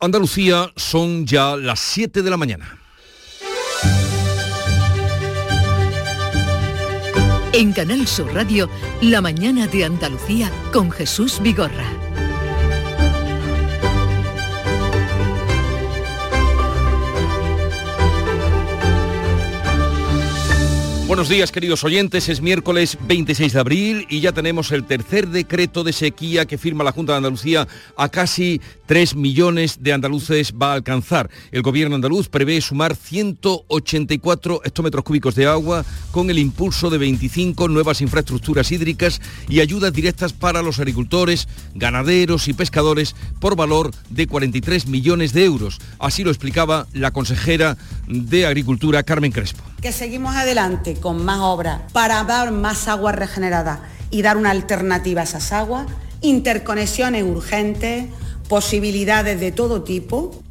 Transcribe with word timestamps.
Andalucía 0.00 0.70
son 0.76 1.26
ya 1.26 1.56
las 1.56 1.80
7 1.80 2.22
de 2.22 2.30
la 2.30 2.36
mañana. 2.36 2.78
En 7.52 7.72
Canal 7.72 8.06
Sur 8.08 8.34
Radio, 8.34 8.68
La 9.00 9.20
mañana 9.20 9.68
de 9.68 9.84
Andalucía 9.84 10.50
con 10.72 10.90
Jesús 10.90 11.40
Vigorra. 11.40 11.86
Buenos 21.06 21.28
días 21.28 21.52
queridos 21.52 21.84
oyentes, 21.84 22.28
es 22.28 22.40
miércoles 22.40 22.98
26 23.06 23.52
de 23.52 23.60
abril 23.60 24.06
y 24.08 24.20
ya 24.20 24.32
tenemos 24.32 24.72
el 24.72 24.82
tercer 24.82 25.28
decreto 25.28 25.84
de 25.84 25.92
sequía 25.92 26.44
que 26.44 26.58
firma 26.58 26.82
la 26.82 26.90
Junta 26.90 27.12
de 27.12 27.18
Andalucía 27.18 27.68
a 27.96 28.08
casi 28.08 28.60
3 28.86 29.16
millones 29.16 29.78
de 29.80 29.92
andaluces 29.92 30.52
va 30.60 30.72
a 30.72 30.74
alcanzar. 30.74 31.30
El 31.52 31.62
gobierno 31.62 31.94
andaluz 31.94 32.28
prevé 32.28 32.60
sumar 32.60 32.96
184 32.96 34.62
hectómetros 34.64 35.04
cúbicos 35.04 35.34
de 35.34 35.46
agua 35.46 35.84
con 36.10 36.30
el 36.30 36.38
impulso 36.38 36.90
de 36.90 36.98
25 36.98 37.68
nuevas 37.68 38.00
infraestructuras 38.00 38.70
hídricas 38.72 39.20
y 39.48 39.60
ayudas 39.60 39.92
directas 39.92 40.32
para 40.32 40.62
los 40.62 40.78
agricultores, 40.78 41.48
ganaderos 41.74 42.48
y 42.48 42.52
pescadores 42.52 43.14
por 43.40 43.56
valor 43.56 43.90
de 44.10 44.26
43 44.26 44.86
millones 44.86 45.32
de 45.32 45.44
euros. 45.44 45.78
Así 45.98 46.24
lo 46.24 46.30
explicaba 46.30 46.86
la 46.92 47.12
consejera 47.12 47.76
de 48.06 48.46
Agricultura, 48.46 49.02
Carmen 49.02 49.32
Crespo. 49.32 49.62
Que 49.80 49.92
seguimos 49.92 50.36
adelante 50.36 50.94
con 50.94 51.24
más 51.24 51.40
obras 51.40 51.80
para 51.92 52.22
dar 52.24 52.52
más 52.52 52.88
agua 52.88 53.12
regenerada 53.12 53.88
y 54.10 54.22
dar 54.22 54.36
una 54.36 54.50
alternativa 54.50 55.22
a 55.22 55.24
esas 55.24 55.52
aguas, 55.52 55.86
interconexiones 56.20 57.24
urgentes, 57.24 58.06
posibilidades 58.48 59.40
de 59.40 59.52
todo 59.52 59.82
tipo 59.82 60.43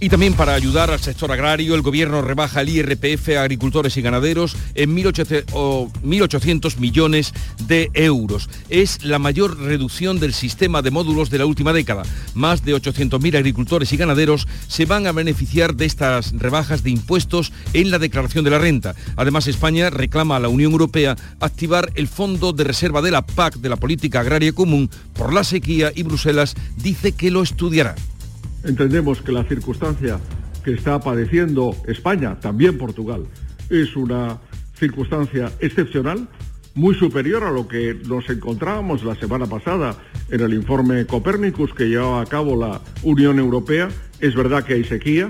y 0.00 0.08
también 0.08 0.34
para 0.34 0.54
ayudar 0.54 0.90
al 0.90 1.00
sector 1.00 1.32
agrario, 1.32 1.74
el 1.74 1.82
Gobierno 1.82 2.22
rebaja 2.22 2.60
el 2.60 2.68
IRPF 2.68 3.30
a 3.36 3.42
agricultores 3.42 3.96
y 3.96 4.02
ganaderos 4.02 4.56
en 4.74 4.96
1.800 4.96 6.76
millones 6.76 7.34
de 7.66 7.90
euros. 7.94 8.48
Es 8.68 9.04
la 9.04 9.18
mayor 9.18 9.58
reducción 9.58 10.20
del 10.20 10.34
sistema 10.34 10.82
de 10.82 10.92
módulos 10.92 11.30
de 11.30 11.38
la 11.38 11.46
última 11.46 11.72
década. 11.72 12.04
Más 12.34 12.64
de 12.64 12.76
800.000 12.76 13.36
agricultores 13.36 13.92
y 13.92 13.96
ganaderos 13.96 14.46
se 14.68 14.84
van 14.84 15.08
a 15.08 15.12
beneficiar 15.12 15.74
de 15.74 15.86
estas 15.86 16.32
rebajas 16.32 16.84
de 16.84 16.90
impuestos 16.90 17.52
en 17.72 17.90
la 17.90 17.98
declaración 17.98 18.44
de 18.44 18.50
la 18.50 18.58
renta. 18.58 18.94
Además, 19.16 19.48
España 19.48 19.90
reclama 19.90 20.36
a 20.36 20.40
la 20.40 20.48
Unión 20.48 20.72
Europea 20.72 21.16
activar 21.40 21.90
el 21.96 22.06
Fondo 22.06 22.52
de 22.52 22.64
Reserva 22.64 23.02
de 23.02 23.10
la 23.10 23.26
PAC 23.26 23.56
de 23.56 23.68
la 23.68 23.76
Política 23.76 24.20
Agraria 24.20 24.52
Común 24.52 24.90
por 25.14 25.32
la 25.32 25.42
sequía 25.42 25.90
y 25.94 26.04
Bruselas 26.04 26.54
dice 26.76 27.12
que 27.12 27.30
lo 27.30 27.42
estudiará. 27.42 27.96
Entendemos 28.64 29.22
que 29.22 29.32
la 29.32 29.44
circunstancia 29.44 30.18
que 30.64 30.72
está 30.72 31.00
padeciendo 31.00 31.74
España, 31.86 32.38
también 32.40 32.76
Portugal, 32.76 33.24
es 33.70 33.96
una 33.96 34.38
circunstancia 34.74 35.52
excepcional, 35.60 36.28
muy 36.74 36.94
superior 36.94 37.42
a 37.44 37.50
lo 37.50 37.66
que 37.66 37.94
nos 38.06 38.28
encontrábamos 38.30 39.02
la 39.02 39.16
semana 39.16 39.46
pasada 39.46 39.96
en 40.30 40.40
el 40.40 40.54
informe 40.54 41.06
Copernicus 41.06 41.74
que 41.74 41.88
llevaba 41.88 42.20
a 42.20 42.26
cabo 42.26 42.56
la 42.56 42.80
Unión 43.02 43.38
Europea. 43.38 43.88
Es 44.20 44.34
verdad 44.34 44.64
que 44.64 44.74
hay 44.74 44.84
sequía, 44.84 45.28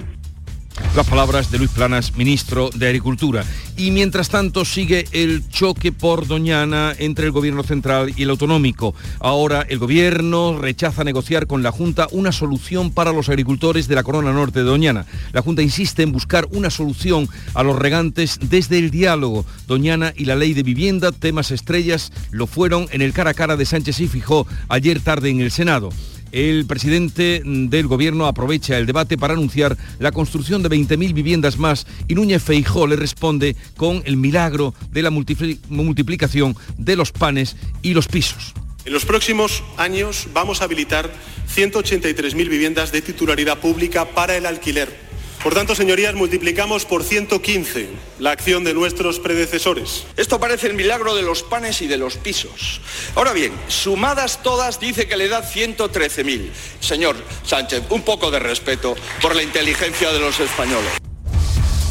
las 0.94 1.06
palabras 1.06 1.50
de 1.50 1.58
Luis 1.58 1.70
Planas, 1.70 2.16
ministro 2.16 2.70
de 2.74 2.86
Agricultura. 2.86 3.44
Y 3.76 3.90
mientras 3.92 4.28
tanto 4.28 4.64
sigue 4.64 5.06
el 5.12 5.48
choque 5.48 5.92
por 5.92 6.26
Doñana 6.26 6.92
entre 6.98 7.26
el 7.26 7.32
gobierno 7.32 7.62
central 7.62 8.12
y 8.16 8.24
el 8.24 8.30
autonómico. 8.30 8.94
Ahora 9.20 9.62
el 9.68 9.78
gobierno 9.78 10.58
rechaza 10.58 11.04
negociar 11.04 11.46
con 11.46 11.62
la 11.62 11.70
Junta 11.70 12.08
una 12.10 12.32
solución 12.32 12.90
para 12.90 13.12
los 13.12 13.28
agricultores 13.28 13.86
de 13.86 13.94
la 13.94 14.02
corona 14.02 14.32
norte 14.32 14.60
de 14.60 14.64
Doñana. 14.64 15.06
La 15.32 15.42
Junta 15.42 15.62
insiste 15.62 16.02
en 16.02 16.12
buscar 16.12 16.48
una 16.50 16.70
solución 16.70 17.28
a 17.54 17.62
los 17.62 17.78
regantes 17.78 18.38
desde 18.42 18.78
el 18.78 18.90
diálogo. 18.90 19.44
Doñana 19.66 20.12
y 20.16 20.24
la 20.24 20.36
ley 20.36 20.54
de 20.54 20.62
vivienda, 20.62 21.12
temas 21.12 21.50
estrellas, 21.50 22.12
lo 22.30 22.46
fueron 22.46 22.86
en 22.90 23.02
el 23.02 23.12
cara 23.12 23.30
a 23.30 23.34
cara 23.34 23.56
de 23.56 23.66
Sánchez 23.66 24.00
y 24.00 24.08
Fijó 24.08 24.46
ayer 24.68 25.00
tarde 25.00 25.30
en 25.30 25.40
el 25.40 25.50
Senado. 25.50 25.90
El 26.32 26.66
presidente 26.66 27.42
del 27.44 27.86
gobierno 27.86 28.26
aprovecha 28.26 28.76
el 28.76 28.86
debate 28.86 29.16
para 29.16 29.34
anunciar 29.34 29.76
la 29.98 30.12
construcción 30.12 30.62
de 30.62 30.68
20.000 30.68 31.14
viviendas 31.14 31.58
más 31.58 31.86
y 32.06 32.14
Núñez 32.14 32.42
Feijó 32.42 32.86
le 32.86 32.96
responde 32.96 33.56
con 33.76 34.02
el 34.04 34.16
milagro 34.16 34.74
de 34.90 35.02
la 35.02 35.10
multiplicación 35.10 36.56
de 36.76 36.96
los 36.96 37.12
panes 37.12 37.56
y 37.82 37.94
los 37.94 38.08
pisos. 38.08 38.54
En 38.84 38.92
los 38.92 39.04
próximos 39.04 39.62
años 39.76 40.28
vamos 40.32 40.60
a 40.60 40.64
habilitar 40.64 41.10
183.000 41.54 42.48
viviendas 42.48 42.92
de 42.92 43.02
titularidad 43.02 43.58
pública 43.58 44.06
para 44.06 44.36
el 44.36 44.46
alquiler 44.46 45.07
por 45.42 45.54
tanto, 45.54 45.74
señorías, 45.74 46.14
multiplicamos 46.14 46.84
por 46.84 47.04
115 47.04 47.88
la 48.18 48.32
acción 48.32 48.64
de 48.64 48.74
nuestros 48.74 49.20
predecesores. 49.20 50.04
Esto 50.16 50.40
parece 50.40 50.66
el 50.66 50.74
milagro 50.74 51.14
de 51.14 51.22
los 51.22 51.42
panes 51.42 51.80
y 51.80 51.86
de 51.86 51.96
los 51.96 52.16
pisos. 52.16 52.80
Ahora 53.14 53.32
bien, 53.32 53.52
sumadas 53.68 54.42
todas, 54.42 54.80
dice 54.80 55.06
que 55.06 55.16
le 55.16 55.28
da 55.28 55.42
113.000. 55.42 56.50
Señor 56.80 57.16
Sánchez, 57.44 57.84
un 57.90 58.02
poco 58.02 58.30
de 58.30 58.40
respeto 58.40 58.96
por 59.22 59.36
la 59.36 59.42
inteligencia 59.42 60.12
de 60.12 60.20
los 60.20 60.40
españoles. 60.40 61.07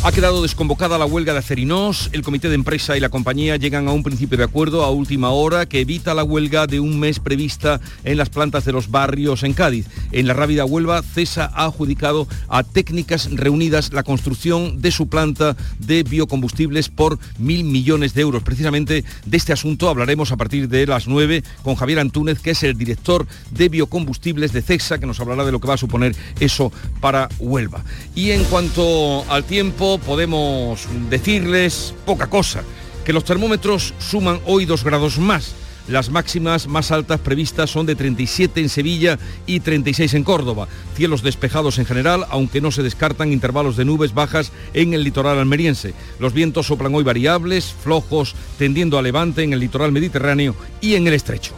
Ha 0.08 0.14
quedado 0.14 0.42
desconvocada 0.42 0.98
la 0.98 1.06
huelga 1.06 1.34
de 1.34 1.40
Acerinos. 1.40 2.10
El 2.14 2.22
comité 2.22 2.48
de 2.48 2.56
empresa 2.56 2.96
y 2.96 3.02
la 3.02 3.10
compañía 3.10 3.58
llegan 3.58 3.90
a 3.90 3.92
un 3.92 4.04
principio 4.04 4.38
de 4.38 4.46
acuerdo 4.46 4.86
a 4.86 4.90
última 4.90 5.32
hora 5.32 5.66
que 5.66 5.82
evita 5.82 6.14
la 6.14 6.24
huelga 6.24 6.66
de 6.66 6.80
un 6.80 6.98
mes 6.98 7.20
prevista 7.20 7.82
en 8.06 8.18
las 8.18 8.30
plantas 8.30 8.64
de 8.64 8.72
los 8.72 8.90
barrios 8.90 9.44
en 9.44 9.52
Cádiz. 9.52 9.86
En 10.14 10.26
la 10.26 10.34
Rábida 10.34 10.64
Huelva, 10.64 11.04
CESA 11.04 11.52
ha 11.54 11.66
adjudicado 11.66 12.26
a 12.48 12.64
técnicas 12.64 13.30
reunidas 13.34 13.92
la 13.92 14.04
construcción 14.04 14.82
de 14.82 14.92
su 14.92 15.10
planta 15.10 15.58
de 15.80 16.04
biocombustibles 16.04 16.88
por 16.88 17.20
mil 17.38 17.66
millones 17.66 18.14
de 18.14 18.22
euros. 18.22 18.44
Precisamente 18.44 19.04
de 19.26 19.38
este 19.38 19.52
asunto 19.52 19.90
hablaremos 19.90 20.32
a 20.32 20.38
partir 20.38 20.70
de 20.70 20.88
las 20.88 21.10
9 21.10 21.44
con 21.64 21.76
Javier 21.76 22.00
Antúnez, 22.00 22.40
que 22.40 22.52
es 22.52 22.64
el 22.64 22.78
director 22.78 23.28
de 23.52 23.68
biocombustibles 23.68 24.54
de 24.54 24.62
CESA, 24.62 25.00
que 25.00 25.06
nos 25.06 25.20
hablará 25.20 25.44
de 25.44 25.52
lo 25.52 25.60
que 25.60 25.68
va 25.68 25.74
a 25.74 25.78
suponer 25.78 26.16
eso 26.40 26.72
para 27.02 27.28
Huelva. 27.40 27.84
Y 28.16 28.32
en 28.32 28.46
cuanto 28.46 29.30
al 29.30 29.44
tiempo, 29.44 29.97
podemos 30.00 30.88
decirles 31.10 31.94
poca 32.06 32.28
cosa, 32.28 32.64
que 33.06 33.14
los 33.14 33.24
termómetros 33.24 33.94
suman 34.00 34.40
hoy 34.46 34.66
dos 34.66 34.84
grados 34.84 35.18
más. 35.18 35.56
Las 35.88 36.10
máximas 36.10 36.68
más 36.68 36.92
altas 36.92 37.22
previstas 37.22 37.70
son 37.70 37.86
de 37.86 37.96
37 37.96 38.60
en 38.60 38.68
Sevilla 38.68 39.18
y 39.46 39.62
36 39.62 40.16
en 40.16 40.24
Córdoba. 40.26 40.68
Cielos 40.96 41.24
despejados 41.24 41.80
en 41.80 41.86
general, 41.86 42.26
aunque 42.30 42.60
no 42.60 42.72
se 42.72 42.84
descartan 42.84 43.32
intervalos 43.32 43.78
de 43.78 43.86
nubes 43.86 44.14
bajas 44.14 44.52
en 44.74 44.94
el 44.94 45.04
litoral 45.04 45.40
almeriense. 45.40 45.94
Los 46.20 46.34
vientos 46.34 46.68
soplan 46.68 46.94
hoy 46.94 47.06
variables, 47.06 47.74
flojos, 47.82 48.36
tendiendo 48.58 48.98
a 48.98 49.02
levante 49.02 49.44
en 49.44 49.54
el 49.54 49.62
litoral 49.62 49.94
mediterráneo 49.94 50.56
y 50.82 50.96
en 50.96 51.08
el 51.08 51.14
estrecho. 51.14 51.54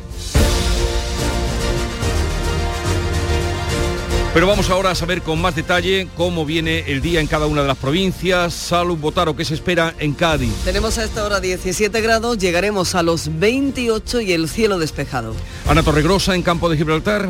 Pero 4.34 4.46
vamos 4.46 4.70
ahora 4.70 4.92
a 4.92 4.96
saber 4.96 5.24
con 5.24 5.42
más 5.42 5.56
detalle 5.56 6.08
cómo 6.16 6.46
viene 6.46 6.84
el 6.88 7.02
día 7.02 7.20
en 7.20 7.26
cada 7.26 7.48
una 7.48 7.64
de 7.64 7.68
las 7.68 7.78
provincias. 7.78 8.54
Salud 8.54 8.96
Botaro, 8.98 9.36
¿qué 9.36 9.44
se 9.44 9.56
espera 9.56 9.96
en 9.98 10.14
Cádiz? 10.14 10.54
Tenemos 10.64 11.00
a 11.00 11.04
esta 11.04 11.26
hora 11.26 11.40
17 11.40 12.00
grados, 12.02 12.38
llegaremos 12.38 12.94
a 12.94 13.02
los 13.02 13.40
28 13.40 14.22
y 14.22 14.34
el 14.34 14.48
cielo 14.48 14.78
despejado. 14.78 15.36
Ana 15.68 15.82
Torregrosa 15.82 16.36
en 16.36 16.44
Campo 16.44 16.70
de 16.70 16.78
Gibraltar. 16.78 17.28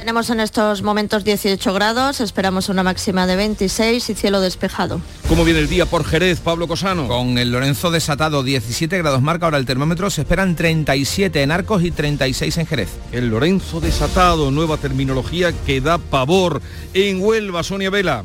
Tenemos 0.00 0.30
en 0.30 0.40
estos 0.40 0.82
momentos 0.82 1.24
18 1.24 1.74
grados, 1.74 2.22
esperamos 2.22 2.70
una 2.70 2.82
máxima 2.82 3.26
de 3.26 3.36
26 3.36 4.08
y 4.08 4.14
cielo 4.14 4.40
despejado. 4.40 4.98
¿Cómo 5.28 5.44
viene 5.44 5.60
el 5.60 5.68
día 5.68 5.84
por 5.84 6.06
Jerez, 6.06 6.40
Pablo 6.40 6.66
Cosano? 6.66 7.06
Con 7.06 7.36
el 7.36 7.52
Lorenzo 7.52 7.90
desatado, 7.90 8.42
17 8.42 8.96
grados 8.96 9.20
marca 9.20 9.44
ahora 9.44 9.58
el 9.58 9.66
termómetro, 9.66 10.08
se 10.08 10.22
esperan 10.22 10.56
37 10.56 11.42
en 11.42 11.50
Arcos 11.50 11.84
y 11.84 11.90
36 11.90 12.56
en 12.56 12.66
Jerez. 12.66 12.88
El 13.12 13.28
Lorenzo 13.28 13.78
desatado, 13.82 14.50
nueva 14.50 14.78
terminología 14.78 15.52
que 15.66 15.82
da 15.82 15.98
pavor. 15.98 16.62
En 16.94 17.22
Huelva, 17.22 17.62
Sonia 17.62 17.90
Vela. 17.90 18.24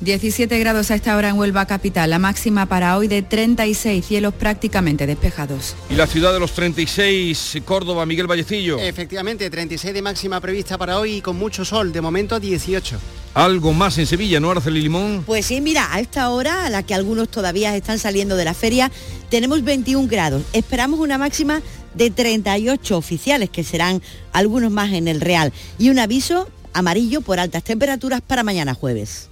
17 0.00 0.58
grados 0.58 0.90
a 0.90 0.94
esta 0.94 1.16
hora 1.16 1.28
en 1.28 1.38
Huelva 1.38 1.66
capital, 1.66 2.10
la 2.10 2.18
máxima 2.18 2.66
para 2.66 2.98
hoy 2.98 3.08
de 3.08 3.22
36 3.22 4.04
cielos 4.04 4.34
prácticamente 4.34 5.06
despejados. 5.06 5.76
¿Y 5.88 5.94
la 5.94 6.06
ciudad 6.06 6.32
de 6.32 6.40
los 6.40 6.52
36, 6.52 7.62
Córdoba, 7.64 8.04
Miguel 8.04 8.26
Vallecillo? 8.26 8.78
Efectivamente, 8.78 9.48
36 9.48 9.94
de 9.94 10.02
máxima 10.02 10.40
prevista 10.40 10.76
para 10.76 10.98
hoy 10.98 11.16
y 11.16 11.20
con 11.20 11.36
mucho 11.36 11.64
sol, 11.64 11.92
de 11.92 12.00
momento 12.00 12.40
18. 12.40 12.98
Algo 13.34 13.72
más 13.72 13.98
en 13.98 14.06
Sevilla, 14.06 14.38
¿no, 14.38 14.50
Arceli 14.50 14.80
Limón? 14.80 15.24
Pues 15.26 15.46
sí, 15.46 15.60
mira, 15.60 15.92
a 15.92 16.00
esta 16.00 16.30
hora, 16.30 16.66
a 16.66 16.70
la 16.70 16.82
que 16.84 16.94
algunos 16.94 17.28
todavía 17.28 17.74
están 17.76 17.98
saliendo 17.98 18.36
de 18.36 18.44
la 18.44 18.54
feria, 18.54 18.92
tenemos 19.28 19.64
21 19.64 20.08
grados. 20.08 20.42
Esperamos 20.52 21.00
una 21.00 21.18
máxima 21.18 21.60
de 21.94 22.10
38 22.10 22.96
oficiales, 22.96 23.50
que 23.50 23.64
serán 23.64 24.02
algunos 24.32 24.70
más 24.70 24.92
en 24.92 25.08
el 25.08 25.20
Real, 25.20 25.52
y 25.78 25.90
un 25.90 25.98
aviso 25.98 26.48
amarillo 26.72 27.22
por 27.22 27.40
altas 27.40 27.64
temperaturas 27.64 28.20
para 28.20 28.44
mañana 28.44 28.74
jueves. 28.74 29.30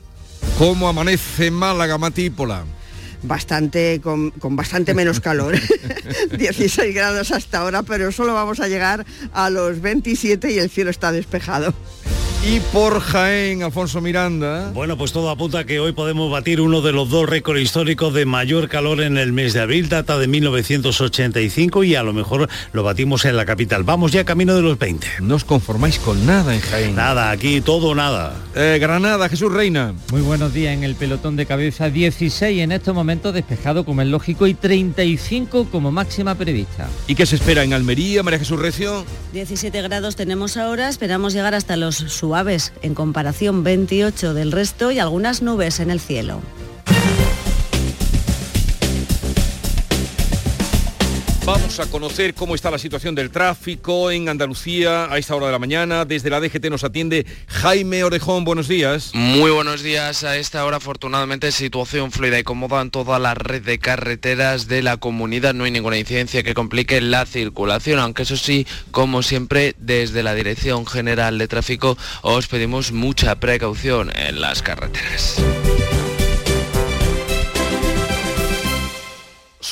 ¿Cómo 0.58 0.88
amanece 0.88 1.50
Málaga, 1.50 1.98
Matípola? 1.98 2.64
bastante 3.24 4.00
con, 4.02 4.30
con 4.32 4.56
bastante 4.56 4.94
menos 4.94 5.20
calor. 5.20 5.56
16 6.38 6.94
grados 6.94 7.30
hasta 7.30 7.58
ahora, 7.58 7.82
pero 7.82 8.12
solo 8.12 8.34
vamos 8.34 8.60
a 8.60 8.68
llegar 8.68 9.06
a 9.32 9.50
los 9.50 9.80
27 9.80 10.52
y 10.52 10.58
el 10.58 10.70
cielo 10.70 10.90
está 10.90 11.12
despejado. 11.12 11.74
Y 12.44 12.58
por 12.72 13.00
Jaén, 13.00 13.62
Alfonso 13.62 14.00
Miranda. 14.00 14.72
Bueno, 14.74 14.98
pues 14.98 15.12
todo 15.12 15.30
apunta 15.30 15.60
a 15.60 15.64
que 15.64 15.78
hoy 15.78 15.92
podemos 15.92 16.28
batir 16.28 16.60
uno 16.60 16.80
de 16.80 16.90
los 16.90 17.08
dos 17.08 17.28
récords 17.28 17.62
históricos 17.62 18.12
de 18.14 18.26
mayor 18.26 18.68
calor 18.68 19.00
en 19.00 19.16
el 19.16 19.32
mes 19.32 19.52
de 19.52 19.60
abril, 19.60 19.88
data 19.88 20.18
de 20.18 20.26
1985 20.26 21.84
y 21.84 21.94
a 21.94 22.02
lo 22.02 22.12
mejor 22.12 22.48
lo 22.72 22.82
batimos 22.82 23.24
en 23.26 23.36
la 23.36 23.46
capital. 23.46 23.84
Vamos 23.84 24.10
ya 24.10 24.24
camino 24.24 24.56
de 24.56 24.62
los 24.62 24.76
20. 24.76 25.06
No 25.20 25.36
os 25.36 25.44
conformáis 25.44 26.00
con 26.00 26.26
nada 26.26 26.52
en 26.52 26.60
Jaén. 26.60 26.96
Nada, 26.96 27.30
aquí 27.30 27.60
todo 27.60 27.94
nada. 27.94 28.34
Eh, 28.56 28.78
Granada, 28.80 29.28
Jesús 29.28 29.52
Reina. 29.52 29.94
Muy 30.10 30.22
buenos 30.22 30.52
días 30.52 30.74
en 30.74 30.82
el 30.82 30.96
pelotón 30.96 31.36
de 31.36 31.46
cabeza, 31.46 31.90
16 31.90 32.60
en 32.60 32.72
estos 32.72 32.92
momentos 32.92 33.34
despejado 33.34 33.84
como 33.84 34.02
es 34.02 34.08
lógico 34.08 34.48
y 34.48 34.54
35 34.54 35.68
como 35.70 35.92
máxima 35.92 36.34
prevista. 36.34 36.88
¿Y 37.06 37.14
qué 37.14 37.24
se 37.24 37.36
espera 37.36 37.62
en 37.62 37.72
Almería, 37.72 38.24
María 38.24 38.40
Jesús 38.40 38.58
Recio? 38.58 39.04
17 39.32 39.80
grados 39.82 40.16
tenemos 40.16 40.56
ahora, 40.56 40.88
esperamos 40.88 41.34
llegar 41.34 41.54
hasta 41.54 41.76
los 41.76 41.94
suaves 42.32 42.72
en 42.80 42.94
comparación 42.94 43.62
28 43.62 44.32
del 44.32 44.52
resto 44.52 44.90
y 44.90 44.98
algunas 44.98 45.42
nubes 45.42 45.80
en 45.80 45.90
el 45.90 46.00
cielo. 46.00 46.40
Vamos 51.52 51.80
a 51.80 51.86
conocer 51.86 52.32
cómo 52.32 52.54
está 52.54 52.70
la 52.70 52.78
situación 52.78 53.14
del 53.14 53.30
tráfico 53.30 54.10
en 54.10 54.30
Andalucía 54.30 55.12
a 55.12 55.18
esta 55.18 55.36
hora 55.36 55.48
de 55.48 55.52
la 55.52 55.58
mañana. 55.58 56.06
Desde 56.06 56.30
la 56.30 56.40
DGT 56.40 56.70
nos 56.70 56.82
atiende 56.82 57.26
Jaime 57.46 58.04
Orejón. 58.04 58.46
Buenos 58.46 58.68
días. 58.68 59.10
Muy 59.12 59.50
buenos 59.50 59.82
días. 59.82 60.24
A 60.24 60.38
esta 60.38 60.64
hora, 60.64 60.78
afortunadamente, 60.78 61.52
situación 61.52 62.10
fluida 62.10 62.38
y 62.38 62.42
cómoda 62.42 62.80
en 62.80 62.90
toda 62.90 63.18
la 63.18 63.34
red 63.34 63.62
de 63.62 63.78
carreteras 63.78 64.66
de 64.66 64.80
la 64.80 64.96
comunidad. 64.96 65.52
No 65.52 65.64
hay 65.64 65.70
ninguna 65.72 65.98
incidencia 65.98 66.42
que 66.42 66.54
complique 66.54 67.02
la 67.02 67.26
circulación, 67.26 67.98
aunque 67.98 68.22
eso 68.22 68.38
sí, 68.38 68.66
como 68.90 69.22
siempre, 69.22 69.74
desde 69.76 70.22
la 70.22 70.34
Dirección 70.34 70.86
General 70.86 71.36
de 71.36 71.48
Tráfico 71.48 71.98
os 72.22 72.46
pedimos 72.46 72.92
mucha 72.92 73.34
precaución 73.40 74.10
en 74.16 74.40
las 74.40 74.62
carreteras. 74.62 75.36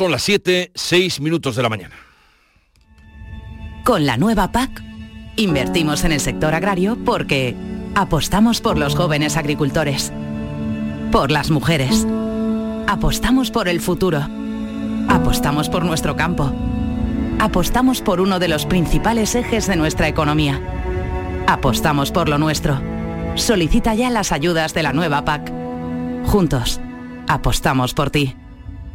Son 0.00 0.10
las 0.10 0.22
7, 0.22 0.72
6 0.74 1.20
minutos 1.20 1.56
de 1.56 1.62
la 1.62 1.68
mañana. 1.68 1.94
Con 3.84 4.06
la 4.06 4.16
nueva 4.16 4.50
PAC, 4.50 4.82
invertimos 5.36 6.04
en 6.04 6.12
el 6.12 6.20
sector 6.20 6.54
agrario 6.54 6.96
porque 7.04 7.54
apostamos 7.94 8.62
por 8.62 8.78
los 8.78 8.94
jóvenes 8.94 9.36
agricultores, 9.36 10.10
por 11.12 11.30
las 11.30 11.50
mujeres, 11.50 12.06
apostamos 12.86 13.50
por 13.50 13.68
el 13.68 13.82
futuro, 13.82 14.26
apostamos 15.10 15.68
por 15.68 15.84
nuestro 15.84 16.16
campo, 16.16 16.50
apostamos 17.38 18.00
por 18.00 18.22
uno 18.22 18.38
de 18.38 18.48
los 18.48 18.64
principales 18.64 19.34
ejes 19.34 19.66
de 19.66 19.76
nuestra 19.76 20.08
economía, 20.08 20.62
apostamos 21.46 22.10
por 22.10 22.30
lo 22.30 22.38
nuestro. 22.38 22.80
Solicita 23.34 23.92
ya 23.94 24.08
las 24.08 24.32
ayudas 24.32 24.72
de 24.72 24.82
la 24.82 24.94
nueva 24.94 25.26
PAC. 25.26 25.52
Juntos, 26.24 26.80
apostamos 27.28 27.92
por 27.92 28.08
ti. 28.08 28.34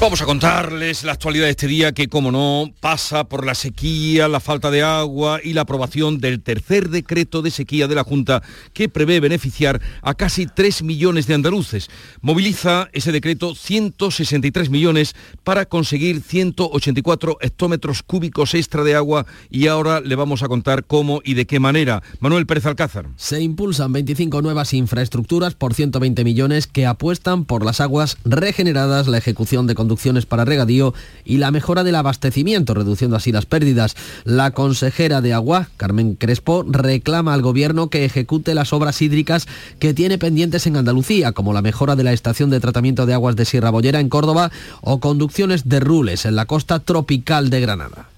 Vamos 0.00 0.22
a 0.22 0.26
contarles 0.26 1.02
la 1.02 1.10
actualidad 1.10 1.46
de 1.46 1.50
este 1.50 1.66
día 1.66 1.90
que, 1.90 2.06
como 2.06 2.30
no, 2.30 2.72
pasa 2.78 3.24
por 3.24 3.44
la 3.44 3.56
sequía, 3.56 4.28
la 4.28 4.38
falta 4.38 4.70
de 4.70 4.80
agua 4.80 5.40
y 5.42 5.54
la 5.54 5.62
aprobación 5.62 6.18
del 6.18 6.40
tercer 6.40 6.88
decreto 6.88 7.42
de 7.42 7.50
sequía 7.50 7.88
de 7.88 7.96
la 7.96 8.04
Junta 8.04 8.40
que 8.72 8.88
prevé 8.88 9.18
beneficiar 9.18 9.80
a 10.02 10.14
casi 10.14 10.46
3 10.46 10.84
millones 10.84 11.26
de 11.26 11.34
andaluces. 11.34 11.90
Moviliza 12.20 12.88
ese 12.92 13.10
decreto 13.10 13.56
163 13.56 14.70
millones 14.70 15.16
para 15.42 15.66
conseguir 15.66 16.22
184 16.22 17.38
hectómetros 17.40 18.04
cúbicos 18.04 18.54
extra 18.54 18.84
de 18.84 18.94
agua 18.94 19.26
y 19.50 19.66
ahora 19.66 20.00
le 20.00 20.14
vamos 20.14 20.44
a 20.44 20.48
contar 20.48 20.84
cómo 20.84 21.22
y 21.24 21.34
de 21.34 21.48
qué 21.48 21.58
manera. 21.58 22.04
Manuel 22.20 22.46
Pérez 22.46 22.66
Alcázar. 22.66 23.08
Se 23.16 23.40
impulsan 23.40 23.92
25 23.92 24.42
nuevas 24.42 24.74
infraestructuras 24.74 25.56
por 25.56 25.74
120 25.74 26.22
millones 26.22 26.68
que 26.68 26.86
apuestan 26.86 27.44
por 27.44 27.64
las 27.64 27.80
aguas 27.80 28.16
regeneradas, 28.24 29.08
la 29.08 29.18
ejecución 29.18 29.66
de 29.66 29.74
conducciones 29.88 30.26
para 30.26 30.44
regadío 30.44 30.92
y 31.24 31.38
la 31.38 31.50
mejora 31.50 31.82
del 31.82 31.94
abastecimiento, 31.94 32.74
reduciendo 32.74 33.16
así 33.16 33.32
las 33.32 33.46
pérdidas. 33.46 33.96
La 34.24 34.50
consejera 34.50 35.22
de 35.22 35.32
Agua, 35.32 35.68
Carmen 35.78 36.14
Crespo, 36.14 36.62
reclama 36.68 37.32
al 37.32 37.40
Gobierno 37.40 37.88
que 37.88 38.04
ejecute 38.04 38.54
las 38.54 38.74
obras 38.74 39.00
hídricas 39.00 39.48
que 39.78 39.94
tiene 39.94 40.18
pendientes 40.18 40.66
en 40.66 40.76
Andalucía, 40.76 41.32
como 41.32 41.54
la 41.54 41.62
mejora 41.62 41.96
de 41.96 42.04
la 42.04 42.12
estación 42.12 42.50
de 42.50 42.60
tratamiento 42.60 43.06
de 43.06 43.14
aguas 43.14 43.34
de 43.34 43.46
Sierra 43.46 43.70
Bollera 43.70 44.00
en 44.00 44.10
Córdoba 44.10 44.50
o 44.82 45.00
conducciones 45.00 45.70
de 45.70 45.80
Rules 45.80 46.26
en 46.26 46.36
la 46.36 46.44
costa 46.44 46.80
tropical 46.80 47.48
de 47.48 47.60
Granada. 47.62 48.10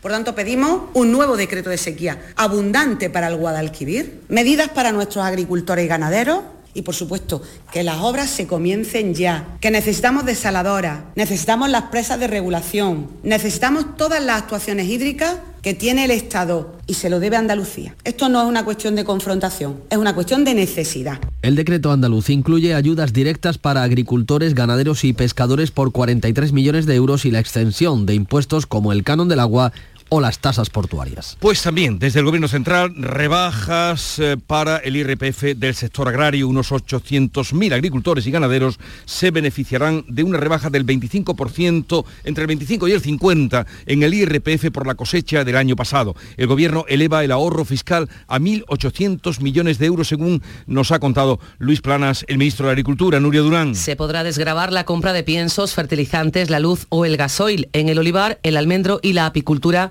Por 0.00 0.12
tanto, 0.12 0.34
pedimos 0.34 0.84
un 0.94 1.12
nuevo 1.12 1.36
decreto 1.36 1.68
de 1.68 1.76
sequía 1.76 2.18
abundante 2.36 3.10
para 3.10 3.28
el 3.28 3.36
Guadalquivir, 3.36 4.22
medidas 4.28 4.70
para 4.70 4.92
nuestros 4.92 5.26
agricultores 5.26 5.84
y 5.84 5.88
ganaderos, 5.88 6.40
y 6.78 6.82
por 6.82 6.94
supuesto 6.94 7.42
que 7.72 7.82
las 7.82 7.98
obras 7.98 8.30
se 8.30 8.46
comiencen 8.46 9.14
ya, 9.14 9.56
que 9.60 9.70
necesitamos 9.70 10.24
desaladoras, 10.24 11.00
necesitamos 11.16 11.68
las 11.68 11.84
presas 11.84 12.20
de 12.20 12.28
regulación, 12.28 13.08
necesitamos 13.22 13.96
todas 13.96 14.22
las 14.22 14.42
actuaciones 14.42 14.88
hídricas 14.88 15.36
que 15.60 15.74
tiene 15.74 16.04
el 16.04 16.12
Estado 16.12 16.76
y 16.86 16.94
se 16.94 17.10
lo 17.10 17.18
debe 17.18 17.34
a 17.34 17.40
Andalucía. 17.40 17.96
Esto 18.04 18.28
no 18.28 18.40
es 18.42 18.48
una 18.48 18.64
cuestión 18.64 18.94
de 18.94 19.04
confrontación, 19.04 19.80
es 19.90 19.98
una 19.98 20.14
cuestión 20.14 20.44
de 20.44 20.54
necesidad. 20.54 21.18
El 21.42 21.56
decreto 21.56 21.90
andaluz 21.90 22.30
incluye 22.30 22.74
ayudas 22.74 23.12
directas 23.12 23.58
para 23.58 23.82
agricultores, 23.82 24.54
ganaderos 24.54 25.02
y 25.04 25.12
pescadores 25.12 25.72
por 25.72 25.90
43 25.90 26.52
millones 26.52 26.86
de 26.86 26.94
euros 26.94 27.24
y 27.24 27.32
la 27.32 27.40
extensión 27.40 28.06
de 28.06 28.14
impuestos 28.14 28.66
como 28.66 28.92
el 28.92 29.02
canon 29.02 29.28
del 29.28 29.40
agua 29.40 29.72
o 30.08 30.20
las 30.20 30.38
tasas 30.38 30.70
portuarias. 30.70 31.36
Pues 31.40 31.62
también 31.62 31.98
desde 31.98 32.20
el 32.20 32.26
Gobierno 32.26 32.48
Central 32.48 32.94
rebajas 32.96 34.18
eh, 34.18 34.36
para 34.44 34.78
el 34.78 34.96
IRPF 34.96 35.56
del 35.56 35.74
sector 35.74 36.08
agrario. 36.08 36.48
Unos 36.48 36.72
800.000 36.72 37.72
agricultores 37.72 38.26
y 38.26 38.30
ganaderos 38.30 38.78
se 39.04 39.30
beneficiarán 39.30 40.04
de 40.08 40.22
una 40.22 40.38
rebaja 40.38 40.70
del 40.70 40.86
25%, 40.86 42.04
entre 42.24 42.42
el 42.42 42.48
25 42.48 42.88
y 42.88 42.92
el 42.92 43.00
50 43.00 43.66
en 43.86 44.02
el 44.02 44.14
IRPF 44.14 44.70
por 44.72 44.86
la 44.86 44.94
cosecha 44.94 45.44
del 45.44 45.56
año 45.56 45.76
pasado. 45.76 46.14
El 46.36 46.46
Gobierno 46.46 46.84
eleva 46.88 47.24
el 47.24 47.32
ahorro 47.32 47.64
fiscal 47.64 48.08
a 48.26 48.38
1.800 48.38 49.40
millones 49.40 49.78
de 49.78 49.86
euros 49.86 50.08
según 50.08 50.42
nos 50.66 50.92
ha 50.92 50.98
contado 50.98 51.40
Luis 51.58 51.80
Planas, 51.80 52.24
el 52.28 52.38
ministro 52.38 52.66
de 52.66 52.72
Agricultura, 52.72 53.20
Nuria 53.20 53.40
Durán. 53.40 53.74
Se 53.74 53.96
podrá 53.96 54.24
desgravar 54.24 54.72
la 54.72 54.84
compra 54.84 55.12
de 55.12 55.22
piensos, 55.22 55.74
fertilizantes, 55.74 56.50
la 56.50 56.60
luz 56.60 56.86
o 56.88 57.04
el 57.04 57.16
gasoil. 57.16 57.68
En 57.72 57.88
el 57.88 57.98
olivar, 57.98 58.38
el 58.42 58.56
almendro 58.56 59.00
y 59.02 59.12
la 59.12 59.26
apicultura 59.26 59.90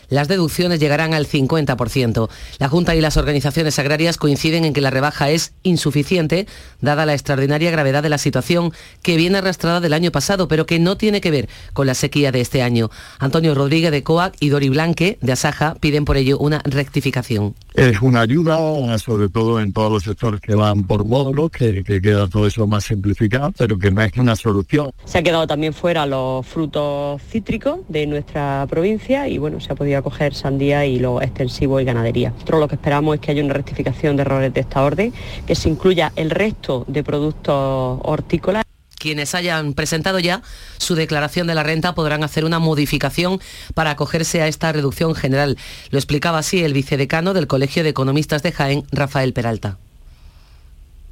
las 0.11 0.27
deducciones 0.27 0.79
llegarán 0.79 1.15
al 1.15 1.25
50%. 1.25 2.29
La 2.59 2.69
Junta 2.69 2.95
y 2.95 3.01
las 3.01 3.17
organizaciones 3.17 3.79
agrarias 3.79 4.17
coinciden 4.17 4.65
en 4.65 4.73
que 4.73 4.81
la 4.81 4.91
rebaja 4.91 5.31
es 5.31 5.53
insuficiente, 5.63 6.47
dada 6.81 7.05
la 7.05 7.13
extraordinaria 7.13 7.71
gravedad 7.71 8.03
de 8.03 8.09
la 8.09 8.17
situación 8.17 8.73
que 9.01 9.15
viene 9.15 9.39
arrastrada 9.39 9.79
del 9.79 9.93
año 9.93 10.11
pasado, 10.11 10.49
pero 10.49 10.65
que 10.65 10.79
no 10.79 10.97
tiene 10.97 11.21
que 11.21 11.31
ver 11.31 11.49
con 11.73 11.87
la 11.87 11.95
sequía 11.95 12.31
de 12.31 12.41
este 12.41 12.61
año. 12.61 12.91
Antonio 13.19 13.55
Rodríguez 13.55 13.91
de 13.91 14.03
COAC 14.03 14.35
y 14.41 14.49
Dori 14.49 14.67
Blanque 14.67 15.17
de 15.21 15.31
Asaja 15.31 15.75
piden 15.79 16.03
por 16.03 16.17
ello 16.17 16.37
una 16.39 16.61
rectificación. 16.65 17.55
Es 17.73 18.01
una 18.01 18.21
ayuda, 18.21 18.97
sobre 18.99 19.29
todo 19.29 19.61
en 19.61 19.71
todos 19.71 19.93
los 19.93 20.03
sectores 20.03 20.41
que 20.41 20.55
van 20.55 20.83
por 20.83 21.05
módulo, 21.05 21.47
que, 21.47 21.85
que 21.85 22.01
queda 22.01 22.27
todo 22.27 22.47
eso 22.47 22.67
más 22.67 22.83
simplificado, 22.83 23.53
pero 23.57 23.79
que 23.79 23.91
no 23.91 24.01
es 24.01 24.11
una 24.17 24.35
solución. 24.35 24.91
Se 25.05 25.19
ha 25.19 25.23
quedado 25.23 25.47
también 25.47 25.73
fuera 25.73 26.05
los 26.05 26.45
frutos 26.45 27.21
cítricos 27.29 27.79
de 27.87 28.07
nuestra 28.07 28.67
provincia 28.69 29.29
y 29.29 29.37
bueno, 29.37 29.61
se 29.61 29.71
ha 29.71 29.75
podido 29.75 30.00
coger 30.01 30.33
sandía 30.33 30.85
y 30.85 30.99
lo 30.99 31.21
extensivo 31.21 31.79
y 31.79 31.85
ganadería. 31.85 32.31
Nosotros 32.31 32.59
lo 32.59 32.67
que 32.67 32.75
esperamos 32.75 33.15
es 33.15 33.21
que 33.21 33.31
haya 33.31 33.43
una 33.43 33.53
rectificación 33.53 34.15
de 34.15 34.21
errores 34.21 34.53
de 34.53 34.61
esta 34.61 34.83
orden, 34.83 35.13
que 35.45 35.55
se 35.55 35.69
incluya 35.69 36.11
el 36.15 36.29
resto 36.29 36.85
de 36.87 37.03
productos 37.03 37.99
hortícolas. 38.03 38.63
Quienes 38.97 39.33
hayan 39.33 39.73
presentado 39.73 40.19
ya 40.19 40.43
su 40.77 40.93
declaración 40.93 41.47
de 41.47 41.55
la 41.55 41.63
renta 41.63 41.95
podrán 41.95 42.23
hacer 42.23 42.45
una 42.45 42.59
modificación 42.59 43.39
para 43.73 43.91
acogerse 43.91 44.43
a 44.43 44.47
esta 44.47 44.71
reducción 44.71 45.15
general. 45.15 45.57
Lo 45.89 45.97
explicaba 45.97 46.37
así 46.37 46.63
el 46.63 46.73
vicedecano 46.73 47.33
del 47.33 47.47
Colegio 47.47 47.83
de 47.83 47.89
Economistas 47.89 48.43
de 48.43 48.51
Jaén, 48.51 48.83
Rafael 48.91 49.33
Peralta. 49.33 49.79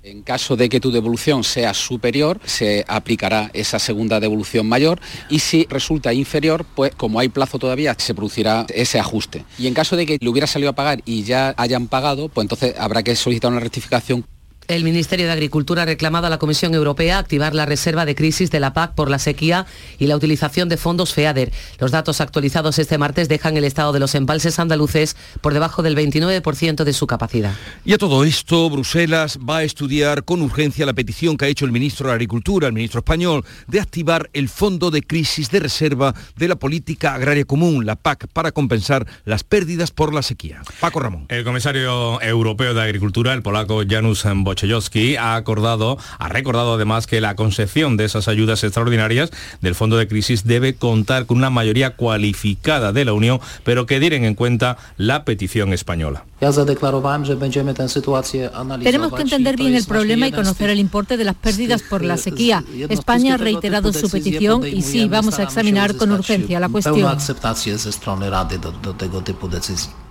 En 0.01 0.23
caso 0.23 0.55
de 0.55 0.69
que 0.69 0.79
tu 0.79 0.91
devolución 0.91 1.43
sea 1.43 1.73
superior, 1.73 2.39
se 2.45 2.85
aplicará 2.87 3.51
esa 3.53 3.79
segunda 3.79 4.21
devolución 4.21 4.65
mayor 4.67 5.01
y 5.29 5.39
si 5.39 5.67
resulta 5.69 6.13
inferior, 6.13 6.65
pues 6.73 6.95
como 6.95 7.19
hay 7.19 7.27
plazo 7.27 7.59
todavía, 7.59 7.95
se 7.97 8.15
producirá 8.15 8.65
ese 8.73 8.97
ajuste. 8.97 9.43
Y 9.57 9.67
en 9.67 9.73
caso 9.73 9.97
de 9.97 10.05
que 10.05 10.17
le 10.21 10.29
hubiera 10.29 10.47
salido 10.47 10.69
a 10.69 10.73
pagar 10.73 11.01
y 11.05 11.23
ya 11.23 11.53
hayan 11.57 11.87
pagado, 11.87 12.29
pues 12.29 12.45
entonces 12.45 12.75
habrá 12.79 13.03
que 13.03 13.15
solicitar 13.15 13.51
una 13.51 13.59
rectificación 13.59 14.23
el 14.69 14.83
Ministerio 14.83 15.25
de 15.25 15.31
Agricultura 15.31 15.81
ha 15.81 15.85
reclamado 15.85 16.27
a 16.27 16.29
la 16.29 16.37
Comisión 16.37 16.75
Europea 16.75 17.17
activar 17.17 17.55
la 17.55 17.65
reserva 17.65 18.05
de 18.05 18.13
crisis 18.13 18.51
de 18.51 18.59
la 18.59 18.71
PAC 18.71 18.93
por 18.93 19.09
la 19.09 19.17
sequía 19.17 19.65
y 19.97 20.05
la 20.05 20.15
utilización 20.15 20.69
de 20.69 20.77
fondos 20.77 21.15
FEADER. 21.15 21.51
Los 21.79 21.89
datos 21.89 22.21
actualizados 22.21 22.77
este 22.77 22.99
martes 22.99 23.27
dejan 23.29 23.57
el 23.57 23.63
estado 23.63 23.93
de 23.93 23.99
los 23.99 24.13
embalses 24.13 24.59
andaluces 24.59 25.17
por 25.41 25.55
debajo 25.55 25.81
del 25.81 25.97
29% 25.97 26.83
de 26.83 26.93
su 26.93 27.07
capacidad. 27.07 27.55
Y 27.83 27.93
a 27.93 27.97
todo 27.97 28.23
esto, 28.23 28.69
Bruselas 28.69 29.39
va 29.39 29.57
a 29.57 29.63
estudiar 29.63 30.23
con 30.23 30.43
urgencia 30.43 30.85
la 30.85 30.93
petición 30.93 31.35
que 31.35 31.45
ha 31.45 31.47
hecho 31.47 31.65
el 31.65 31.71
ministro 31.71 32.09
de 32.09 32.13
Agricultura, 32.13 32.67
el 32.67 32.73
ministro 32.73 32.99
español, 32.99 33.43
de 33.65 33.79
activar 33.79 34.29
el 34.33 34.49
Fondo 34.49 34.91
de 34.91 35.01
Crisis 35.01 35.49
de 35.49 35.61
Reserva 35.61 36.13
de 36.35 36.47
la 36.47 36.57
Política 36.57 37.15
Agraria 37.15 37.45
Común, 37.45 37.87
la 37.87 37.95
PAC, 37.95 38.27
para 38.27 38.51
compensar 38.51 39.07
las 39.25 39.43
pérdidas 39.43 39.89
por 39.89 40.13
la 40.13 40.21
sequía. 40.21 40.61
Paco 40.79 40.99
Ramón. 40.99 41.25
El 41.29 41.43
comisario 41.43 42.21
europeo 42.21 42.75
de 42.75 42.83
Agricultura, 42.83 43.33
el 43.33 43.41
polaco 43.41 43.81
Janusz 43.89 44.25
Boc 44.67 45.17
ha 45.19 45.35
acordado, 45.35 45.97
ha 46.17 46.29
recordado 46.29 46.73
además 46.73 47.07
que 47.07 47.21
la 47.21 47.35
concepción 47.35 47.97
de 47.97 48.05
esas 48.05 48.27
ayudas 48.27 48.63
extraordinarias 48.63 49.31
del 49.61 49.75
Fondo 49.75 49.97
de 49.97 50.07
Crisis 50.07 50.45
debe 50.45 50.75
contar 50.75 51.25
con 51.25 51.37
una 51.37 51.49
mayoría 51.49 51.95
cualificada 51.95 52.91
de 52.91 53.05
la 53.05 53.13
Unión, 53.13 53.39
pero 53.63 53.85
que 53.85 53.99
dieren 53.99 54.25
en 54.25 54.35
cuenta 54.35 54.77
la 54.97 55.25
petición 55.25 55.73
española. 55.73 56.25
Tenemos 58.81 59.13
que 59.13 59.21
entender 59.21 59.57
bien 59.57 59.75
el 59.75 59.85
problema 59.85 60.27
y 60.27 60.31
conocer 60.31 60.69
el 60.69 60.79
importe 60.79 61.17
de 61.17 61.25
las 61.25 61.35
pérdidas 61.35 61.81
por 61.81 62.03
la 62.03 62.17
sequía. 62.17 62.63
España 62.89 63.35
ha 63.35 63.37
reiterado 63.37 63.91
su 63.93 64.09
petición 64.09 64.65
y 64.65 64.81
sí, 64.81 65.07
vamos 65.07 65.39
a 65.39 65.43
examinar 65.43 65.95
con 65.95 66.11
urgencia 66.11 66.59
la 66.59 66.69
cuestión. 66.69 66.95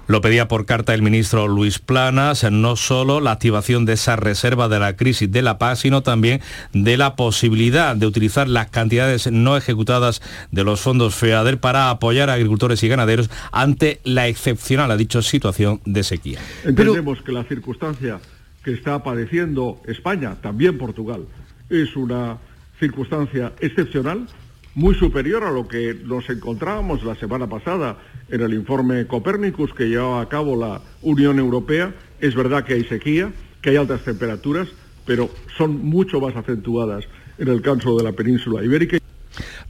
Lo 0.08 0.22
pedía 0.22 0.48
por 0.48 0.64
carta 0.64 0.94
el 0.94 1.02
ministro 1.02 1.48
Luis 1.48 1.78
Planas, 1.78 2.42
no 2.50 2.76
solo 2.76 3.20
la 3.20 3.32
activación 3.32 3.84
de 3.84 3.92
esa 3.92 4.16
reserva 4.16 4.66
de 4.66 4.78
la 4.78 4.96
crisis 4.96 5.30
de 5.30 5.42
la 5.42 5.58
paz, 5.58 5.80
sino 5.80 6.02
también 6.02 6.40
de 6.72 6.96
la 6.96 7.14
posibilidad 7.14 7.94
de 7.94 8.06
utilizar 8.06 8.48
las 8.48 8.70
cantidades 8.70 9.30
no 9.30 9.54
ejecutadas 9.58 10.22
de 10.50 10.64
los 10.64 10.80
fondos 10.80 11.14
FEADER 11.14 11.58
para 11.60 11.90
apoyar 11.90 12.30
a 12.30 12.32
agricultores 12.32 12.82
y 12.82 12.88
ganaderos 12.88 13.28
ante 13.52 14.00
la 14.02 14.28
excepcional, 14.28 14.90
ha 14.90 14.96
dicho, 14.96 15.20
situación 15.20 15.82
de 15.84 16.02
sequía. 16.02 16.40
Entendemos 16.64 17.20
que 17.20 17.32
la 17.32 17.44
circunstancia 17.44 18.18
que 18.64 18.72
está 18.72 19.02
padeciendo 19.02 19.82
España, 19.86 20.36
también 20.40 20.78
Portugal, 20.78 21.26
es 21.68 21.94
una 21.96 22.38
circunstancia 22.80 23.52
excepcional 23.60 24.26
muy 24.78 24.94
superior 24.94 25.42
a 25.42 25.50
lo 25.50 25.66
que 25.66 25.92
nos 26.04 26.30
encontrábamos 26.30 27.02
la 27.02 27.16
semana 27.16 27.48
pasada 27.48 27.98
en 28.28 28.40
el 28.42 28.54
informe 28.54 29.08
Copernicus 29.08 29.74
que 29.74 29.88
llevaba 29.88 30.20
a 30.20 30.28
cabo 30.28 30.54
la 30.54 30.80
Unión 31.02 31.40
Europea. 31.40 31.92
Es 32.20 32.36
verdad 32.36 32.64
que 32.64 32.74
hay 32.74 32.84
sequía, 32.84 33.32
que 33.60 33.70
hay 33.70 33.76
altas 33.76 34.04
temperaturas, 34.04 34.68
pero 35.04 35.30
son 35.56 35.84
mucho 35.84 36.20
más 36.20 36.36
acentuadas 36.36 37.04
en 37.38 37.48
el 37.48 37.60
caso 37.60 37.96
de 37.96 38.04
la 38.04 38.12
península 38.12 38.62
ibérica 38.62 38.98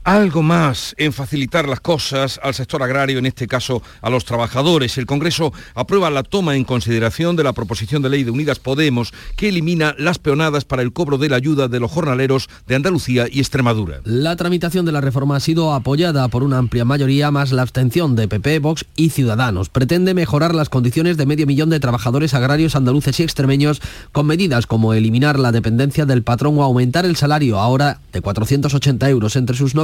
algo 0.03 0.41
más 0.41 0.95
en 0.97 1.13
facilitar 1.13 1.67
las 1.67 1.79
cosas 1.79 2.39
al 2.43 2.53
sector 2.53 2.81
agrario, 2.83 3.19
en 3.19 3.25
este 3.25 3.47
caso 3.47 3.81
a 4.01 4.09
los 4.09 4.25
trabajadores. 4.25 4.97
El 4.97 5.05
Congreso 5.05 5.53
aprueba 5.75 6.09
la 6.09 6.23
toma 6.23 6.55
en 6.55 6.63
consideración 6.63 7.35
de 7.35 7.43
la 7.43 7.53
proposición 7.53 8.01
de 8.01 8.09
ley 8.09 8.23
de 8.23 8.31
Unidas 8.31 8.59
Podemos 8.59 9.13
que 9.35 9.49
elimina 9.49 9.95
las 9.97 10.19
peonadas 10.19 10.65
para 10.65 10.81
el 10.81 10.93
cobro 10.93 11.17
de 11.17 11.29
la 11.29 11.35
ayuda 11.35 11.67
de 11.67 11.79
los 11.79 11.91
jornaleros 11.91 12.49
de 12.67 12.75
Andalucía 12.75 13.27
y 13.29 13.39
Extremadura. 13.39 14.01
La 14.03 14.35
tramitación 14.35 14.85
de 14.85 14.91
la 14.91 15.01
reforma 15.01 15.35
ha 15.35 15.39
sido 15.39 15.73
apoyada 15.73 16.27
por 16.27 16.43
una 16.43 16.57
amplia 16.57 16.85
mayoría 16.85 17.31
más 17.31 17.51
la 17.51 17.61
abstención 17.61 18.15
de 18.15 18.27
PP, 18.27 18.59
Vox 18.59 18.85
y 18.95 19.09
Ciudadanos. 19.09 19.69
Pretende 19.69 20.13
mejorar 20.13 20.55
las 20.55 20.69
condiciones 20.69 21.17
de 21.17 21.25
medio 21.25 21.47
millón 21.47 21.69
de 21.69 21.79
trabajadores 21.79 22.33
agrarios 22.33 22.75
andaluces 22.75 23.19
y 23.19 23.23
extremeños 23.23 23.81
con 24.11 24.25
medidas 24.25 24.67
como 24.67 24.93
eliminar 24.93 25.39
la 25.39 25.51
dependencia 25.51 26.05
del 26.05 26.23
patrón 26.23 26.57
o 26.57 26.63
aumentar 26.63 27.05
el 27.05 27.15
salario 27.15 27.59
ahora 27.59 27.99
de 28.13 28.21
480 28.21 29.09
euros 29.09 29.35
entre 29.35 29.55
sus 29.55 29.75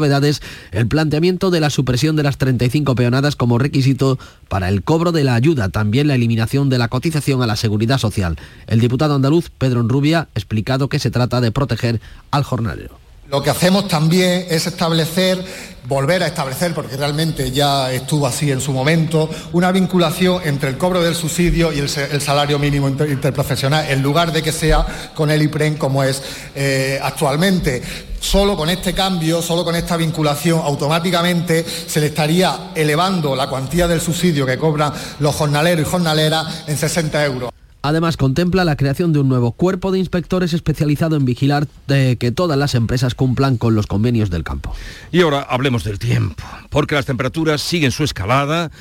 el 0.71 0.87
planteamiento 0.87 1.51
de 1.51 1.59
la 1.59 1.69
supresión 1.69 2.15
de 2.15 2.23
las 2.23 2.37
35 2.37 2.95
peonadas 2.95 3.35
como 3.35 3.57
requisito 3.57 4.17
para 4.47 4.69
el 4.69 4.83
cobro 4.83 5.11
de 5.11 5.23
la 5.23 5.35
ayuda, 5.35 5.69
también 5.69 6.07
la 6.07 6.15
eliminación 6.15 6.69
de 6.69 6.77
la 6.77 6.87
cotización 6.87 7.41
a 7.41 7.47
la 7.47 7.55
seguridad 7.55 7.97
social. 7.97 8.37
El 8.67 8.79
diputado 8.79 9.15
andaluz 9.15 9.49
Pedro 9.49 9.81
Enrubia 9.81 10.19
ha 10.19 10.27
explicado 10.39 10.89
que 10.89 10.99
se 10.99 11.11
trata 11.11 11.41
de 11.41 11.51
proteger 11.51 12.01
al 12.31 12.43
jornalero. 12.43 13.04
Lo 13.29 13.41
que 13.41 13.49
hacemos 13.49 13.87
también 13.87 14.45
es 14.51 14.67
establecer, 14.67 15.43
volver 15.87 16.21
a 16.21 16.27
establecer, 16.27 16.75
porque 16.75 16.95
realmente 16.95 17.49
ya 17.49 17.91
estuvo 17.91 18.27
así 18.27 18.51
en 18.51 18.61
su 18.61 18.71
momento, 18.71 19.27
una 19.53 19.71
vinculación 19.71 20.41
entre 20.45 20.69
el 20.69 20.77
cobro 20.77 21.01
del 21.01 21.15
subsidio 21.15 21.73
y 21.73 21.79
el, 21.79 21.89
salario 21.89 22.59
mínimo 22.59 22.87
interprofesional, 22.87 23.89
en 23.89 24.03
lugar 24.03 24.31
de 24.31 24.43
que 24.43 24.51
sea 24.51 24.85
con 25.15 25.31
el 25.31 25.41
IPREN 25.41 25.75
como 25.75 26.03
es 26.03 26.21
eh, 26.53 26.99
actualmente. 27.01 27.81
Solo 28.19 28.55
con 28.55 28.69
este 28.69 28.93
cambio, 28.93 29.41
solo 29.41 29.63
con 29.63 29.75
esta 29.75 29.97
vinculación, 29.97 30.61
automáticamente 30.63 31.65
se 31.65 31.99
le 31.99 32.07
estaría 32.07 32.71
elevando 32.75 33.35
la 33.35 33.47
cuantía 33.47 33.87
del 33.87 34.01
subsidio 34.01 34.45
que 34.45 34.57
cobran 34.59 34.93
los 35.19 35.35
jornaleros 35.35 35.87
y 35.87 35.89
jornaleras 35.89 36.63
en 36.67 36.77
60 36.77 37.25
euros. 37.25 37.51
Además, 37.87 38.17
contempla 38.17 38.65
la 38.65 38.77
creación 38.77 39.13
de 39.13 39.19
un 39.19 39.29
nuevo 39.29 39.51
cuerpo 39.51 39.91
de 39.91 39.99
inspectores 39.99 40.53
especializado 40.53 41.15
en 41.17 41.25
vigilar 41.25 41.67
eh, 41.87 42.17
que 42.19 42.31
todas 42.31 42.57
las 42.57 42.73
empresas 42.73 43.13
cumplan 43.13 43.57
con 43.57 43.75
los 43.75 43.85
convenios 43.85 44.31
del 44.31 44.43
campo. 44.43 44.73
Y 45.11 45.21
ahora 45.21 45.41
hablemos 45.41 45.83
del 45.83 45.99
tiempo, 45.99 46.43
porque 46.71 46.95
las 46.95 47.05
temperaturas 47.05 47.61
siguen 47.61 47.91
su 47.91 48.03
escalada 48.03 48.71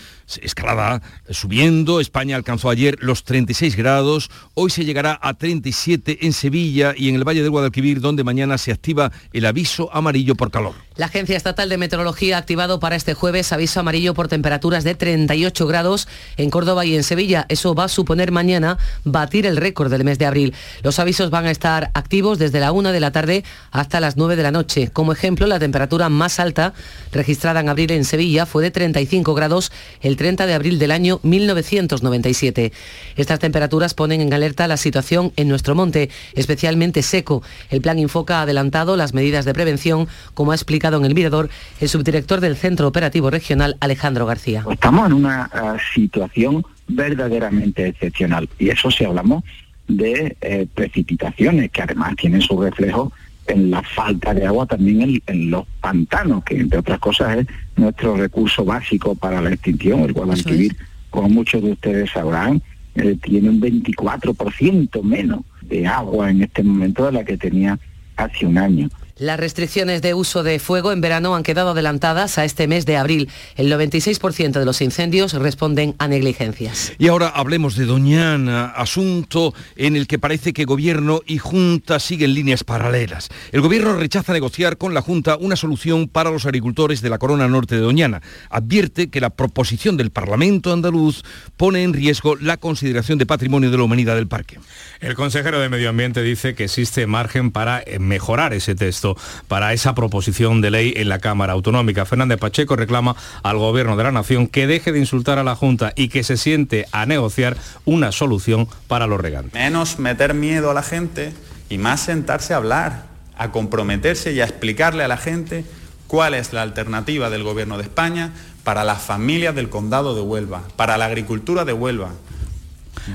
escalada 0.42 1.02
subiendo. 1.30 2.00
España 2.00 2.36
alcanzó 2.36 2.70
ayer 2.70 2.96
los 3.00 3.24
36 3.24 3.76
grados. 3.76 4.30
Hoy 4.54 4.70
se 4.70 4.84
llegará 4.84 5.18
a 5.22 5.34
37 5.34 6.26
en 6.26 6.32
Sevilla 6.32 6.94
y 6.96 7.08
en 7.08 7.14
el 7.16 7.24
Valle 7.24 7.42
del 7.42 7.50
Guadalquivir, 7.50 8.00
donde 8.00 8.24
mañana 8.24 8.58
se 8.58 8.72
activa 8.72 9.12
el 9.32 9.46
aviso 9.46 9.90
amarillo 9.92 10.34
por 10.34 10.50
calor. 10.50 10.74
La 10.96 11.06
Agencia 11.06 11.36
Estatal 11.36 11.68
de 11.68 11.76
Meteorología 11.76 12.36
ha 12.36 12.38
activado 12.38 12.78
para 12.78 12.94
este 12.94 13.14
jueves 13.14 13.52
aviso 13.52 13.80
amarillo 13.80 14.14
por 14.14 14.28
temperaturas 14.28 14.84
de 14.84 14.94
38 14.94 15.66
grados 15.66 16.06
en 16.36 16.50
Córdoba 16.50 16.84
y 16.84 16.94
en 16.94 17.02
Sevilla. 17.02 17.46
Eso 17.48 17.74
va 17.74 17.84
a 17.84 17.88
suponer 17.88 18.30
mañana 18.30 18.78
batir 19.02 19.44
el 19.44 19.56
récord 19.56 19.90
del 19.90 20.04
mes 20.04 20.18
de 20.18 20.26
abril. 20.26 20.54
Los 20.82 21.00
avisos 21.00 21.30
van 21.30 21.46
a 21.46 21.50
estar 21.50 21.90
activos 21.94 22.38
desde 22.38 22.60
la 22.60 22.70
1 22.70 22.92
de 22.92 23.00
la 23.00 23.10
tarde 23.10 23.44
hasta 23.72 23.98
las 23.98 24.16
9 24.16 24.36
de 24.36 24.42
la 24.44 24.52
noche. 24.52 24.90
Como 24.92 25.12
ejemplo, 25.12 25.48
la 25.48 25.58
temperatura 25.58 26.08
más 26.08 26.38
alta 26.38 26.74
registrada 27.12 27.60
en 27.60 27.68
abril 27.68 27.90
en 27.90 28.04
Sevilla 28.04 28.46
fue 28.46 28.62
de 28.62 28.70
35 28.70 29.34
grados 29.34 29.72
el 30.00 30.13
30 30.16 30.46
de 30.46 30.54
abril 30.54 30.78
del 30.78 30.90
año 30.90 31.20
1997. 31.22 32.72
Estas 33.16 33.38
temperaturas 33.38 33.94
ponen 33.94 34.20
en 34.20 34.32
alerta 34.32 34.68
la 34.68 34.76
situación 34.76 35.32
en 35.36 35.48
nuestro 35.48 35.74
monte, 35.74 36.10
especialmente 36.34 37.02
seco. 37.02 37.42
El 37.70 37.80
plan 37.80 37.98
Infoca 37.98 38.38
ha 38.38 38.42
adelantado 38.42 38.96
las 38.96 39.14
medidas 39.14 39.44
de 39.44 39.54
prevención, 39.54 40.08
como 40.34 40.52
ha 40.52 40.54
explicado 40.54 40.96
en 40.98 41.04
el 41.04 41.14
Mirador 41.14 41.50
el 41.80 41.88
subdirector 41.88 42.40
del 42.40 42.56
Centro 42.56 42.88
Operativo 42.88 43.30
Regional, 43.30 43.76
Alejandro 43.80 44.26
García. 44.26 44.64
Estamos 44.70 45.06
en 45.06 45.12
una 45.12 45.50
eh, 45.54 45.78
situación 45.94 46.64
verdaderamente 46.88 47.88
excepcional 47.88 48.48
y 48.58 48.68
eso 48.68 48.90
si 48.90 49.04
hablamos 49.04 49.42
de 49.88 50.36
eh, 50.40 50.66
precipitaciones 50.74 51.70
que 51.70 51.82
además 51.82 52.16
tienen 52.16 52.40
su 52.40 52.60
reflejo 52.60 53.12
en 53.46 53.70
la 53.70 53.82
falta 53.82 54.34
de 54.34 54.46
agua 54.46 54.66
también 54.66 55.22
en, 55.26 55.50
los 55.50 55.66
pantanos, 55.80 56.44
que 56.44 56.58
entre 56.58 56.78
otras 56.78 56.98
cosas 56.98 57.38
es 57.38 57.46
nuestro 57.76 58.16
recurso 58.16 58.64
básico 58.64 59.14
para 59.14 59.40
la 59.40 59.52
extinción, 59.52 60.00
el 60.00 60.12
Guadalquivir, 60.12 60.76
como 61.10 61.28
muchos 61.28 61.62
de 61.62 61.72
ustedes 61.72 62.10
sabrán, 62.10 62.62
eh, 62.94 63.16
tiene 63.22 63.50
un 63.50 63.60
24% 63.60 65.02
menos 65.02 65.40
de 65.62 65.86
agua 65.86 66.30
en 66.30 66.42
este 66.42 66.62
momento 66.62 67.06
de 67.06 67.12
la 67.12 67.24
que 67.24 67.36
tenía 67.36 67.78
hace 68.16 68.46
un 68.46 68.58
año. 68.58 68.88
Las 69.16 69.38
restricciones 69.38 70.02
de 70.02 70.12
uso 70.12 70.42
de 70.42 70.58
fuego 70.58 70.90
en 70.90 71.00
verano 71.00 71.36
han 71.36 71.44
quedado 71.44 71.70
adelantadas 71.70 72.36
a 72.36 72.44
este 72.44 72.66
mes 72.66 72.84
de 72.84 72.96
abril. 72.96 73.30
El 73.54 73.70
96% 73.70 74.58
de 74.58 74.64
los 74.64 74.80
incendios 74.80 75.34
responden 75.34 75.94
a 75.98 76.08
negligencias. 76.08 76.92
Y 76.98 77.06
ahora 77.06 77.28
hablemos 77.28 77.76
de 77.76 77.84
Doñana, 77.84 78.64
asunto 78.70 79.54
en 79.76 79.94
el 79.94 80.08
que 80.08 80.18
parece 80.18 80.52
que 80.52 80.64
Gobierno 80.64 81.20
y 81.26 81.38
Junta 81.38 82.00
siguen 82.00 82.34
líneas 82.34 82.64
paralelas. 82.64 83.28
El 83.52 83.60
Gobierno 83.60 83.94
rechaza 83.94 84.32
negociar 84.32 84.78
con 84.78 84.94
la 84.94 85.00
Junta 85.00 85.36
una 85.36 85.54
solución 85.54 86.08
para 86.08 86.32
los 86.32 86.44
agricultores 86.44 87.00
de 87.00 87.10
la 87.10 87.18
Corona 87.18 87.46
Norte 87.46 87.76
de 87.76 87.82
Doñana. 87.82 88.20
Advierte 88.50 89.10
que 89.10 89.20
la 89.20 89.30
proposición 89.30 89.96
del 89.96 90.10
Parlamento 90.10 90.72
andaluz 90.72 91.22
pone 91.56 91.84
en 91.84 91.92
riesgo 91.92 92.34
la 92.34 92.56
consideración 92.56 93.18
de 93.18 93.26
patrimonio 93.26 93.70
de 93.70 93.76
la 93.76 93.84
humanidad 93.84 94.16
del 94.16 94.26
parque. 94.26 94.58
El 94.98 95.14
consejero 95.14 95.60
de 95.60 95.68
Medio 95.68 95.90
Ambiente 95.90 96.20
dice 96.22 96.56
que 96.56 96.64
existe 96.64 97.06
margen 97.06 97.52
para 97.52 97.84
mejorar 98.00 98.54
ese 98.54 98.74
texto 98.74 99.03
para 99.48 99.72
esa 99.72 99.94
proposición 99.94 100.60
de 100.60 100.70
ley 100.70 100.94
en 100.96 101.08
la 101.08 101.18
Cámara 101.18 101.52
Autonómica. 101.52 102.06
Fernández 102.06 102.38
Pacheco 102.38 102.76
reclama 102.76 103.16
al 103.42 103.58
Gobierno 103.58 103.96
de 103.96 104.04
la 104.04 104.12
Nación 104.12 104.46
que 104.46 104.66
deje 104.66 104.92
de 104.92 104.98
insultar 104.98 105.38
a 105.38 105.44
la 105.44 105.54
Junta 105.54 105.92
y 105.96 106.08
que 106.08 106.24
se 106.24 106.36
siente 106.36 106.86
a 106.92 107.06
negociar 107.06 107.56
una 107.84 108.12
solución 108.12 108.68
para 108.88 109.06
los 109.06 109.20
regantes. 109.20 109.54
Menos 109.54 109.98
meter 109.98 110.34
miedo 110.34 110.70
a 110.70 110.74
la 110.74 110.82
gente 110.82 111.32
y 111.68 111.78
más 111.78 112.00
sentarse 112.00 112.54
a 112.54 112.58
hablar, 112.58 113.06
a 113.36 113.50
comprometerse 113.50 114.32
y 114.32 114.40
a 114.40 114.44
explicarle 114.44 115.04
a 115.04 115.08
la 115.08 115.16
gente 115.16 115.64
cuál 116.06 116.34
es 116.34 116.52
la 116.52 116.62
alternativa 116.62 117.30
del 117.30 117.42
Gobierno 117.42 117.76
de 117.76 117.82
España 117.82 118.32
para 118.62 118.84
las 118.84 119.02
familias 119.02 119.54
del 119.54 119.68
condado 119.68 120.14
de 120.14 120.22
Huelva, 120.22 120.62
para 120.76 120.96
la 120.96 121.06
agricultura 121.06 121.64
de 121.64 121.72
Huelva, 121.72 122.10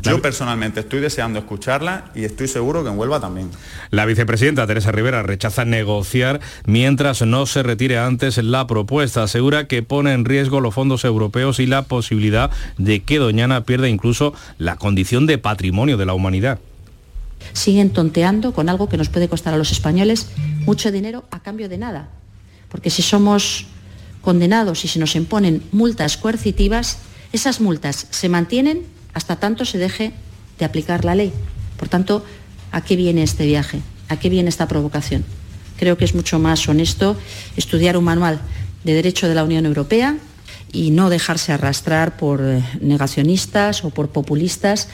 yo 0.02 0.22
personalmente 0.22 0.82
estoy 0.82 1.00
deseando 1.00 1.40
escucharla 1.40 2.06
y 2.16 2.24
estoy 2.24 2.48
seguro 2.48 2.84
que 2.84 2.90
en 2.90 2.98
Huelva 2.98 3.20
también. 3.20 3.50
La 3.90 4.06
vicepresidenta 4.06 4.68
Teresa 4.68 4.92
Rivera 4.92 5.24
rechaza 5.24 5.66
negociar 5.66 6.40
mientras 6.66 7.22
no 7.22 7.46
se 7.46 7.64
retire 7.64 7.98
antes 7.98 8.38
la 8.38 8.68
propuesta. 8.68 9.24
Asegura 9.24 9.68
que 9.68 9.84
pone 9.84 10.14
en 10.14 10.26
riesgo 10.26 10.62
los 10.62 10.74
fondos 10.74 11.04
europeos 11.06 11.60
y 11.60 11.66
la 11.66 11.84
posibilidad 11.84 12.52
de 12.78 13.02
que 13.04 13.20
Doñana 13.20 13.64
pierda 13.64 13.88
incluso 13.88 14.34
la 14.58 14.76
condición 14.76 15.26
de 15.26 15.38
patrimonio 15.38 15.98
de 15.98 16.06
la 16.06 16.14
humanidad 16.14 16.60
siguen 17.54 17.90
tonteando 17.90 18.54
con 18.54 18.70
algo 18.70 18.90
que 18.90 18.98
nos 18.98 19.10
puede 19.10 19.30
costar 19.30 19.54
a 19.54 19.58
los 19.58 19.72
españoles 19.72 20.28
mucho 20.66 20.92
dinero 20.92 21.26
a 21.32 21.42
cambio 21.42 21.70
de 21.70 21.78
nada. 21.78 22.10
Porque 22.70 22.90
si 22.90 23.02
somos 23.02 23.68
condenados 24.22 24.86
y 24.86 24.88
se 24.88 25.00
nos 25.00 25.16
imponen 25.16 25.64
multas 25.72 26.18
coercitivas, 26.18 27.00
esas 27.32 27.62
multas 27.62 28.08
se 28.10 28.30
mantienen 28.30 28.84
hasta 29.14 29.38
tanto 29.38 29.66
se 29.66 29.78
deje 29.78 30.14
de 30.58 30.66
aplicar 30.66 31.06
la 31.06 31.16
ley. 31.16 31.32
Por 31.78 31.90
tanto, 31.90 32.26
¿a 32.72 32.82
qué 32.82 32.96
viene 32.96 33.24
este 33.24 33.46
viaje? 33.46 33.82
¿A 34.10 34.18
qué 34.18 34.30
viene 34.30 34.50
esta 34.50 34.68
provocación? 34.68 35.24
Creo 35.78 35.98
que 35.98 36.06
es 36.06 36.14
mucho 36.14 36.40
más 36.40 36.68
honesto 36.68 37.18
estudiar 37.56 37.98
un 37.98 38.04
manual 38.04 38.40
de 38.84 38.94
derecho 38.94 39.28
de 39.28 39.36
la 39.36 39.44
Unión 39.44 39.66
Europea 39.66 40.18
y 40.72 40.92
no 40.92 41.10
dejarse 41.10 41.52
arrastrar 41.52 42.18
por 42.18 42.42
eh, 42.42 42.64
negacionistas 42.82 43.84
o 43.84 43.90
por 43.90 44.10
populistas 44.10 44.88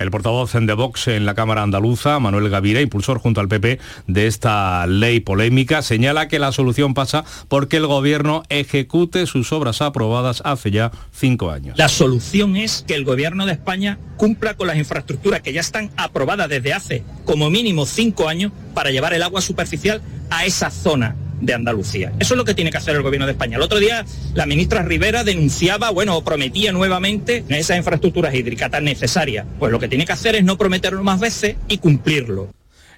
el 0.00 0.10
portavoz 0.10 0.52
de 0.54 0.72
Vox 0.72 1.08
en 1.08 1.26
la 1.26 1.34
Cámara 1.34 1.62
Andaluza, 1.62 2.18
Manuel 2.18 2.48
Gavira, 2.48 2.80
impulsor 2.80 3.18
junto 3.18 3.40
al 3.40 3.48
PP 3.48 3.78
de 4.06 4.26
esta 4.26 4.86
ley 4.86 5.20
polémica, 5.20 5.82
señala 5.82 6.26
que 6.26 6.38
la 6.38 6.52
solución 6.52 6.94
pasa 6.94 7.24
porque 7.48 7.76
el 7.76 7.86
Gobierno 7.86 8.42
ejecute 8.48 9.26
sus 9.26 9.52
obras 9.52 9.82
aprobadas 9.82 10.42
hace 10.44 10.70
ya 10.70 10.90
cinco 11.12 11.50
años. 11.50 11.76
La 11.76 11.90
solución 11.90 12.56
es 12.56 12.82
que 12.86 12.94
el 12.94 13.04
Gobierno 13.04 13.44
de 13.44 13.52
España 13.52 13.98
cumpla 14.16 14.54
con 14.54 14.68
las 14.68 14.78
infraestructuras 14.78 15.42
que 15.42 15.52
ya 15.52 15.60
están 15.60 15.90
aprobadas 15.96 16.48
desde 16.48 16.72
hace 16.72 17.04
como 17.26 17.50
mínimo 17.50 17.84
cinco 17.84 18.26
años 18.26 18.52
para 18.74 18.90
llevar 18.90 19.12
el 19.12 19.22
agua 19.22 19.42
superficial 19.42 20.00
a 20.30 20.46
esa 20.46 20.70
zona 20.70 21.14
de 21.40 21.54
Andalucía. 21.54 22.12
Eso 22.18 22.34
es 22.34 22.38
lo 22.38 22.44
que 22.44 22.54
tiene 22.54 22.70
que 22.70 22.78
hacer 22.78 22.96
el 22.96 23.02
gobierno 23.02 23.26
de 23.26 23.32
España. 23.32 23.56
El 23.56 23.62
otro 23.62 23.78
día 23.78 24.04
la 24.34 24.46
ministra 24.46 24.82
Rivera 24.82 25.24
denunciaba, 25.24 25.90
bueno, 25.90 26.22
prometía 26.22 26.72
nuevamente 26.72 27.44
esas 27.48 27.76
infraestructuras 27.76 28.34
hídricas 28.34 28.70
tan 28.70 28.84
necesarias. 28.84 29.46
Pues 29.58 29.72
lo 29.72 29.78
que 29.78 29.88
tiene 29.88 30.06
que 30.06 30.12
hacer 30.12 30.36
es 30.36 30.44
no 30.44 30.56
prometerlo 30.56 31.02
más 31.02 31.20
veces 31.20 31.56
y 31.68 31.78
cumplirlo. 31.78 32.48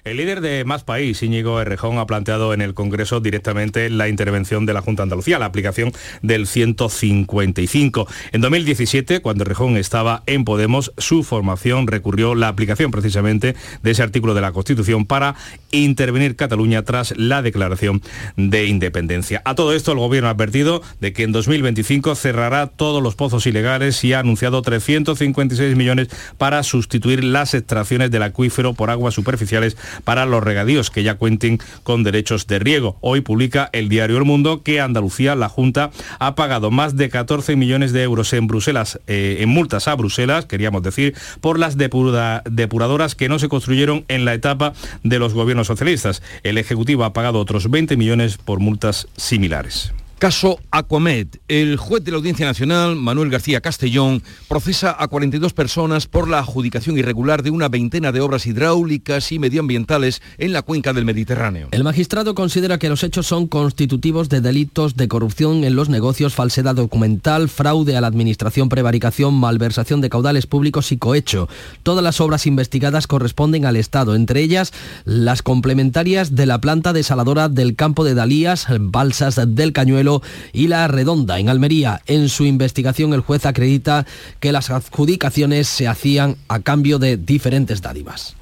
El 0.05 0.17
líder 0.17 0.41
de 0.41 0.65
Más 0.65 0.83
País, 0.83 1.23
Íñigo 1.23 1.61
Errejón, 1.61 1.97
ha 1.97 2.05
planteado 2.05 2.53
en 2.53 2.59
el 2.59 2.73
Congreso 2.73 3.21
directamente 3.21 3.89
la 3.89 4.09
intervención 4.09 4.65
de 4.65 4.73
la 4.73 4.81
Junta 4.81 5.01
de 5.01 5.05
Andalucía, 5.05 5.39
la 5.39 5.45
aplicación 5.45 5.93
del 6.21 6.45
155. 6.45 8.05
En 8.33 8.41
2017, 8.41 9.21
cuando 9.21 9.45
Errejón 9.45 9.77
estaba 9.77 10.21
en 10.25 10.43
Podemos, 10.43 10.91
su 10.97 11.23
formación 11.23 11.87
recurrió 11.87 12.35
la 12.35 12.49
aplicación 12.49 12.91
precisamente 12.91 13.55
de 13.81 13.91
ese 13.91 14.03
artículo 14.03 14.33
de 14.33 14.41
la 14.41 14.51
Constitución 14.51 15.05
para 15.05 15.35
intervenir 15.71 16.35
Cataluña 16.35 16.81
tras 16.83 17.17
la 17.17 17.41
declaración 17.41 18.01
de 18.35 18.65
independencia. 18.65 19.41
A 19.45 19.55
todo 19.55 19.73
esto, 19.73 19.93
el 19.93 19.99
Gobierno 19.99 20.27
ha 20.27 20.31
advertido 20.31 20.81
de 20.99 21.13
que 21.13 21.23
en 21.23 21.31
2025 21.31 22.15
cerrará 22.15 22.67
todos 22.67 23.01
los 23.01 23.15
pozos 23.15 23.47
ilegales 23.47 24.03
y 24.03 24.11
ha 24.11 24.19
anunciado 24.19 24.63
356 24.63 25.77
millones 25.77 26.09
para 26.37 26.61
sustituir 26.63 27.23
las 27.23 27.53
extracciones 27.53 28.11
del 28.11 28.23
acuífero 28.23 28.73
por 28.73 28.89
aguas 28.89 29.13
superficiales 29.13 29.77
para 30.03 30.25
los 30.25 30.43
regadíos 30.43 30.89
que 30.89 31.03
ya 31.03 31.15
cuenten 31.15 31.59
con 31.83 32.03
derechos 32.03 32.47
de 32.47 32.59
riego. 32.59 32.97
Hoy 33.01 33.21
publica 33.21 33.69
el 33.73 33.89
diario 33.89 34.17
El 34.17 34.25
Mundo 34.25 34.63
que 34.63 34.79
Andalucía, 34.79 35.35
la 35.35 35.49
Junta, 35.49 35.91
ha 36.19 36.35
pagado 36.35 36.71
más 36.71 36.95
de 36.95 37.09
14 37.09 37.55
millones 37.55 37.93
de 37.93 38.03
euros 38.03 38.33
en 38.33 38.47
Bruselas, 38.47 38.99
eh, 39.07 39.37
en 39.39 39.49
multas 39.49 39.87
a 39.87 39.95
Bruselas, 39.95 40.45
queríamos 40.45 40.83
decir, 40.83 41.15
por 41.41 41.59
las 41.59 41.77
depuradoras 41.77 43.15
que 43.15 43.29
no 43.29 43.39
se 43.39 43.49
construyeron 43.49 44.05
en 44.07 44.25
la 44.25 44.33
etapa 44.33 44.73
de 45.03 45.19
los 45.19 45.33
gobiernos 45.33 45.67
socialistas. 45.67 46.21
El 46.43 46.57
Ejecutivo 46.57 47.03
ha 47.03 47.13
pagado 47.13 47.39
otros 47.39 47.69
20 47.69 47.97
millones 47.97 48.37
por 48.37 48.59
multas 48.59 49.07
similares. 49.15 49.93
Caso 50.23 50.57
Aquamed. 50.71 51.27
El 51.49 51.75
juez 51.75 52.01
de 52.01 52.11
la 52.11 52.15
Audiencia 52.15 52.45
Nacional, 52.45 52.95
Manuel 52.95 53.29
García 53.29 53.59
Castellón, 53.59 54.23
procesa 54.47 54.95
a 54.97 55.09
42 55.09 55.51
personas 55.51 56.07
por 56.07 56.29
la 56.29 56.39
adjudicación 56.39 56.97
irregular 56.97 57.43
de 57.43 57.49
una 57.49 57.67
veintena 57.67 58.13
de 58.13 58.21
obras 58.21 58.45
hidráulicas 58.45 59.33
y 59.33 59.39
medioambientales 59.39 60.21
en 60.37 60.53
la 60.53 60.61
cuenca 60.61 60.93
del 60.93 61.03
Mediterráneo. 61.03 61.67
El 61.71 61.83
magistrado 61.83 62.35
considera 62.35 62.77
que 62.77 62.87
los 62.87 63.03
hechos 63.03 63.27
son 63.27 63.47
constitutivos 63.47 64.29
de 64.29 64.39
delitos 64.39 64.95
de 64.95 65.09
corrupción 65.09 65.65
en 65.65 65.75
los 65.75 65.89
negocios, 65.89 66.35
falsedad 66.35 66.75
documental, 66.75 67.49
fraude 67.49 67.97
a 67.97 67.99
la 67.99 68.07
administración, 68.07 68.69
prevaricación, 68.69 69.33
malversación 69.33 69.99
de 69.99 70.09
caudales 70.09 70.47
públicos 70.47 70.93
y 70.93 70.97
cohecho. 70.97 71.49
Todas 71.83 72.01
las 72.01 72.21
obras 72.21 72.47
investigadas 72.47 73.07
corresponden 73.07 73.65
al 73.65 73.75
Estado, 73.75 74.15
entre 74.15 74.39
ellas 74.39 74.71
las 75.03 75.41
complementarias 75.41 76.33
de 76.33 76.45
la 76.45 76.61
planta 76.61 76.93
desaladora 76.93 77.49
del 77.49 77.75
campo 77.75 78.05
de 78.05 78.13
Dalías, 78.13 78.67
balsas 78.79 79.37
del 79.45 79.73
Cañuelo, 79.73 80.12
y 80.51 80.67
La 80.67 80.87
Redonda, 80.87 81.39
en 81.39 81.49
Almería. 81.49 82.01
En 82.05 82.29
su 82.29 82.45
investigación 82.45 83.13
el 83.13 83.21
juez 83.21 83.45
acredita 83.45 84.05
que 84.39 84.51
las 84.51 84.69
adjudicaciones 84.69 85.67
se 85.67 85.87
hacían 85.87 86.37
a 86.47 86.59
cambio 86.59 86.99
de 86.99 87.17
diferentes 87.17 87.81
dádivas. 87.81 88.35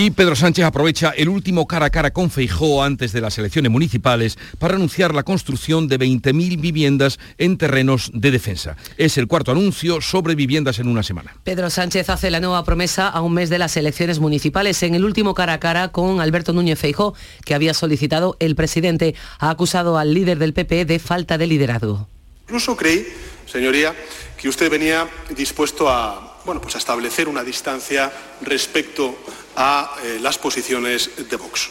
Y 0.00 0.12
Pedro 0.12 0.36
Sánchez 0.36 0.64
aprovecha 0.64 1.10
el 1.10 1.28
último 1.28 1.66
cara 1.66 1.86
a 1.86 1.90
cara 1.90 2.12
con 2.12 2.30
Feijó 2.30 2.84
antes 2.84 3.10
de 3.10 3.20
las 3.20 3.36
elecciones 3.36 3.72
municipales 3.72 4.38
para 4.60 4.76
anunciar 4.76 5.12
la 5.12 5.24
construcción 5.24 5.88
de 5.88 5.98
20.000 5.98 6.60
viviendas 6.60 7.18
en 7.36 7.58
terrenos 7.58 8.12
de 8.14 8.30
defensa. 8.30 8.76
Es 8.96 9.18
el 9.18 9.26
cuarto 9.26 9.50
anuncio 9.50 10.00
sobre 10.00 10.36
viviendas 10.36 10.78
en 10.78 10.86
una 10.86 11.02
semana. 11.02 11.34
Pedro 11.42 11.68
Sánchez 11.68 12.10
hace 12.10 12.30
la 12.30 12.38
nueva 12.38 12.62
promesa 12.62 13.08
a 13.08 13.20
un 13.22 13.34
mes 13.34 13.50
de 13.50 13.58
las 13.58 13.76
elecciones 13.76 14.20
municipales. 14.20 14.80
En 14.84 14.94
el 14.94 15.04
último 15.04 15.34
cara 15.34 15.54
a 15.54 15.58
cara 15.58 15.88
con 15.88 16.20
Alberto 16.20 16.52
Núñez 16.52 16.78
Feijó, 16.78 17.14
que 17.44 17.56
había 17.56 17.74
solicitado 17.74 18.36
el 18.38 18.54
presidente, 18.54 19.16
ha 19.40 19.50
acusado 19.50 19.98
al 19.98 20.14
líder 20.14 20.38
del 20.38 20.54
PP 20.54 20.84
de 20.84 21.00
falta 21.00 21.38
de 21.38 21.48
liderazgo. 21.48 22.08
Incluso 22.44 22.76
creí, 22.76 23.04
señoría, 23.46 23.96
que 24.40 24.48
usted 24.48 24.70
venía 24.70 25.08
dispuesto 25.36 25.90
a, 25.90 26.38
bueno, 26.44 26.60
pues 26.60 26.76
a 26.76 26.78
establecer 26.78 27.26
una 27.26 27.42
distancia 27.42 28.12
respecto 28.42 29.18
a 29.58 29.96
eh, 30.04 30.18
las 30.22 30.38
posiciones 30.38 31.10
de 31.28 31.36
Vox. 31.36 31.68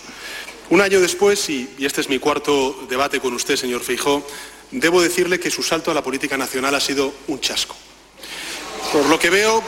Un 0.69 0.81
año 0.81 0.99
después, 0.99 1.49
y, 1.49 1.69
este 1.79 2.01
es 2.01 2.09
mi 2.09 2.19
cuarto 2.19 2.85
debate 2.89 3.21
con 3.21 3.33
usted, 3.33 3.55
señor 3.55 3.81
Feijó, 3.81 4.27
debo 4.71 5.01
decirle 5.01 5.39
que 5.39 5.49
su 5.49 5.63
salto 5.63 5.89
a 5.89 5.93
la 5.93 6.03
política 6.03 6.37
nacional 6.37 6.75
ha 6.75 6.81
sido 6.81 7.13
un 7.27 7.39
chasco. 7.39 7.77
Por 8.91 9.05
lo 9.05 9.17
que 9.17 9.29
veo, 9.29 9.63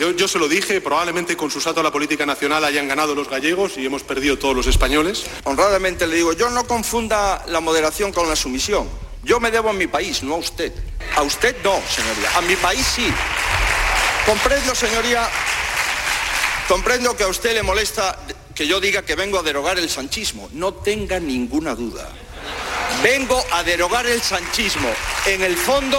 yo, 0.00 0.10
yo, 0.10 0.26
se 0.26 0.40
lo 0.40 0.48
dije, 0.48 0.80
probablemente 0.80 1.36
con 1.36 1.52
su 1.52 1.60
salto 1.60 1.78
a 1.78 1.84
la 1.84 1.92
política 1.92 2.26
nacional 2.26 2.64
hayan 2.64 2.88
ganado 2.88 3.14
los 3.14 3.30
gallegos 3.30 3.78
y 3.78 3.86
hemos 3.86 4.02
perdido 4.02 4.36
todos 4.36 4.56
los 4.56 4.66
españoles. 4.66 5.24
Honradamente 5.44 6.08
le 6.08 6.16
digo, 6.16 6.32
yo 6.32 6.50
no 6.50 6.66
confunda 6.66 7.44
la 7.46 7.60
moderación 7.60 8.10
con 8.10 8.28
la 8.28 8.34
sumisión. 8.34 8.88
Yo 9.22 9.38
me 9.38 9.52
debo 9.52 9.70
a 9.70 9.72
mi 9.72 9.86
país, 9.86 10.24
no 10.24 10.34
a 10.34 10.38
usted. 10.38 10.72
A 11.14 11.22
usted 11.22 11.56
no, 11.62 11.80
señoría. 11.88 12.36
A 12.36 12.40
mi 12.40 12.56
país 12.56 12.84
sí. 12.84 13.06
Comprendo, 14.26 14.74
señoría, 14.74 15.28
Comprendo 16.68 17.16
que 17.16 17.24
a 17.24 17.28
usted 17.28 17.54
le 17.54 17.62
molesta 17.62 18.18
que 18.54 18.66
yo 18.66 18.80
diga 18.80 19.02
que 19.02 19.16
vengo 19.16 19.38
a 19.38 19.42
derogar 19.42 19.78
el 19.78 19.90
sanchismo. 19.90 20.48
No 20.52 20.72
tenga 20.72 21.18
ninguna 21.18 21.74
duda. 21.74 22.08
Vengo 23.02 23.42
a 23.52 23.62
derogar 23.62 24.06
el 24.06 24.20
sanchismo 24.20 24.88
en 25.26 25.42
el 25.42 25.56
fondo 25.56 25.98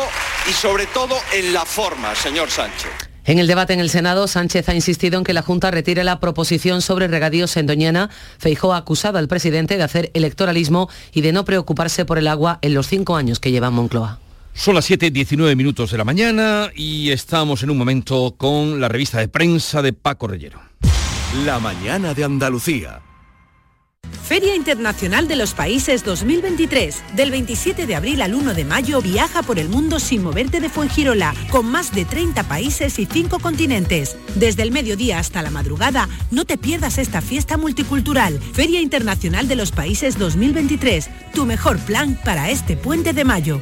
y 0.50 0.54
sobre 0.54 0.86
todo 0.88 1.18
en 1.34 1.54
la 1.54 1.66
forma, 1.66 2.16
señor 2.16 2.50
Sánchez. 2.50 2.92
En 3.26 3.40
el 3.40 3.48
debate 3.48 3.74
en 3.74 3.80
el 3.80 3.90
Senado, 3.90 4.28
Sánchez 4.28 4.70
ha 4.70 4.76
insistido 4.76 5.18
en 5.18 5.24
que 5.24 5.34
la 5.34 5.42
Junta 5.42 5.72
retire 5.72 6.04
la 6.04 6.20
proposición 6.20 6.82
sobre 6.82 7.08
regadíos 7.08 7.58
en 7.58 7.66
Doñana. 7.66 8.10
Feijó 8.38 8.74
ha 8.74 8.78
acusado 8.78 9.18
al 9.18 9.28
presidente 9.28 9.78
de 9.78 9.84
hacer 9.84 10.12
electoralismo 10.14 10.90
y 11.12 11.22
de 11.22 11.32
no 11.32 11.44
preocuparse 11.44 12.06
por 12.06 12.20
el 12.20 12.28
agua 12.28 12.60
en 12.62 12.76
los 12.76 12.88
cinco 12.88 13.16
años 13.16 13.40
que 13.40 13.52
lleva 13.52 13.72
Moncloa. 13.72 14.20
Son 14.56 14.74
las 14.74 14.90
7.19 14.90 15.56
minutos 15.56 15.92
de 15.92 15.98
la 15.98 16.06
mañana 16.06 16.72
y 16.74 17.12
estamos 17.12 17.62
en 17.62 17.70
un 17.70 17.78
momento 17.78 18.36
con 18.38 18.80
la 18.80 18.88
revista 18.88 19.20
de 19.20 19.28
prensa 19.28 19.82
de 19.82 19.92
Paco 19.92 20.28
Rellero. 20.28 20.62
La 21.46 21.60
mañana 21.60 22.14
de 22.14 22.24
Andalucía. 22.24 23.02
Feria 24.24 24.56
Internacional 24.56 25.28
de 25.28 25.36
los 25.36 25.54
Países 25.54 26.04
2023. 26.04 27.04
Del 27.16 27.32
27 27.32 27.86
de 27.86 27.96
abril 27.96 28.22
al 28.22 28.34
1 28.34 28.54
de 28.54 28.64
mayo 28.64 29.02
viaja 29.02 29.44
por 29.44 29.60
el 29.60 29.68
mundo 29.68 30.00
sin 30.00 30.24
moverte 30.24 30.62
de 30.62 30.70
Fuengirola, 30.70 31.36
con 31.52 31.68
más 31.68 31.94
de 31.94 32.06
30 32.06 32.44
países 32.44 32.98
y 32.98 33.06
5 33.06 33.40
continentes. 33.40 34.16
Desde 34.36 34.64
el 34.64 34.72
mediodía 34.72 35.20
hasta 35.20 35.44
la 35.44 35.52
madrugada, 35.52 36.10
no 36.32 36.46
te 36.46 36.58
pierdas 36.58 36.98
esta 36.98 37.22
fiesta 37.22 37.58
multicultural. 37.58 38.40
Feria 38.40 38.80
Internacional 38.80 39.48
de 39.48 39.58
los 39.58 39.72
Países 39.72 40.18
2023. 40.18 41.10
Tu 41.34 41.46
mejor 41.46 41.78
plan 41.80 42.18
para 42.24 42.50
este 42.50 42.78
puente 42.78 43.14
de 43.14 43.26
mayo. 43.26 43.62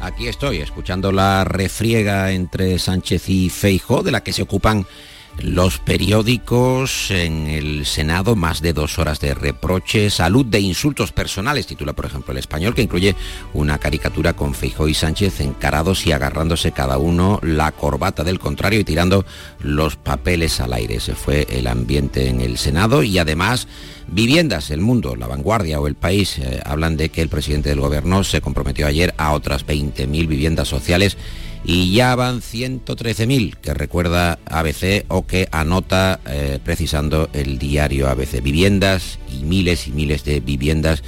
Aquí 0.00 0.28
estoy, 0.28 0.58
escuchando 0.58 1.10
la 1.10 1.44
refriega 1.44 2.30
entre 2.30 2.78
Sánchez 2.78 3.28
y 3.28 3.50
Feijo, 3.50 4.02
de 4.02 4.12
la 4.12 4.22
que 4.22 4.32
se 4.32 4.42
ocupan 4.42 4.86
los 5.40 5.78
periódicos 5.78 7.10
en 7.10 7.46
el 7.46 7.86
Senado, 7.86 8.34
más 8.34 8.60
de 8.60 8.72
dos 8.72 8.98
horas 8.98 9.20
de 9.20 9.34
reproche, 9.34 10.10
salud 10.10 10.44
de 10.44 10.60
insultos 10.60 11.12
personales, 11.12 11.66
titula 11.66 11.92
por 11.92 12.06
ejemplo 12.06 12.32
el 12.32 12.38
español, 12.38 12.74
que 12.74 12.82
incluye 12.82 13.14
una 13.54 13.78
caricatura 13.78 14.34
con 14.34 14.54
Feijóo 14.54 14.88
y 14.88 14.94
Sánchez 14.94 15.40
encarados 15.40 16.06
y 16.06 16.12
agarrándose 16.12 16.72
cada 16.72 16.98
uno 16.98 17.38
la 17.42 17.72
corbata 17.72 18.24
del 18.24 18.38
contrario 18.38 18.80
y 18.80 18.84
tirando 18.84 19.24
los 19.60 19.96
papeles 19.96 20.60
al 20.60 20.72
aire. 20.72 20.96
Ese 20.96 21.14
fue 21.14 21.46
el 21.50 21.66
ambiente 21.66 22.28
en 22.28 22.40
el 22.40 22.58
Senado 22.58 23.02
y 23.02 23.18
además 23.18 23.68
viviendas, 24.08 24.70
el 24.70 24.80
mundo, 24.80 25.16
la 25.16 25.26
vanguardia 25.26 25.80
o 25.80 25.86
el 25.86 25.94
país 25.94 26.38
eh, 26.38 26.60
hablan 26.64 26.96
de 26.96 27.10
que 27.10 27.22
el 27.22 27.28
presidente 27.28 27.68
del 27.68 27.80
gobierno 27.80 28.24
se 28.24 28.40
comprometió 28.40 28.86
ayer 28.86 29.14
a 29.18 29.32
otras 29.32 29.66
20.000 29.66 30.26
viviendas 30.26 30.68
sociales 30.68 31.16
y 31.64 31.92
ya 31.92 32.14
van 32.14 32.40
113.000 32.40 33.56
que 33.56 33.74
recuerda 33.74 34.38
ABC 34.46 35.04
o 35.08 35.26
que 35.26 35.48
anota 35.52 36.20
eh, 36.26 36.58
precisando 36.62 37.28
el 37.32 37.58
diario 37.58 38.08
ABC. 38.08 38.42
Viviendas 38.42 39.18
y 39.32 39.44
miles 39.44 39.88
y 39.88 39.92
miles 39.92 40.24
de 40.24 40.40
viviendas 40.40 41.02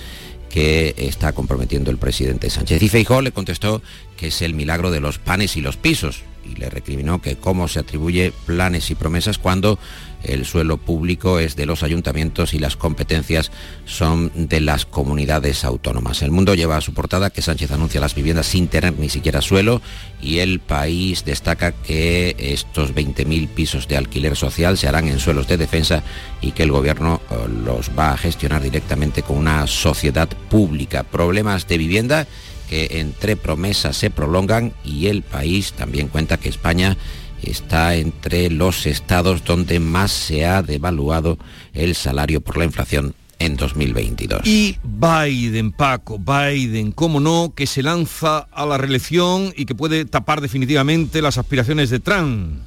que 0.48 0.94
está 0.98 1.32
comprometiendo 1.32 1.90
el 1.90 1.98
presidente 1.98 2.50
Sánchez. 2.50 2.82
Y 2.82 2.88
Feijó 2.88 3.22
le 3.22 3.32
contestó 3.32 3.82
que 4.16 4.28
es 4.28 4.42
el 4.42 4.54
milagro 4.54 4.90
de 4.90 5.00
los 5.00 5.18
panes 5.18 5.56
y 5.56 5.60
los 5.60 5.76
pisos 5.76 6.22
y 6.44 6.56
le 6.56 6.70
recriminó 6.70 7.20
que 7.20 7.36
cómo 7.36 7.68
se 7.68 7.80
atribuye 7.80 8.32
planes 8.46 8.90
y 8.90 8.94
promesas 8.94 9.38
cuando 9.38 9.78
el 10.22 10.44
suelo 10.44 10.76
público 10.76 11.38
es 11.38 11.56
de 11.56 11.66
los 11.66 11.82
ayuntamientos 11.82 12.52
y 12.52 12.58
las 12.58 12.76
competencias 12.76 13.50
son 13.86 14.30
de 14.34 14.60
las 14.60 14.84
comunidades 14.84 15.64
autónomas. 15.64 16.22
El 16.22 16.30
mundo 16.30 16.54
lleva 16.54 16.76
a 16.76 16.80
su 16.80 16.92
portada 16.92 17.30
que 17.30 17.42
Sánchez 17.42 17.70
anuncia 17.70 18.00
las 18.00 18.14
viviendas 18.14 18.46
sin 18.46 18.68
tener 18.68 18.98
ni 18.98 19.08
siquiera 19.08 19.40
suelo 19.40 19.80
y 20.20 20.38
el 20.38 20.60
país 20.60 21.24
destaca 21.24 21.72
que 21.72 22.36
estos 22.38 22.94
20.000 22.94 23.48
pisos 23.48 23.88
de 23.88 23.96
alquiler 23.96 24.36
social 24.36 24.76
se 24.76 24.88
harán 24.88 25.08
en 25.08 25.18
suelos 25.18 25.48
de 25.48 25.56
defensa 25.56 26.02
y 26.40 26.52
que 26.52 26.64
el 26.64 26.72
gobierno 26.72 27.20
eh, 27.30 27.34
los 27.64 27.90
va 27.98 28.12
a 28.12 28.18
gestionar 28.18 28.62
directamente 28.62 29.22
con 29.22 29.38
una 29.38 29.66
sociedad 29.66 30.28
pública. 30.50 31.02
Problemas 31.04 31.66
de 31.66 31.78
vivienda 31.78 32.26
que 32.70 33.00
entre 33.00 33.34
promesas 33.34 33.96
se 33.96 34.10
prolongan 34.10 34.72
y 34.84 35.08
el 35.08 35.22
país 35.22 35.72
también 35.72 36.06
cuenta 36.06 36.36
que 36.36 36.48
España 36.48 36.96
está 37.42 37.96
entre 37.96 38.48
los 38.48 38.86
estados 38.86 39.42
donde 39.44 39.80
más 39.80 40.12
se 40.12 40.46
ha 40.46 40.62
devaluado 40.62 41.36
el 41.74 41.96
salario 41.96 42.40
por 42.40 42.56
la 42.56 42.64
inflación 42.66 43.16
en 43.40 43.56
2022. 43.56 44.42
Y 44.44 44.78
Biden, 44.84 45.72
Paco, 45.72 46.20
Biden, 46.20 46.92
cómo 46.92 47.18
no, 47.18 47.54
que 47.56 47.66
se 47.66 47.82
lanza 47.82 48.38
a 48.52 48.64
la 48.66 48.78
reelección 48.78 49.52
y 49.56 49.64
que 49.64 49.74
puede 49.74 50.04
tapar 50.04 50.40
definitivamente 50.40 51.22
las 51.22 51.38
aspiraciones 51.38 51.90
de 51.90 51.98
Trump. 51.98 52.60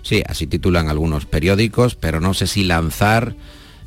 Sí, 0.00 0.22
así 0.26 0.46
titulan 0.46 0.88
algunos 0.88 1.26
periódicos, 1.26 1.96
pero 1.96 2.18
no 2.18 2.32
sé 2.32 2.46
si 2.46 2.64
lanzar 2.64 3.34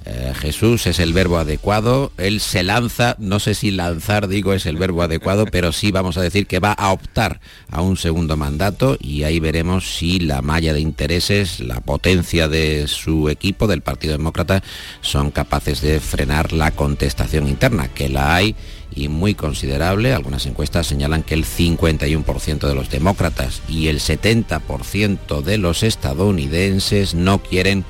eh, 0.04 0.34
Jesús 0.36 0.88
es 0.88 1.00
el 1.00 1.14
verbo 1.14 1.38
adecuado, 1.38 2.12
él 2.18 2.40
se 2.40 2.64
lanza, 2.64 3.16
no 3.20 3.40
sé 3.40 3.54
si 3.54 3.70
lanzar 3.70 4.28
digo 4.28 4.54
es 4.54 4.66
el 4.66 4.78
verbo 4.78 5.04
adecuado, 5.04 5.46
pero 5.46 5.72
sí 5.72 5.92
vamos 5.92 6.18
a 6.18 6.22
decir 6.22 6.48
que 6.48 6.60
va 6.60 6.72
a 6.72 6.92
optar 6.92 7.40
a 7.70 7.82
un 7.82 7.98
segundo 7.98 8.36
mandato 8.36 8.98
y 9.00 9.24
ahí 9.24 9.40
veremos 9.40 9.98
si 9.98 10.20
la 10.20 10.42
malla 10.42 10.74
de 10.74 10.80
intereses, 10.80 11.60
la 11.60 11.82
potencia 11.82 12.48
de 12.48 12.88
su 12.88 13.30
equipo, 13.30 13.68
del 13.68 13.82
Partido 13.82 14.14
Demócrata, 14.14 14.64
son 15.02 15.30
capaces 15.30 15.82
de 15.82 16.00
frenar 16.00 16.52
la 16.52 16.72
contestación 16.72 17.48
interna, 17.48 17.88
que 17.88 18.10
la 18.10 18.34
hay 18.34 18.56
y 18.96 19.08
muy 19.08 19.36
considerable. 19.36 20.14
Algunas 20.14 20.46
encuestas 20.46 20.88
señalan 20.88 21.24
que 21.24 21.34
el 21.34 21.46
51% 21.46 22.68
de 22.68 22.76
los 22.76 22.90
demócratas 22.90 23.62
y 23.68 23.88
el 23.88 24.00
70% 24.00 25.42
de 25.42 25.58
los 25.58 25.84
estadounidenses 25.84 27.14
no 27.14 27.40
quieren 27.40 27.86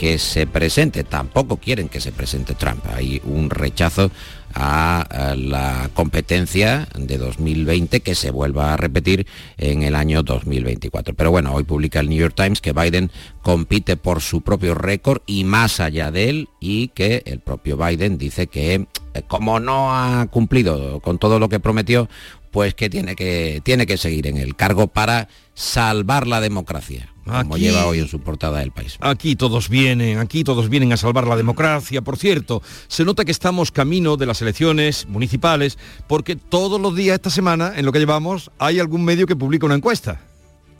que 0.00 0.18
se 0.18 0.46
presente. 0.46 1.04
Tampoco 1.04 1.58
quieren 1.58 1.90
que 1.90 2.00
se 2.00 2.10
presente 2.10 2.54
Trump. 2.54 2.82
Hay 2.94 3.20
un 3.22 3.50
rechazo 3.50 4.10
a 4.54 5.34
la 5.36 5.90
competencia 5.92 6.88
de 6.98 7.18
2020 7.18 8.00
que 8.00 8.14
se 8.14 8.30
vuelva 8.30 8.72
a 8.72 8.78
repetir 8.78 9.26
en 9.58 9.82
el 9.82 9.94
año 9.94 10.22
2024. 10.22 11.12
Pero 11.12 11.30
bueno, 11.30 11.52
hoy 11.52 11.64
publica 11.64 12.00
el 12.00 12.08
New 12.08 12.18
York 12.18 12.32
Times 12.34 12.62
que 12.62 12.72
Biden 12.72 13.10
compite 13.42 13.98
por 13.98 14.22
su 14.22 14.40
propio 14.40 14.74
récord 14.74 15.20
y 15.26 15.44
más 15.44 15.80
allá 15.80 16.10
de 16.10 16.30
él 16.30 16.48
y 16.60 16.88
que 16.88 17.22
el 17.26 17.40
propio 17.40 17.76
Biden 17.76 18.16
dice 18.16 18.46
que 18.46 18.86
como 19.28 19.60
no 19.60 19.94
ha 19.94 20.26
cumplido 20.26 21.00
con 21.00 21.18
todo 21.18 21.38
lo 21.38 21.48
que 21.48 21.60
prometió, 21.60 22.08
pues 22.50 22.74
que 22.74 22.90
tiene 22.90 23.14
que, 23.16 23.60
tiene 23.64 23.86
que 23.86 23.96
seguir 23.96 24.26
en 24.26 24.36
el 24.36 24.56
cargo 24.56 24.88
para 24.88 25.28
salvar 25.54 26.26
la 26.26 26.40
democracia 26.40 27.10
como 27.24 27.56
lleva 27.56 27.86
hoy 27.86 28.00
en 28.00 28.08
su 28.08 28.20
portada 28.20 28.62
el 28.62 28.72
país. 28.72 28.96
Aquí 29.00 29.36
todos 29.36 29.68
vienen, 29.68 30.18
aquí 30.18 30.44
todos 30.44 30.68
vienen 30.68 30.92
a 30.92 30.96
salvar 30.96 31.26
la 31.26 31.36
democracia. 31.36 32.02
Por 32.02 32.16
cierto, 32.16 32.62
se 32.88 33.04
nota 33.04 33.24
que 33.24 33.32
estamos 33.32 33.70
camino 33.70 34.16
de 34.16 34.26
las 34.26 34.42
elecciones 34.42 35.06
municipales 35.06 35.78
porque 36.06 36.36
todos 36.36 36.80
los 36.80 36.94
días 36.94 37.14
esta 37.14 37.30
semana, 37.30 37.72
en 37.76 37.86
lo 37.86 37.92
que 37.92 37.98
llevamos, 37.98 38.50
hay 38.58 38.80
algún 38.80 39.04
medio 39.04 39.26
que 39.26 39.36
publica 39.36 39.66
una 39.66 39.76
encuesta. 39.76 40.20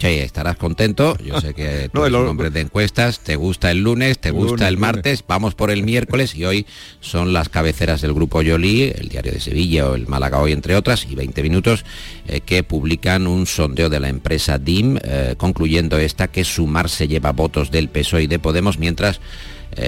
Sí, 0.00 0.06
estarás 0.06 0.56
contento. 0.56 1.14
Yo 1.18 1.42
sé 1.42 1.52
que 1.52 1.90
tú 1.92 2.08
no, 2.08 2.32
eres 2.40 2.52
de 2.54 2.60
encuestas, 2.62 3.20
te 3.20 3.36
gusta 3.36 3.70
el 3.70 3.82
lunes, 3.82 4.18
te 4.18 4.30
gusta 4.30 4.66
el 4.66 4.78
martes, 4.78 5.22
vamos 5.28 5.54
por 5.54 5.70
el 5.70 5.82
miércoles 5.82 6.34
y 6.34 6.46
hoy 6.46 6.64
son 7.00 7.34
las 7.34 7.50
cabeceras 7.50 8.00
del 8.00 8.14
grupo 8.14 8.40
Yoli, 8.40 8.94
el 8.96 9.10
diario 9.10 9.32
de 9.32 9.40
Sevilla 9.40 9.90
o 9.90 9.94
el 9.94 10.06
Málaga 10.06 10.40
hoy, 10.40 10.52
entre 10.52 10.74
otras, 10.74 11.06
y 11.06 11.14
20 11.14 11.42
minutos, 11.42 11.84
eh, 12.26 12.40
que 12.40 12.62
publican 12.62 13.26
un 13.26 13.44
sondeo 13.44 13.90
de 13.90 14.00
la 14.00 14.08
empresa 14.08 14.58
DIM, 14.58 14.96
eh, 15.02 15.34
concluyendo 15.36 15.98
esta 15.98 16.28
que 16.28 16.44
Sumar 16.44 16.88
se 16.88 17.06
lleva 17.06 17.32
votos 17.32 17.70
del 17.70 17.90
PSOE 17.90 18.22
y 18.22 18.26
de 18.26 18.38
Podemos, 18.38 18.78
mientras 18.78 19.20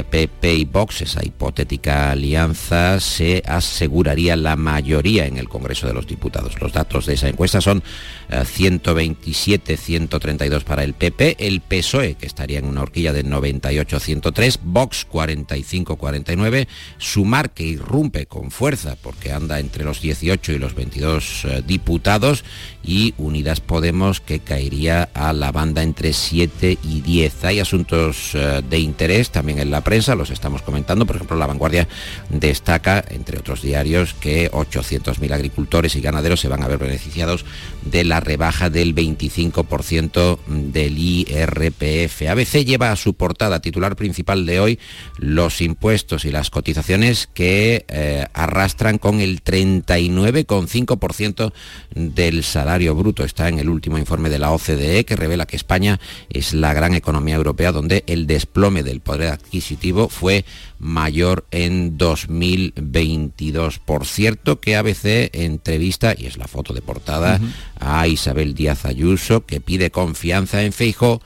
PP 0.03 0.51
eh, 0.51 0.55
y 0.55 0.65
Vox, 0.65 1.03
esa 1.03 1.25
hipotética 1.25 2.11
alianza, 2.11 2.99
se 3.01 3.43
aseguraría 3.47 4.37
la 4.37 4.57
mayoría 4.57 5.27
en 5.27 5.37
el 5.37 5.49
Congreso 5.49 5.87
de 5.87 5.95
los 5.95 6.07
Diputados. 6.07 6.61
Los 6.61 6.73
datos 6.73 7.07
de 7.07 7.15
esa 7.15 7.29
encuesta 7.29 7.61
son 7.61 7.83
127, 8.45 9.75
eh, 9.75 9.77
132 9.77 10.65
para 10.65 10.85
el 10.85 10.95
PP, 10.95 11.37
el 11.47 11.61
PSOE, 11.61 12.15
que 12.15 12.27
estaría 12.27 12.59
en 12.59 12.65
una 12.65 12.83
horquilla 12.83 13.13
de 13.13 13.23
98, 13.23 14.01
103, 14.01 14.61
Vox 14.63 15.05
45, 15.05 15.97
49, 15.97 16.69
Sumar, 16.97 17.51
que 17.51 17.65
irrumpe 17.65 18.27
con 18.27 18.51
fuerza 18.51 18.97
porque 19.03 19.33
anda 19.33 19.61
entre 19.61 19.85
los 19.85 20.01
18 20.01 20.53
y 20.53 20.59
los 20.59 20.75
22 20.75 21.45
eh, 21.45 21.63
diputados, 21.67 22.45
y 22.83 23.15
Unidas 23.19 23.61
Podemos, 23.61 24.21
que 24.21 24.41
caería 24.41 25.11
a 25.15 25.33
la 25.33 25.53
banda 25.53 25.83
entre 25.83 26.13
7 26.13 26.79
y 26.83 27.01
10. 27.03 27.45
Hay 27.45 27.61
asuntos 27.61 28.33
de 28.33 28.79
interés 28.79 29.31
también 29.31 29.61
en 29.61 29.71
la 29.71 29.82
prensa, 29.83 30.15
los 30.15 30.31
estamos 30.31 30.63
comentando. 30.63 31.07
Por 31.07 31.17
ejemplo, 31.17 31.37
La 31.37 31.47
Vanguardia 31.47 31.89
destaca, 32.29 33.05
entre 33.09 33.39
otros 33.39 33.63
diarios, 33.63 34.15
que 34.15 34.51
800.000 34.51 35.33
agricultores 35.33 35.97
y 35.97 36.01
ganaderos 36.01 36.41
se 36.41 36.49
van 36.49 36.63
a 36.63 36.69
ver 36.69 36.79
beneficiados 36.79 37.45
de 37.85 38.05
la 38.05 38.21
rebaja 38.21 38.71
del 38.71 38.95
25% 38.95 40.39
del 40.47 40.99
IRPF. 40.99 42.23
ABC 42.29 42.65
lleva 42.65 42.93
a 42.93 42.97
su 42.97 43.15
portada 43.15 43.61
titular 43.61 43.97
principal 43.97 44.47
de 44.47 44.61
hoy 44.61 44.79
los 45.17 45.61
impuestos 45.61 46.25
y 46.25 46.31
las 46.31 46.51
cotizaciones 46.51 47.29
que 47.33 47.85
eh, 47.89 48.27
arrastran 48.33 48.99
con 48.99 49.21
el 49.21 49.43
39,5% 49.43 51.53
del 51.95 52.45
salario 52.45 52.95
bruto. 52.95 53.25
Está 53.25 53.49
en 53.49 53.59
el 53.59 53.69
último 53.69 53.99
informe 53.99 54.31
de 54.31 54.39
la 54.39 54.53
OCDE 54.53 55.05
que 55.05 55.17
revela 55.17 55.47
que 55.47 55.57
España 55.57 55.99
es 56.31 56.55
la 56.55 56.73
gran 56.75 56.95
economía 56.95 57.35
europea 57.35 57.73
donde 57.73 58.05
el 58.07 58.27
desplome 58.27 58.83
del 58.83 59.01
poder 59.01 59.33
adquisitivo 59.33 59.62
fue 60.09 60.45
mayor 60.79 61.47
en 61.51 61.97
2022. 61.99 63.79
Por 63.79 64.07
cierto 64.07 64.61
que 64.61 64.77
ABC 64.77 65.31
entrevista, 65.33 66.15
y 66.17 66.27
es 66.27 66.37
la 66.37 66.49
foto 66.49 66.75
de 66.75 66.83
portada, 66.83 67.41
a 67.79 68.07
Isabel 68.07 68.55
Díaz 68.55 68.85
Ayuso, 68.85 69.47
que 69.47 69.61
pide 69.61 69.91
confianza 69.91 70.63
en 70.63 70.73
Feijo, 70.73 71.21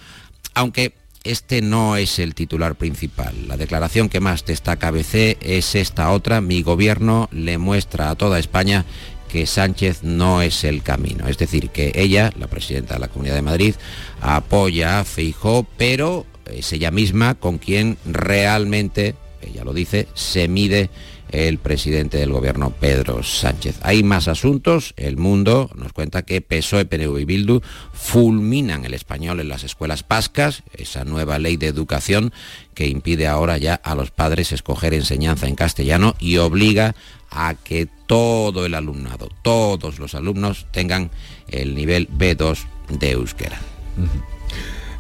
aunque 0.55 0.95
este 1.25 1.61
no 1.61 1.97
es 1.97 2.19
el 2.19 2.35
titular 2.35 2.77
principal. 2.77 3.49
La 3.49 3.57
declaración 3.57 4.09
que 4.09 4.21
más 4.21 4.45
destaca 4.45 4.89
ABC 4.89 5.37
es 5.41 5.75
esta 5.75 6.13
otra. 6.13 6.41
Mi 6.41 6.63
gobierno 6.63 7.29
le 7.33 7.59
muestra 7.59 8.11
a 8.11 8.15
toda 8.15 8.39
España 8.39 8.85
que 9.29 9.47
Sánchez 9.47 10.03
no 10.03 10.41
es 10.41 10.63
el 10.63 10.83
camino. 10.83 11.27
Es 11.27 11.37
decir, 11.37 11.71
que 11.71 11.93
ella, 11.97 12.33
la 12.39 12.47
presidenta 12.47 12.95
de 12.95 13.01
la 13.01 13.09
Comunidad 13.09 13.35
de 13.35 13.43
Madrid, 13.43 13.75
apoya 14.21 15.01
a 15.01 15.05
Feijó, 15.05 15.67
pero 15.77 16.27
es 16.53 16.73
ella 16.73 16.91
misma 16.91 17.35
con 17.35 17.59
quien 17.59 17.99
realmente, 18.05 19.15
ella 19.43 19.65
lo 19.65 19.73
dice, 19.73 20.09
se 20.15 20.49
mide 20.49 20.91
el 21.31 21.59
presidente 21.59 22.19
del 22.19 22.33
gobierno 22.33 22.71
Pedro 22.71 23.23
Sánchez. 23.23 23.79
Hay 23.83 24.03
más 24.03 24.29
asuntos. 24.29 24.95
El 24.97 25.17
mundo 25.17 25.71
nos 25.75 25.93
cuenta 25.93 26.23
que 26.23 26.41
PSOE, 26.41 26.85
PNV 26.85 27.19
y 27.19 27.25
Bildu 27.25 27.61
fulminan 27.93 28.85
el 28.85 28.95
español 28.95 29.41
en 29.41 29.49
las 29.49 29.65
escuelas 29.65 30.03
pascas, 30.03 30.63
esa 30.75 31.05
nueva 31.05 31.39
ley 31.39 31.57
de 31.57 31.67
educación 31.67 32.33
que 32.75 32.87
impide 32.87 33.27
ahora 33.27 33.59
ya 33.59 33.75
a 33.75 33.95
los 33.95 34.11
padres 34.11 34.53
escoger 34.53 34.95
enseñanza 34.95 35.49
en 35.49 35.57
castellano 35.57 36.15
y 36.19 36.37
obliga 36.37 36.95
a 37.31 37.55
que 37.55 37.89
todo 38.07 38.65
el 38.65 38.75
alumnado, 38.75 39.29
todos 39.43 39.99
los 39.99 40.15
alumnos 40.15 40.67
tengan 40.71 41.11
el 41.49 41.75
nivel 41.75 42.09
B2 42.09 42.59
de 42.89 43.11
euskera. 43.11 43.61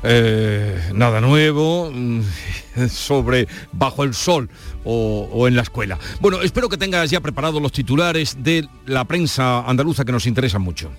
Eh, 0.08 0.92
nada 0.94 1.20
nuevo 1.20 1.90
mm, 1.92 2.20
sobre 2.88 3.48
bajo 3.72 4.04
el 4.04 4.14
sol 4.14 4.48
o, 4.84 5.48
en 5.48 5.56
la 5.56 5.62
escuela. 5.62 5.98
Bueno, 6.20 6.42
espero 6.42 6.68
que 6.68 6.76
tengas 6.76 7.10
ya 7.10 7.20
preparados 7.20 7.60
los 7.60 7.72
titulares 7.72 8.36
de 8.40 8.68
la 8.86 9.04
prensa 9.04 9.60
andaluza 9.66 10.04
que 10.04 10.12
nos 10.12 10.26
interesan 10.26 10.62
mucho. 10.62 10.92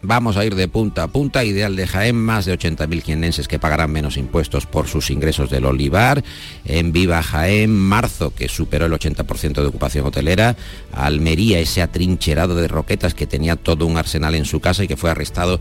Vamos 0.00 0.36
a 0.36 0.44
ir 0.44 0.54
de 0.54 0.68
punta 0.68 1.04
a 1.04 1.08
punta. 1.08 1.44
Ideal 1.44 1.74
de 1.74 1.86
Jaén, 1.86 2.16
más 2.16 2.46
de 2.46 2.56
80.000 2.56 3.02
jienenses 3.02 3.48
que 3.48 3.58
pagarán 3.58 3.90
menos 3.90 4.16
impuestos 4.16 4.64
por 4.64 4.86
sus 4.86 5.10
ingresos 5.10 5.50
del 5.50 5.64
olivar. 5.64 6.22
En 6.64 6.92
Viva 6.92 7.20
Jaén, 7.20 7.76
marzo, 7.76 8.32
que 8.32 8.48
superó 8.48 8.86
el 8.86 8.92
80% 8.92 9.54
de 9.54 9.66
ocupación 9.66 10.06
hotelera. 10.06 10.56
Almería, 10.92 11.58
ese 11.58 11.82
atrincherado 11.82 12.54
de 12.54 12.68
roquetas 12.68 13.14
que 13.14 13.26
tenía 13.26 13.56
todo 13.56 13.86
un 13.86 13.96
arsenal 13.96 14.36
en 14.36 14.44
su 14.44 14.60
casa 14.60 14.84
y 14.84 14.88
que 14.88 14.96
fue 14.96 15.10
arrestado 15.10 15.58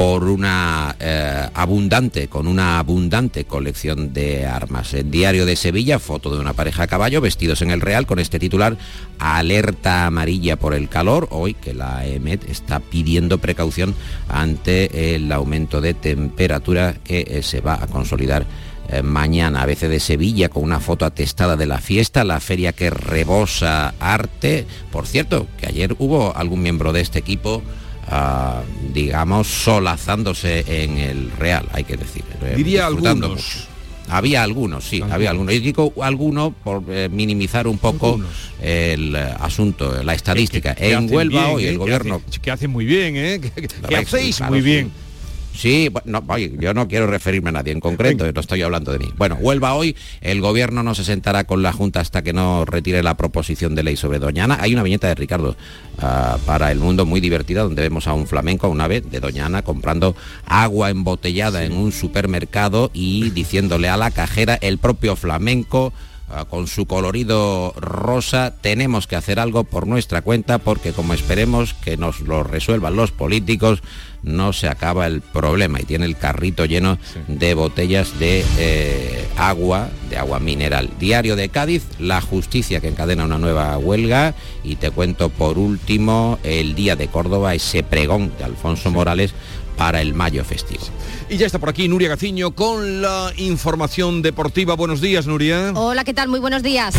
por 0.00 0.24
una 0.24 0.96
eh, 0.98 1.46
abundante, 1.52 2.28
con 2.28 2.46
una 2.46 2.78
abundante 2.78 3.44
colección 3.44 4.14
de 4.14 4.46
armas. 4.46 4.94
En 4.94 5.10
Diario 5.10 5.44
de 5.44 5.56
Sevilla, 5.56 5.98
foto 5.98 6.34
de 6.34 6.40
una 6.40 6.54
pareja 6.54 6.84
a 6.84 6.86
caballo 6.86 7.20
vestidos 7.20 7.60
en 7.60 7.70
el 7.70 7.82
Real 7.82 8.06
con 8.06 8.18
este 8.18 8.38
titular, 8.38 8.78
alerta 9.18 10.06
amarilla 10.06 10.56
por 10.56 10.72
el 10.72 10.88
calor, 10.88 11.28
hoy 11.30 11.52
que 11.52 11.74
la 11.74 12.06
EMET 12.06 12.48
está 12.48 12.80
pidiendo 12.80 13.36
precaución 13.36 13.94
ante 14.30 15.14
el 15.14 15.30
aumento 15.32 15.82
de 15.82 15.92
temperatura 15.92 16.94
que 17.04 17.26
eh, 17.28 17.42
se 17.42 17.60
va 17.60 17.74
a 17.74 17.86
consolidar 17.86 18.46
eh, 18.88 19.02
mañana. 19.02 19.60
ABC 19.60 19.80
de 19.80 20.00
Sevilla 20.00 20.48
con 20.48 20.62
una 20.62 20.80
foto 20.80 21.04
atestada 21.04 21.58
de 21.58 21.66
la 21.66 21.76
fiesta, 21.78 22.24
la 22.24 22.40
feria 22.40 22.72
que 22.72 22.88
rebosa 22.88 23.92
arte. 24.00 24.66
Por 24.90 25.06
cierto, 25.06 25.46
que 25.58 25.66
ayer 25.66 25.94
hubo 25.98 26.34
algún 26.34 26.62
miembro 26.62 26.94
de 26.94 27.02
este 27.02 27.18
equipo 27.18 27.62
Uh, 28.08 28.92
digamos, 28.92 29.46
solazándose 29.46 30.64
en 30.66 30.98
el 30.98 31.30
Real, 31.32 31.68
hay 31.72 31.84
que 31.84 31.96
decir. 31.96 32.24
Eh, 32.42 32.54
Diría 32.56 32.86
algunos. 32.86 33.30
Mucho. 33.30 33.70
Había 34.08 34.42
algunos, 34.42 34.82
sí, 34.84 34.96
algunos. 34.96 35.14
había 35.14 35.30
algunos. 35.30 35.54
Yo 35.54 35.60
digo 35.60 35.92
algunos 36.02 36.52
por 36.64 36.82
eh, 36.88 37.08
minimizar 37.08 37.68
un 37.68 37.78
poco 37.78 38.14
algunos. 38.14 38.30
el 38.60 39.14
eh, 39.14 39.34
asunto, 39.38 40.02
la 40.02 40.14
estadística. 40.14 40.74
Que, 40.74 40.88
que 40.88 40.92
en 40.92 41.12
Huelva 41.12 41.44
bien, 41.44 41.54
hoy 41.54 41.64
el 41.66 41.70
que 41.72 41.76
gobierno... 41.76 42.20
Hace, 42.26 42.40
que 42.40 42.50
hacen 42.50 42.70
muy 42.70 42.84
bien, 42.84 43.16
¿eh? 43.16 43.40
Que, 43.40 43.68
que 43.68 43.96
hacéis 43.96 44.38
claro, 44.38 44.52
muy 44.52 44.60
bien. 44.60 44.86
Sí. 44.86 45.09
Sí, 45.54 45.90
no, 46.04 46.22
oye, 46.28 46.52
yo 46.58 46.72
no 46.72 46.88
quiero 46.88 47.06
referirme 47.06 47.50
a 47.50 47.52
nadie 47.52 47.72
en 47.72 47.80
concreto, 47.80 48.30
no 48.32 48.40
estoy 48.40 48.62
hablando 48.62 48.92
de 48.92 48.98
mí. 48.98 49.12
Bueno, 49.16 49.36
Huelva 49.40 49.74
hoy, 49.74 49.94
el 50.20 50.40
gobierno 50.40 50.82
no 50.82 50.94
se 50.94 51.04
sentará 51.04 51.44
con 51.44 51.62
la 51.62 51.72
Junta 51.72 52.00
hasta 52.00 52.22
que 52.22 52.32
no 52.32 52.64
retire 52.64 53.02
la 53.02 53.16
proposición 53.16 53.74
de 53.74 53.82
ley 53.82 53.96
sobre 53.96 54.18
Doñana. 54.18 54.58
Hay 54.60 54.72
una 54.72 54.82
viñeta 54.82 55.08
de 55.08 55.14
Ricardo 55.14 55.56
uh, 55.98 56.38
para 56.46 56.72
el 56.72 56.78
mundo 56.78 57.04
muy 57.04 57.20
divertida 57.20 57.62
donde 57.62 57.82
vemos 57.82 58.06
a 58.06 58.14
un 58.14 58.26
flamenco, 58.26 58.68
a 58.68 58.70
una 58.70 58.88
vez 58.88 59.10
de 59.10 59.20
Doñana, 59.20 59.62
comprando 59.62 60.16
agua 60.46 60.90
embotellada 60.90 61.60
sí. 61.60 61.66
en 61.66 61.72
un 61.72 61.92
supermercado 61.92 62.90
y 62.94 63.30
diciéndole 63.30 63.88
a 63.88 63.96
la 63.96 64.10
cajera, 64.10 64.54
el 64.54 64.78
propio 64.78 65.14
flamenco, 65.14 65.92
uh, 66.30 66.46
con 66.46 66.68
su 66.68 66.86
colorido 66.86 67.74
rosa, 67.76 68.54
tenemos 68.60 69.06
que 69.06 69.16
hacer 69.16 69.38
algo 69.38 69.64
por 69.64 69.86
nuestra 69.86 70.22
cuenta 70.22 70.58
porque 70.58 70.92
como 70.92 71.12
esperemos 71.12 71.74
que 71.74 71.96
nos 71.96 72.20
lo 72.20 72.44
resuelvan 72.44 72.96
los 72.96 73.10
políticos, 73.10 73.82
no 74.22 74.52
se 74.52 74.68
acaba 74.68 75.06
el 75.06 75.20
problema 75.20 75.80
y 75.80 75.84
tiene 75.84 76.04
el 76.04 76.16
carrito 76.16 76.64
lleno 76.64 76.98
sí. 77.02 77.20
de 77.28 77.54
botellas 77.54 78.18
de 78.18 78.44
eh, 78.58 79.26
agua, 79.36 79.88
de 80.08 80.18
agua 80.18 80.38
mineral. 80.40 80.90
Diario 80.98 81.36
de 81.36 81.48
Cádiz, 81.48 81.84
la 81.98 82.20
justicia 82.20 82.80
que 82.80 82.88
encadena 82.88 83.24
una 83.24 83.38
nueva 83.38 83.76
huelga 83.78 84.34
y 84.62 84.76
te 84.76 84.90
cuento 84.90 85.28
por 85.28 85.58
último 85.58 86.38
el 86.42 86.74
Día 86.74 86.96
de 86.96 87.08
Córdoba, 87.08 87.54
ese 87.54 87.82
pregón 87.82 88.32
de 88.38 88.44
Alfonso 88.44 88.88
sí. 88.90 88.94
Morales 88.94 89.34
para 89.76 90.02
el 90.02 90.12
mayo 90.12 90.44
festivo. 90.44 90.82
Y 91.30 91.38
ya 91.38 91.46
está 91.46 91.58
por 91.58 91.70
aquí 91.70 91.88
Nuria 91.88 92.10
Gaciño 92.10 92.50
con 92.50 93.00
la 93.00 93.32
información 93.38 94.20
deportiva. 94.20 94.74
Buenos 94.74 95.00
días, 95.00 95.26
Nuria. 95.26 95.72
Hola, 95.74 96.04
¿qué 96.04 96.12
tal? 96.12 96.28
Muy 96.28 96.40
buenos 96.40 96.62
días. 96.62 96.94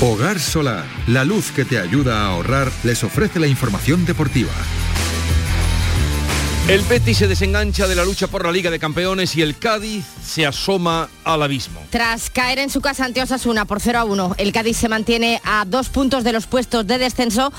Hogar 0.00 0.38
Solar, 0.38 0.84
la 1.06 1.24
luz 1.24 1.50
que 1.50 1.64
te 1.64 1.78
ayuda 1.78 2.20
a 2.20 2.26
ahorrar, 2.28 2.70
les 2.84 3.02
ofrece 3.02 3.40
la 3.40 3.46
información 3.46 4.04
deportiva. 4.04 4.52
El 6.68 6.80
Betis 6.82 7.18
se 7.18 7.28
desengancha 7.28 7.86
de 7.86 7.94
la 7.94 8.04
lucha 8.04 8.26
por 8.26 8.44
la 8.44 8.50
Liga 8.50 8.72
de 8.72 8.80
Campeones 8.80 9.36
y 9.36 9.42
el 9.42 9.56
Cádiz 9.56 10.04
se 10.24 10.44
asoma 10.44 11.08
al 11.22 11.44
abismo. 11.44 11.80
Tras 11.90 12.28
caer 12.28 12.58
en 12.58 12.70
su 12.70 12.80
casa 12.80 13.04
ante 13.04 13.22
Osasuna 13.22 13.66
por 13.66 13.80
0 13.80 14.00
a 14.00 14.04
1, 14.04 14.34
el 14.36 14.52
Cádiz 14.52 14.76
se 14.76 14.88
mantiene 14.88 15.40
a 15.44 15.64
dos 15.64 15.90
puntos 15.90 16.24
de 16.24 16.32
los 16.32 16.48
puestos 16.48 16.84
de 16.84 16.98
descenso 16.98 17.52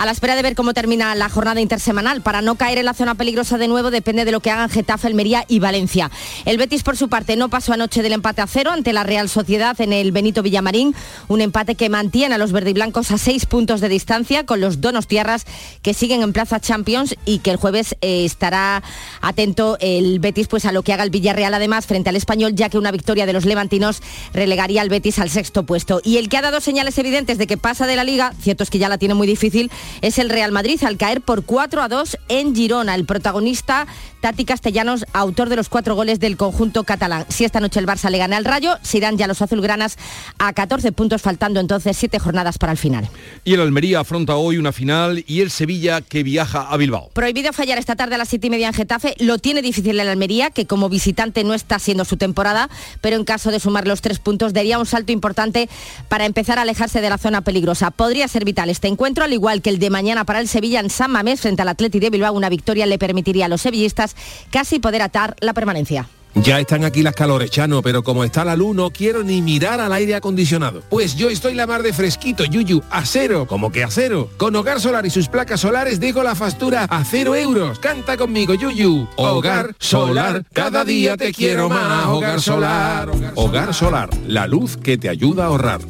a 0.00 0.06
la 0.06 0.12
espera 0.12 0.34
de 0.34 0.40
ver 0.40 0.54
cómo 0.54 0.72
termina 0.72 1.14
la 1.14 1.28
jornada 1.28 1.60
intersemanal. 1.60 2.22
Para 2.22 2.40
no 2.40 2.54
caer 2.54 2.78
en 2.78 2.86
la 2.86 2.94
zona 2.94 3.16
peligrosa 3.16 3.58
de 3.58 3.68
nuevo 3.68 3.90
depende 3.90 4.24
de 4.24 4.32
lo 4.32 4.40
que 4.40 4.50
hagan 4.50 4.70
Getafe, 4.70 5.06
Almería 5.06 5.44
y 5.46 5.58
Valencia. 5.58 6.10
El 6.46 6.56
Betis, 6.56 6.82
por 6.82 6.96
su 6.96 7.10
parte, 7.10 7.36
no 7.36 7.50
pasó 7.50 7.74
anoche 7.74 8.02
del 8.02 8.14
empate 8.14 8.40
a 8.40 8.46
cero 8.46 8.70
ante 8.70 8.94
la 8.94 9.02
Real 9.02 9.28
Sociedad 9.28 9.78
en 9.78 9.92
el 9.92 10.10
Benito 10.10 10.42
Villamarín, 10.42 10.94
un 11.28 11.42
empate 11.42 11.74
que 11.74 11.90
mantiene 11.90 12.36
a 12.36 12.38
los 12.38 12.50
verdiblancos 12.50 13.10
a 13.10 13.18
seis 13.18 13.44
puntos 13.44 13.82
de 13.82 13.90
distancia 13.90 14.46
con 14.46 14.62
los 14.62 14.80
donos 14.80 15.06
tierras 15.06 15.44
que 15.82 15.92
siguen 15.92 16.22
en 16.22 16.32
Plaza 16.32 16.60
Champions 16.60 17.14
y 17.26 17.40
que 17.40 17.50
el 17.50 17.56
jueves 17.56 17.94
eh, 18.00 18.24
estará 18.24 18.82
atento 19.20 19.76
el 19.80 20.18
Betis 20.18 20.48
pues 20.48 20.64
a 20.64 20.72
lo 20.72 20.82
que 20.82 20.94
haga 20.94 21.04
el 21.04 21.10
Villarreal 21.10 21.52
además 21.52 21.84
frente 21.84 22.08
al 22.08 22.16
Español, 22.16 22.54
ya 22.54 22.70
que 22.70 22.78
una 22.78 22.90
victoria 22.90 23.26
de 23.26 23.34
los 23.34 23.44
levantinos 23.44 24.00
relegaría 24.32 24.80
al 24.80 24.88
Betis 24.88 25.18
al 25.18 25.28
sexto 25.28 25.66
puesto. 25.66 26.00
Y 26.02 26.16
el 26.16 26.30
que 26.30 26.38
ha 26.38 26.42
dado 26.42 26.62
señales 26.62 26.96
evidentes 26.96 27.36
de 27.36 27.46
que 27.46 27.58
pasa 27.58 27.86
de 27.86 27.96
la 27.96 28.04
liga, 28.04 28.32
cierto 28.40 28.62
es 28.62 28.70
que 28.70 28.78
ya 28.78 28.88
la 28.88 28.96
tiene 28.96 29.12
muy 29.12 29.26
difícil, 29.26 29.70
es 30.00 30.18
el 30.18 30.30
Real 30.30 30.52
Madrid 30.52 30.82
al 30.84 30.96
caer 30.96 31.20
por 31.20 31.44
4 31.44 31.82
a 31.82 31.88
2 31.88 32.18
en 32.28 32.54
Girona. 32.54 32.94
El 32.94 33.04
protagonista, 33.04 33.86
Tati 34.20 34.44
Castellanos, 34.44 35.04
autor 35.12 35.48
de 35.48 35.56
los 35.56 35.68
cuatro 35.68 35.94
goles 35.94 36.20
del 36.20 36.36
conjunto 36.36 36.84
catalán. 36.84 37.24
Si 37.28 37.44
esta 37.44 37.60
noche 37.60 37.80
el 37.80 37.86
Barça 37.86 38.10
le 38.10 38.18
gana 38.18 38.36
al 38.36 38.44
Rayo, 38.44 38.76
se 38.82 38.98
irán 38.98 39.16
ya 39.16 39.26
los 39.26 39.40
azulgranas 39.42 39.96
a 40.38 40.52
14 40.52 40.92
puntos, 40.92 41.22
faltando 41.22 41.58
entonces 41.58 41.96
7 41.96 42.18
jornadas 42.18 42.58
para 42.58 42.72
el 42.72 42.78
final. 42.78 43.08
Y 43.44 43.54
el 43.54 43.60
Almería 43.60 44.00
afronta 44.00 44.36
hoy 44.36 44.58
una 44.58 44.72
final 44.72 45.24
y 45.26 45.40
el 45.40 45.50
Sevilla 45.50 46.00
que 46.02 46.22
viaja 46.22 46.62
a 46.62 46.76
Bilbao. 46.76 47.10
Prohibido 47.12 47.52
fallar 47.52 47.78
esta 47.78 47.96
tarde 47.96 48.14
a 48.14 48.18
las 48.18 48.28
7 48.28 48.46
y 48.46 48.50
media 48.50 48.68
en 48.68 48.74
Getafe. 48.74 49.14
Lo 49.18 49.38
tiene 49.38 49.62
difícil 49.62 49.98
el 49.98 50.08
Almería, 50.08 50.50
que 50.50 50.66
como 50.66 50.88
visitante 50.88 51.42
no 51.44 51.54
está 51.54 51.78
siendo 51.78 52.04
su 52.04 52.16
temporada, 52.16 52.68
pero 53.00 53.16
en 53.16 53.24
caso 53.24 53.50
de 53.50 53.58
sumar 53.58 53.88
los 53.88 54.02
tres 54.02 54.18
puntos 54.18 54.52
daría 54.52 54.78
un 54.78 54.86
salto 54.86 55.12
importante 55.12 55.68
para 56.08 56.26
empezar 56.26 56.58
a 56.58 56.62
alejarse 56.62 57.00
de 57.00 57.10
la 57.10 57.18
zona 57.18 57.40
peligrosa. 57.40 57.90
Podría 57.90 58.28
ser 58.28 58.44
vital 58.44 58.70
este 58.70 58.88
encuentro, 58.88 59.24
al 59.24 59.32
igual 59.32 59.62
que 59.62 59.70
el 59.70 59.78
de 59.80 59.90
mañana 59.90 60.24
para 60.24 60.38
el 60.38 60.46
Sevilla 60.46 60.78
en 60.78 60.90
San 60.90 61.10
Mamés 61.10 61.40
frente 61.40 61.62
al 61.62 61.68
Atleti 61.68 61.98
de 61.98 62.10
Bilbao. 62.10 62.32
Una 62.34 62.48
victoria 62.48 62.86
le 62.86 62.98
permitiría 62.98 63.46
a 63.46 63.48
los 63.48 63.62
sevillistas 63.62 64.14
casi 64.50 64.78
poder 64.78 65.02
atar 65.02 65.34
la 65.40 65.54
permanencia. 65.54 66.08
Ya 66.36 66.60
están 66.60 66.84
aquí 66.84 67.02
las 67.02 67.14
calores, 67.14 67.50
Chano, 67.50 67.82
pero 67.82 68.04
como 68.04 68.22
está 68.22 68.44
la 68.44 68.54
luz 68.54 68.76
no 68.76 68.90
quiero 68.90 69.24
ni 69.24 69.42
mirar 69.42 69.80
al 69.80 69.92
aire 69.92 70.14
acondicionado. 70.14 70.82
Pues 70.88 71.16
yo 71.16 71.28
estoy 71.28 71.54
la 71.54 71.66
mar 71.66 71.82
de 71.82 71.92
fresquito, 71.92 72.44
Yuyu, 72.44 72.82
a 72.88 73.04
cero, 73.04 73.46
como 73.48 73.72
que 73.72 73.82
a 73.82 73.90
cero. 73.90 74.30
Con 74.36 74.54
Hogar 74.54 74.80
Solar 74.80 75.04
y 75.04 75.10
sus 75.10 75.28
placas 75.28 75.60
solares 75.60 75.98
dejo 75.98 76.22
la 76.22 76.36
factura 76.36 76.84
a 76.84 77.04
cero 77.04 77.34
euros. 77.34 77.80
Canta 77.80 78.16
conmigo, 78.16 78.54
Yuyu. 78.54 79.08
Hogar 79.16 79.74
Solar, 79.78 80.44
cada 80.52 80.84
día 80.84 81.16
te 81.16 81.32
quiero 81.32 81.68
más. 81.68 82.06
Hogar 82.06 82.40
Solar. 82.40 83.10
Hogar 83.34 83.74
Solar, 83.74 84.10
la 84.28 84.46
luz 84.46 84.76
que 84.76 84.98
te 84.98 85.08
ayuda 85.08 85.44
a 85.44 85.46
ahorrar. 85.48 85.80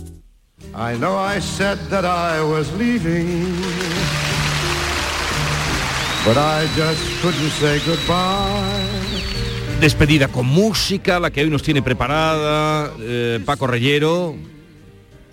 I 0.75 0.97
know 0.97 1.17
I 1.17 1.41
said 1.41 1.79
that 1.91 2.05
I 2.05 2.43
was 2.43 2.73
leaving. 2.77 3.57
But 6.25 6.37
I 6.37 6.67
just 6.77 7.03
couldn't 7.23 7.51
say 7.59 7.81
goodbye. 7.85 8.87
Despedida 9.81 10.29
con 10.29 10.47
música, 10.47 11.19
la 11.19 11.31
que 11.31 11.41
hoy 11.43 11.51
nos 11.51 11.63
tiene 11.63 11.83
preparada 11.83 12.93
eh, 13.01 13.41
Paco 13.45 13.67
Reyero. 13.67 14.37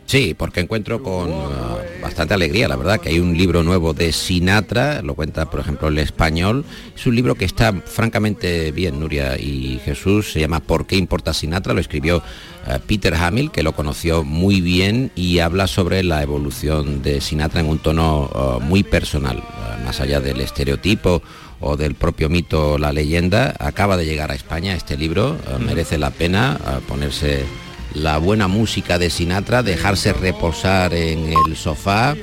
Sí, 0.07 0.33
porque 0.37 0.61
encuentro 0.61 1.03
con 1.03 1.29
uh, 1.29 1.77
bastante 2.01 2.33
alegría, 2.33 2.69
la 2.69 2.77
verdad, 2.77 3.01
que 3.01 3.09
hay 3.09 3.19
un 3.19 3.37
libro 3.37 3.61
nuevo 3.63 3.93
de 3.93 4.13
Sinatra, 4.13 5.01
lo 5.01 5.15
cuenta 5.15 5.49
por 5.49 5.59
ejemplo 5.59 5.89
el 5.89 5.97
español, 5.97 6.63
es 6.95 7.05
un 7.05 7.13
libro 7.13 7.35
que 7.35 7.43
está 7.43 7.73
francamente 7.73 8.71
bien, 8.71 9.01
Nuria 9.01 9.37
y 9.37 9.81
Jesús, 9.83 10.31
se 10.31 10.39
llama 10.39 10.61
¿Por 10.61 10.87
qué 10.87 10.95
importa 10.95 11.33
Sinatra? 11.33 11.73
Lo 11.73 11.81
escribió 11.81 12.19
uh, 12.19 12.79
Peter 12.87 13.13
Hamill, 13.15 13.51
que 13.51 13.63
lo 13.63 13.73
conoció 13.73 14.23
muy 14.23 14.61
bien 14.61 15.11
y 15.13 15.39
habla 15.39 15.67
sobre 15.67 16.03
la 16.03 16.23
evolución 16.23 17.01
de 17.01 17.19
Sinatra 17.19 17.59
en 17.59 17.67
un 17.67 17.79
tono 17.79 18.29
uh, 18.33 18.61
muy 18.61 18.83
personal, 18.83 19.43
más 19.83 19.99
allá 19.99 20.21
del 20.21 20.39
estereotipo 20.39 21.21
o 21.59 21.75
del 21.75 21.95
propio 21.95 22.29
mito 22.29 22.77
La 22.77 22.93
leyenda, 22.93 23.55
acaba 23.59 23.97
de 23.97 24.05
llegar 24.05 24.31
a 24.31 24.35
España 24.35 24.73
este 24.73 24.95
libro, 24.95 25.35
merece 25.59 25.97
la 25.97 26.11
pena 26.11 26.57
ponerse 26.87 27.43
la 27.93 28.17
buena 28.17 28.47
música 28.47 28.99
de 28.99 29.09
Sinatra, 29.09 29.63
dejarse 29.63 30.13
reposar 30.13 30.93
en 30.93 31.33
el 31.33 31.55
sofá, 31.55 32.15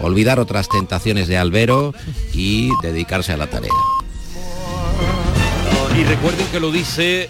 olvidar 0.00 0.40
otras 0.40 0.68
tentaciones 0.68 1.28
de 1.28 1.38
Albero 1.38 1.94
y 2.32 2.70
dedicarse 2.82 3.32
a 3.32 3.36
la 3.36 3.48
tarea. 3.48 3.72
Y 5.98 6.04
recuerden 6.04 6.46
que 6.46 6.60
lo 6.60 6.70
dice 6.70 7.28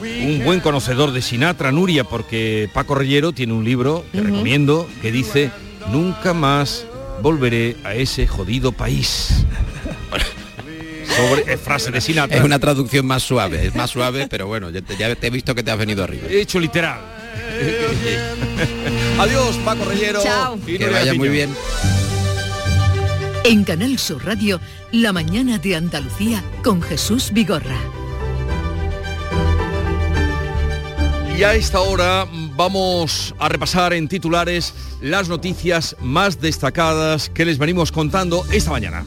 un 0.00 0.44
buen 0.44 0.60
conocedor 0.60 1.12
de 1.12 1.22
Sinatra, 1.22 1.72
Nuria, 1.72 2.04
porque 2.04 2.70
Paco 2.72 2.94
Reyero 2.94 3.32
tiene 3.32 3.52
un 3.52 3.64
libro 3.64 4.04
que 4.12 4.20
recomiendo 4.20 4.88
que 5.02 5.10
dice 5.10 5.50
Nunca 5.90 6.34
más 6.34 6.86
volveré 7.22 7.76
a 7.84 7.94
ese 7.94 8.26
jodido 8.26 8.72
país. 8.72 9.46
Sobre, 11.16 11.52
es 11.52 11.60
frase 11.60 11.90
de 11.90 12.00
Sinatra. 12.00 12.38
Es 12.38 12.44
una 12.44 12.58
traducción 12.58 13.06
más 13.06 13.22
suave, 13.22 13.66
es 13.66 13.74
más 13.74 13.90
suave, 13.90 14.26
pero 14.28 14.46
bueno, 14.46 14.70
ya 14.70 14.82
te, 14.82 14.96
ya 14.96 15.14
te 15.14 15.26
he 15.26 15.30
visto 15.30 15.54
que 15.54 15.62
te 15.62 15.70
has 15.70 15.78
venido 15.78 16.04
arriba. 16.04 16.28
He 16.28 16.42
hecho 16.42 16.60
literal. 16.60 17.00
Adiós, 19.18 19.56
Paco 19.64 19.84
Reyero. 19.84 20.22
Chao. 20.22 20.58
Y 20.66 20.78
Que 20.78 20.86
vaya 20.86 21.14
muy 21.14 21.28
bien. 21.28 21.54
En 23.44 23.64
Canal 23.64 23.98
Sur 23.98 24.24
Radio, 24.24 24.60
La 24.92 25.12
mañana 25.12 25.58
de 25.58 25.76
Andalucía 25.76 26.42
con 26.62 26.82
Jesús 26.82 27.32
Vigorra. 27.32 27.78
Y 31.36 31.44
a 31.44 31.54
esta 31.54 31.80
hora 31.80 32.26
vamos 32.56 33.32
a 33.38 33.48
repasar 33.48 33.92
en 33.92 34.08
titulares 34.08 34.74
las 35.00 35.28
noticias 35.28 35.94
más 36.00 36.40
destacadas 36.40 37.30
que 37.30 37.44
les 37.44 37.58
venimos 37.58 37.92
contando 37.92 38.44
esta 38.50 38.72
mañana. 38.72 39.04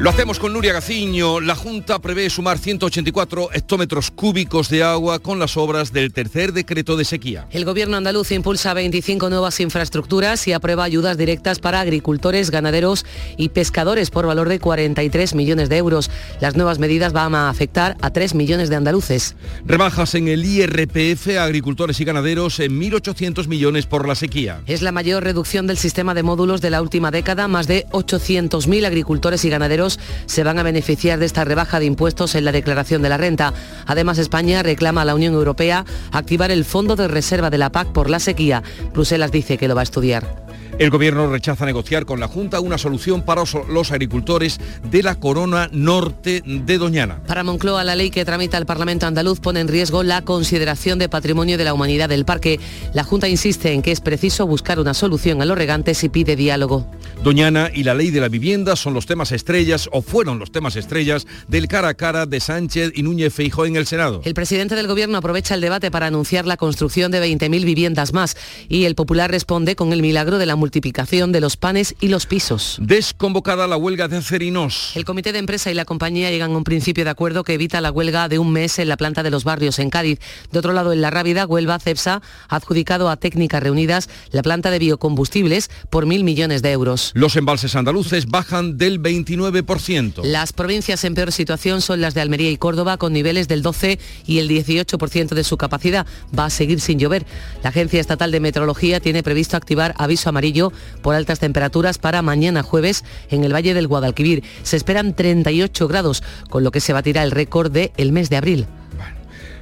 Lo 0.00 0.10
hacemos 0.10 0.38
con 0.38 0.52
Nuria 0.52 0.72
Gaciño. 0.72 1.40
La 1.40 1.56
Junta 1.56 1.98
prevé 1.98 2.30
sumar 2.30 2.58
184 2.58 3.48
hectómetros 3.52 4.12
cúbicos 4.12 4.68
de 4.68 4.84
agua 4.84 5.18
con 5.18 5.40
las 5.40 5.56
obras 5.56 5.92
del 5.92 6.12
tercer 6.12 6.52
decreto 6.52 6.96
de 6.96 7.04
sequía. 7.04 7.48
El 7.50 7.64
gobierno 7.64 7.96
andaluz 7.96 8.30
impulsa 8.30 8.74
25 8.74 9.28
nuevas 9.28 9.58
infraestructuras 9.58 10.46
y 10.46 10.52
aprueba 10.52 10.84
ayudas 10.84 11.18
directas 11.18 11.58
para 11.58 11.80
agricultores, 11.80 12.52
ganaderos 12.52 13.06
y 13.36 13.48
pescadores 13.48 14.10
por 14.10 14.24
valor 14.24 14.48
de 14.48 14.60
43 14.60 15.34
millones 15.34 15.68
de 15.68 15.78
euros. 15.78 16.12
Las 16.40 16.54
nuevas 16.54 16.78
medidas 16.78 17.12
van 17.12 17.34
a 17.34 17.50
afectar 17.50 17.96
a 18.00 18.12
3 18.12 18.36
millones 18.36 18.70
de 18.70 18.76
andaluces. 18.76 19.34
Rebajas 19.66 20.14
en 20.14 20.28
el 20.28 20.44
IRPF 20.44 21.38
a 21.38 21.42
agricultores 21.42 21.98
y 22.00 22.04
ganaderos 22.04 22.60
en 22.60 22.80
1.800 22.80 23.48
millones 23.48 23.86
por 23.86 24.06
la 24.06 24.14
sequía. 24.14 24.62
Es 24.68 24.80
la 24.80 24.92
mayor 24.92 25.24
reducción 25.24 25.66
del 25.66 25.76
sistema 25.76 26.14
de 26.14 26.22
módulos 26.22 26.60
de 26.60 26.70
la 26.70 26.82
última 26.82 27.10
década. 27.10 27.48
Más 27.48 27.66
de 27.66 27.84
800.000 27.90 28.86
agricultores 28.86 29.44
y 29.44 29.50
ganaderos 29.50 29.87
se 30.26 30.44
van 30.44 30.58
a 30.58 30.62
beneficiar 30.62 31.18
de 31.18 31.26
esta 31.26 31.44
rebaja 31.44 31.78
de 31.78 31.86
impuestos 31.86 32.34
en 32.34 32.44
la 32.44 32.52
declaración 32.52 33.00
de 33.00 33.08
la 33.08 33.16
renta. 33.16 33.54
Además, 33.86 34.18
España 34.18 34.62
reclama 34.62 35.02
a 35.02 35.04
la 35.04 35.14
Unión 35.14 35.34
Europea 35.34 35.84
activar 36.12 36.50
el 36.50 36.64
Fondo 36.64 36.96
de 36.96 37.08
Reserva 37.08 37.50
de 37.50 37.58
la 37.58 37.70
PAC 37.70 37.92
por 37.92 38.10
la 38.10 38.18
sequía. 38.18 38.62
Bruselas 38.92 39.30
dice 39.30 39.56
que 39.56 39.68
lo 39.68 39.74
va 39.74 39.82
a 39.82 39.84
estudiar. 39.84 40.48
El 40.78 40.90
gobierno 40.90 41.26
rechaza 41.28 41.66
negociar 41.66 42.06
con 42.06 42.20
la 42.20 42.28
Junta 42.28 42.60
una 42.60 42.78
solución 42.78 43.22
para 43.22 43.42
os- 43.42 43.56
los 43.68 43.90
agricultores 43.90 44.60
de 44.88 45.02
la 45.02 45.16
corona 45.16 45.68
norte 45.72 46.40
de 46.46 46.78
Doñana. 46.78 47.20
Para 47.26 47.42
Moncloa, 47.42 47.82
la 47.82 47.96
ley 47.96 48.10
que 48.12 48.24
tramita 48.24 48.56
el 48.58 48.64
Parlamento 48.64 49.04
andaluz 49.04 49.40
pone 49.40 49.58
en 49.58 49.66
riesgo 49.66 50.04
la 50.04 50.22
consideración 50.22 51.00
de 51.00 51.08
patrimonio 51.08 51.58
de 51.58 51.64
la 51.64 51.74
humanidad 51.74 52.08
del 52.08 52.24
parque. 52.24 52.60
La 52.94 53.02
Junta 53.02 53.26
insiste 53.28 53.72
en 53.72 53.82
que 53.82 53.90
es 53.90 54.00
preciso 54.00 54.46
buscar 54.46 54.78
una 54.78 54.94
solución 54.94 55.42
a 55.42 55.46
los 55.46 55.58
regantes 55.58 56.04
y 56.04 56.10
pide 56.10 56.36
diálogo. 56.36 56.86
Doñana 57.24 57.70
y 57.74 57.82
la 57.82 57.94
ley 57.94 58.10
de 58.12 58.20
la 58.20 58.28
vivienda 58.28 58.76
son 58.76 58.94
los 58.94 59.04
temas 59.06 59.32
estrellas 59.32 59.88
o 59.90 60.00
fueron 60.00 60.38
los 60.38 60.52
temas 60.52 60.76
estrellas 60.76 61.26
del 61.48 61.66
cara 61.66 61.88
a 61.88 61.94
cara 61.94 62.24
de 62.26 62.38
Sánchez 62.38 62.92
y 62.94 63.02
Núñez 63.02 63.34
Feijó 63.34 63.66
en 63.66 63.74
el 63.74 63.86
Senado. 63.86 64.20
El 64.24 64.34
presidente 64.34 64.76
del 64.76 64.86
Gobierno 64.86 65.18
aprovecha 65.18 65.56
el 65.56 65.60
debate 65.60 65.90
para 65.90 66.06
anunciar 66.06 66.46
la 66.46 66.56
construcción 66.56 67.10
de 67.10 67.20
20.000 67.20 67.64
viviendas 67.64 68.12
más 68.12 68.36
y 68.68 68.84
el 68.84 68.94
Popular 68.94 69.28
responde 69.28 69.74
con 69.74 69.92
el 69.92 70.02
milagro 70.02 70.38
de 70.38 70.46
la 70.46 70.54
multiplicación 70.68 71.32
de 71.32 71.40
los 71.40 71.56
panes 71.56 71.94
y 71.98 72.08
los 72.08 72.26
pisos. 72.26 72.76
Desconvocada 72.78 73.66
la 73.66 73.78
huelga 73.78 74.06
de 74.06 74.20
Cerinos. 74.20 74.92
El 74.96 75.06
comité 75.06 75.32
de 75.32 75.38
empresa 75.38 75.70
y 75.70 75.74
la 75.74 75.86
compañía 75.86 76.30
llegan 76.30 76.52
a 76.52 76.56
un 76.58 76.64
principio 76.64 77.04
de 77.04 77.10
acuerdo 77.10 77.42
que 77.42 77.54
evita 77.54 77.80
la 77.80 77.90
huelga 77.90 78.28
de 78.28 78.38
un 78.38 78.52
mes 78.52 78.78
en 78.78 78.86
la 78.88 78.98
planta 78.98 79.22
de 79.22 79.30
los 79.30 79.44
barrios 79.44 79.78
en 79.78 79.88
Cádiz. 79.88 80.18
De 80.52 80.58
otro 80.58 80.74
lado, 80.74 80.92
en 80.92 81.00
La 81.00 81.08
Rábida, 81.08 81.46
Huelva, 81.46 81.78
CEPSA 81.78 82.20
ha 82.50 82.56
adjudicado 82.56 83.08
a 83.08 83.16
Técnicas 83.16 83.62
Reunidas 83.62 84.10
la 84.30 84.42
planta 84.42 84.70
de 84.70 84.78
biocombustibles 84.78 85.70
por 85.88 86.04
mil 86.04 86.22
millones 86.22 86.60
de 86.60 86.70
euros. 86.72 87.12
Los 87.14 87.36
embalses 87.36 87.74
andaluces 87.74 88.26
bajan 88.26 88.76
del 88.76 89.00
29%. 89.00 90.22
Las 90.22 90.52
provincias 90.52 91.02
en 91.04 91.14
peor 91.14 91.32
situación 91.32 91.80
son 91.80 92.02
las 92.02 92.12
de 92.12 92.20
Almería 92.20 92.50
y 92.50 92.58
Córdoba, 92.58 92.98
con 92.98 93.14
niveles 93.14 93.48
del 93.48 93.62
12 93.62 93.98
y 94.26 94.38
el 94.38 94.50
18% 94.50 95.28
de 95.30 95.44
su 95.44 95.56
capacidad. 95.56 96.06
Va 96.38 96.44
a 96.44 96.50
seguir 96.50 96.82
sin 96.82 96.98
llover. 96.98 97.24
La 97.62 97.70
Agencia 97.70 98.00
Estatal 98.00 98.30
de 98.30 98.40
Meteorología 98.40 99.00
tiene 99.00 99.22
previsto 99.22 99.56
activar 99.56 99.94
aviso 99.96 100.28
amarillo 100.28 100.57
por 101.02 101.14
altas 101.14 101.38
temperaturas 101.38 101.98
para 101.98 102.22
mañana 102.22 102.62
jueves 102.62 103.04
en 103.30 103.44
el 103.44 103.54
Valle 103.54 103.74
del 103.74 103.88
Guadalquivir. 103.88 104.42
Se 104.62 104.76
esperan 104.76 105.14
38 105.14 105.88
grados, 105.88 106.22
con 106.50 106.64
lo 106.64 106.70
que 106.70 106.80
se 106.80 106.92
batirá 106.92 107.22
el 107.22 107.30
récord 107.30 107.70
del 107.72 108.12
mes 108.12 108.30
de 108.30 108.36
abril. 108.36 108.66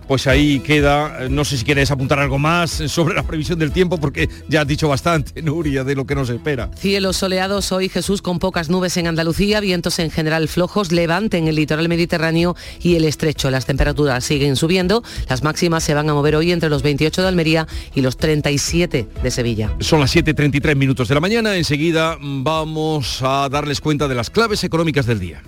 Pues 0.06 0.26
ahí 0.26 0.60
queda, 0.60 1.28
no 1.28 1.44
sé 1.44 1.58
si 1.58 1.64
quieres 1.64 1.90
apuntar 1.90 2.20
algo 2.20 2.38
más 2.38 2.70
sobre 2.70 3.14
la 3.14 3.24
previsión 3.24 3.58
del 3.58 3.72
tiempo, 3.72 3.98
porque 3.98 4.28
ya 4.48 4.60
has 4.60 4.66
dicho 4.66 4.88
bastante, 4.88 5.42
Nuria, 5.42 5.84
de 5.84 5.94
lo 5.94 6.06
que 6.06 6.14
nos 6.14 6.30
espera. 6.30 6.70
Cielos 6.76 7.16
soleados 7.16 7.72
hoy, 7.72 7.88
Jesús, 7.88 8.22
con 8.22 8.38
pocas 8.38 8.70
nubes 8.70 8.96
en 8.96 9.06
Andalucía, 9.06 9.60
vientos 9.60 9.98
en 9.98 10.10
general 10.10 10.48
flojos, 10.48 10.92
levante 10.92 11.38
en 11.38 11.48
el 11.48 11.56
litoral 11.56 11.88
mediterráneo 11.88 12.54
y 12.80 12.94
el 12.94 13.04
estrecho. 13.04 13.50
Las 13.50 13.66
temperaturas 13.66 14.24
siguen 14.24 14.56
subiendo, 14.56 15.02
las 15.28 15.42
máximas 15.42 15.82
se 15.82 15.94
van 15.94 16.08
a 16.08 16.14
mover 16.14 16.36
hoy 16.36 16.52
entre 16.52 16.70
los 16.70 16.82
28 16.82 17.22
de 17.22 17.28
Almería 17.28 17.66
y 17.94 18.02
los 18.02 18.16
37 18.16 19.08
de 19.22 19.30
Sevilla. 19.30 19.74
Son 19.80 20.00
las 20.00 20.14
7.33 20.14 20.76
minutos 20.76 21.08
de 21.08 21.14
la 21.14 21.20
mañana, 21.20 21.56
enseguida 21.56 22.16
vamos 22.20 23.22
a 23.22 23.48
darles 23.48 23.80
cuenta 23.80 24.08
de 24.08 24.14
las 24.14 24.30
claves 24.30 24.62
económicas 24.64 25.06
del 25.06 25.20
día. 25.20 25.42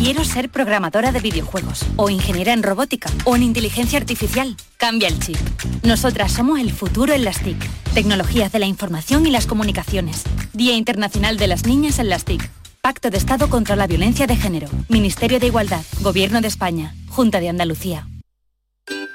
Quiero 0.00 0.24
ser 0.24 0.48
programadora 0.48 1.12
de 1.12 1.20
videojuegos, 1.20 1.84
o 1.96 2.08
ingeniera 2.08 2.54
en 2.54 2.62
robótica, 2.62 3.10
o 3.26 3.36
en 3.36 3.42
inteligencia 3.42 3.98
artificial. 3.98 4.56
Cambia 4.78 5.08
el 5.08 5.20
chip. 5.20 5.36
Nosotras 5.82 6.32
somos 6.32 6.58
el 6.58 6.72
futuro 6.72 7.12
en 7.12 7.22
las 7.22 7.42
TIC. 7.42 7.58
Tecnologías 7.92 8.50
de 8.50 8.60
la 8.60 8.64
información 8.64 9.26
y 9.26 9.30
las 9.30 9.46
comunicaciones. 9.46 10.22
Día 10.54 10.74
Internacional 10.74 11.36
de 11.36 11.48
las 11.48 11.66
Niñas 11.66 11.98
en 11.98 12.08
las 12.08 12.24
TIC. 12.24 12.50
Pacto 12.80 13.10
de 13.10 13.18
Estado 13.18 13.50
contra 13.50 13.76
la 13.76 13.86
Violencia 13.86 14.26
de 14.26 14.36
Género. 14.36 14.70
Ministerio 14.88 15.38
de 15.38 15.48
Igualdad. 15.48 15.84
Gobierno 16.00 16.40
de 16.40 16.48
España. 16.48 16.94
Junta 17.10 17.38
de 17.38 17.50
Andalucía. 17.50 18.06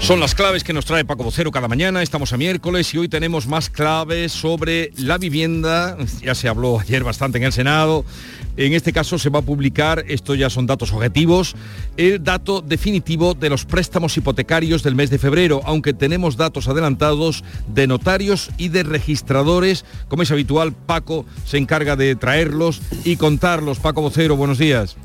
Son 0.00 0.18
las 0.18 0.34
claves 0.34 0.64
que 0.64 0.72
nos 0.72 0.86
trae 0.86 1.04
Paco 1.04 1.22
Vocero 1.22 1.52
cada 1.52 1.68
mañana. 1.68 2.02
Estamos 2.02 2.32
a 2.32 2.36
miércoles 2.36 2.92
y 2.94 2.98
hoy 2.98 3.08
tenemos 3.08 3.46
más 3.46 3.68
claves 3.68 4.32
sobre 4.32 4.90
la 4.96 5.18
vivienda. 5.18 5.96
Ya 6.22 6.34
se 6.34 6.48
habló 6.48 6.80
ayer 6.80 7.04
bastante 7.04 7.38
en 7.38 7.44
el 7.44 7.52
Senado. 7.52 8.04
En 8.56 8.72
este 8.72 8.92
caso 8.92 9.18
se 9.18 9.28
va 9.28 9.38
a 9.38 9.42
publicar, 9.42 10.04
esto 10.08 10.34
ya 10.34 10.50
son 10.50 10.66
datos 10.66 10.92
objetivos, 10.92 11.54
el 11.96 12.24
dato 12.24 12.60
definitivo 12.60 13.34
de 13.34 13.50
los 13.50 13.64
préstamos 13.66 14.16
hipotecarios 14.16 14.82
del 14.82 14.96
mes 14.96 15.10
de 15.10 15.18
febrero, 15.18 15.60
aunque 15.64 15.92
tenemos 15.92 16.36
datos 16.36 16.66
adelantados 16.66 17.44
de 17.68 17.86
notarios 17.86 18.50
y 18.56 18.68
de 18.68 18.82
registradores. 18.82 19.84
Como 20.08 20.24
es 20.24 20.30
habitual, 20.32 20.72
Paco 20.72 21.24
se 21.44 21.58
encarga 21.58 21.94
de 21.94 22.16
traerlos 22.16 22.80
y 23.04 23.16
contarlos. 23.16 23.78
Paco 23.78 24.02
Vocero, 24.02 24.34
buenos 24.34 24.58
días. 24.58 24.96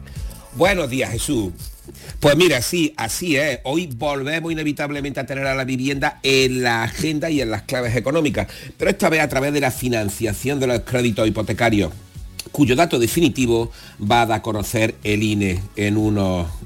Buenos 0.55 0.89
días, 0.89 1.11
Jesús. 1.11 1.74
Pues 2.19 2.35
mira, 2.35 2.61
sí, 2.61 2.93
así 2.97 3.35
es. 3.37 3.59
Hoy 3.63 3.89
volvemos 3.95 4.51
inevitablemente 4.51 5.19
a 5.19 5.25
tener 5.25 5.45
a 5.47 5.55
la 5.55 5.65
vivienda 5.65 6.19
en 6.23 6.63
la 6.63 6.83
agenda 6.83 7.29
y 7.29 7.41
en 7.41 7.51
las 7.51 7.63
claves 7.63 7.95
económicas, 7.95 8.47
pero 8.77 8.91
esta 8.91 9.09
vez 9.09 9.21
a 9.21 9.29
través 9.29 9.53
de 9.53 9.61
la 9.61 9.71
financiación 9.71 10.59
de 10.59 10.67
los 10.67 10.79
créditos 10.81 11.27
hipotecarios 11.27 11.91
cuyo 12.55 12.77
dato 12.77 12.99
definitivo 12.99 13.69
va 13.99 14.21
a 14.21 14.25
dar 14.25 14.35
a 14.37 14.41
conocer 14.41 14.95
el 15.03 15.23
INE 15.23 15.61
en, 15.75 15.97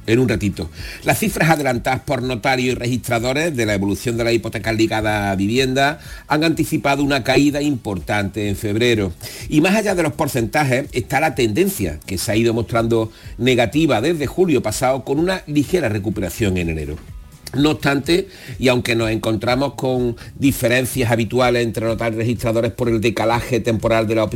en 0.06 0.20
un 0.20 0.30
ratito. 0.30 0.70
Las 1.04 1.18
cifras 1.18 1.50
adelantadas 1.50 2.02
por 2.02 2.22
notarios 2.22 2.74
y 2.74 2.76
registradores 2.76 3.56
de 3.56 3.66
la 3.66 3.74
evolución 3.74 4.16
de 4.16 4.24
la 4.24 4.32
hipoteca 4.32 4.72
ligada 4.72 5.32
a 5.32 5.36
vivienda 5.36 6.00
han 6.28 6.44
anticipado 6.44 7.04
una 7.04 7.24
caída 7.24 7.64
importante 7.64 8.50
en 8.50 8.56
febrero. 8.56 9.14
Y 9.50 9.62
más 9.62 9.76
allá 9.76 9.96
de 9.96 10.04
los 10.04 10.14
porcentajes 10.14 10.86
está 10.92 11.20
la 11.20 11.34
tendencia 11.34 12.00
que 12.06 12.20
se 12.20 12.34
ha 12.34 12.36
ido 12.36 12.54
mostrando 12.54 13.12
negativa 13.40 14.00
desde 14.00 14.28
julio 14.28 14.62
pasado 14.62 15.04
con 15.04 15.18
una 15.18 15.42
ligera 15.48 15.90
recuperación 15.90 16.58
en 16.58 16.70
enero. 16.70 17.19
No 17.54 17.72
obstante, 17.72 18.28
y 18.60 18.68
aunque 18.68 18.96
nos 18.96 19.10
encontramos 19.10 19.74
con 19.74 20.16
diferencias 20.38 21.12
habituales 21.12 21.64
entre 21.64 21.84
notarios 21.86 22.18
y 22.18 22.26
registradores 22.26 22.72
por 22.72 22.90
el 22.90 23.02
decalaje 23.02 23.60
temporal 23.60 24.08
de 24.08 24.16
la 24.16 24.30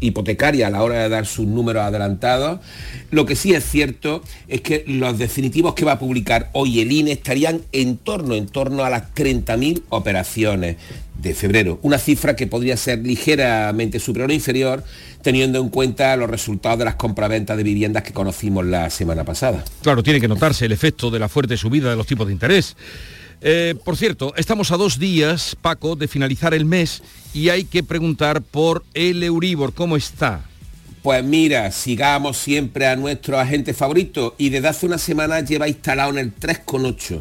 hipotecaria 0.00 0.68
a 0.68 0.70
la 0.70 0.82
hora 0.82 1.02
de 1.02 1.10
dar 1.10 1.26
sus 1.26 1.46
números 1.46 1.82
adelantados, 1.82 2.60
lo 3.10 3.26
que 3.26 3.36
sí 3.36 3.52
es 3.52 3.64
cierto 3.64 4.22
es 4.48 4.62
que 4.62 4.82
los 4.86 5.18
definitivos 5.18 5.74
que 5.74 5.84
va 5.84 5.92
a 5.92 5.98
publicar 5.98 6.48
hoy 6.54 6.80
el 6.80 6.90
INE 6.90 7.12
estarían 7.12 7.60
en 7.72 7.98
torno, 7.98 8.34
en 8.34 8.46
torno 8.46 8.82
a 8.82 8.88
las 8.88 9.14
30.000 9.14 9.82
operaciones 9.90 10.76
de 11.20 11.34
febrero, 11.34 11.78
una 11.82 11.98
cifra 11.98 12.36
que 12.36 12.46
podría 12.46 12.76
ser 12.76 12.98
ligeramente 13.00 14.00
superior 14.00 14.30
o 14.30 14.32
inferior 14.32 14.84
teniendo 15.22 15.58
en 15.58 15.70
cuenta 15.70 16.16
los 16.16 16.28
resultados 16.28 16.78
de 16.78 16.84
las 16.84 16.96
compraventas 16.96 17.56
de 17.56 17.62
viviendas 17.62 18.02
que 18.02 18.12
conocimos 18.12 18.64
la 18.66 18.90
semana 18.90 19.24
pasada. 19.24 19.64
Claro, 19.82 20.02
tiene 20.02 20.20
que 20.20 20.28
notarse 20.28 20.66
el 20.66 20.72
efecto 20.72 21.10
de 21.10 21.18
la 21.18 21.28
fuerte 21.28 21.56
subida 21.56 21.90
de 21.90 21.96
los 21.96 22.06
tipos 22.06 22.26
de 22.26 22.32
interés. 22.34 22.76
Eh, 23.40 23.74
por 23.84 23.96
cierto, 23.96 24.34
estamos 24.36 24.70
a 24.70 24.76
dos 24.76 24.98
días, 24.98 25.56
Paco, 25.60 25.96
de 25.96 26.08
finalizar 26.08 26.54
el 26.54 26.64
mes 26.64 27.02
y 27.32 27.48
hay 27.48 27.64
que 27.64 27.82
preguntar 27.82 28.42
por 28.42 28.84
el 28.94 29.22
Euribor, 29.22 29.72
¿cómo 29.72 29.96
está? 29.96 30.44
Pues 31.04 31.22
mira, 31.22 31.70
sigamos 31.70 32.38
siempre 32.38 32.86
a 32.86 32.96
nuestro 32.96 33.38
agente 33.38 33.74
favorito 33.74 34.34
y 34.38 34.48
desde 34.48 34.68
hace 34.68 34.86
una 34.86 34.96
semana 34.96 35.40
lleva 35.40 35.68
instalado 35.68 36.08
en 36.12 36.16
el 36.16 36.34
3,8%. 36.34 37.20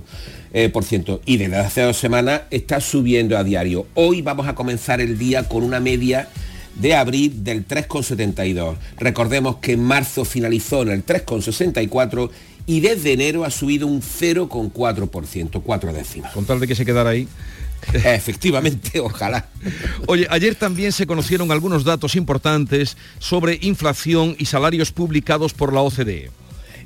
Eh, 0.53 0.69
por 0.69 0.85
ciento, 0.85 1.19
y 1.25 1.35
desde 1.35 1.57
hace 1.57 1.81
dos 1.81 1.97
semanas 1.97 2.43
está 2.49 2.79
subiendo 2.79 3.37
a 3.37 3.43
diario. 3.43 3.85
Hoy 3.95 4.21
vamos 4.21 4.47
a 4.47 4.55
comenzar 4.55 5.01
el 5.01 5.17
día 5.17 5.49
con 5.49 5.63
una 5.63 5.81
media 5.81 6.29
de 6.75 6.95
abril 6.95 7.43
del 7.43 7.67
3,72. 7.67 8.77
Recordemos 8.99 9.57
que 9.57 9.73
en 9.73 9.83
marzo 9.83 10.23
finalizó 10.23 10.83
en 10.83 10.89
el 10.91 11.05
3,64 11.05 12.29
y 12.65 12.79
desde 12.79 13.11
enero 13.11 13.43
ha 13.43 13.51
subido 13.51 13.85
un 13.87 14.01
0,4%, 14.01 15.61
cuatro 15.61 15.91
décimas. 15.91 16.31
Con 16.31 16.45
tal 16.45 16.61
de 16.61 16.67
que 16.67 16.75
se 16.75 16.85
quedara 16.85 17.09
ahí. 17.09 17.27
Efectivamente, 17.93 18.99
ojalá. 18.99 19.47
Oye, 20.07 20.27
ayer 20.29 20.55
también 20.55 20.91
se 20.91 21.05
conocieron 21.05 21.51
algunos 21.51 21.83
datos 21.83 22.15
importantes 22.15 22.97
sobre 23.19 23.59
inflación 23.61 24.35
y 24.37 24.45
salarios 24.45 24.91
publicados 24.91 25.53
por 25.53 25.73
la 25.73 25.81
OCDE. 25.81 26.31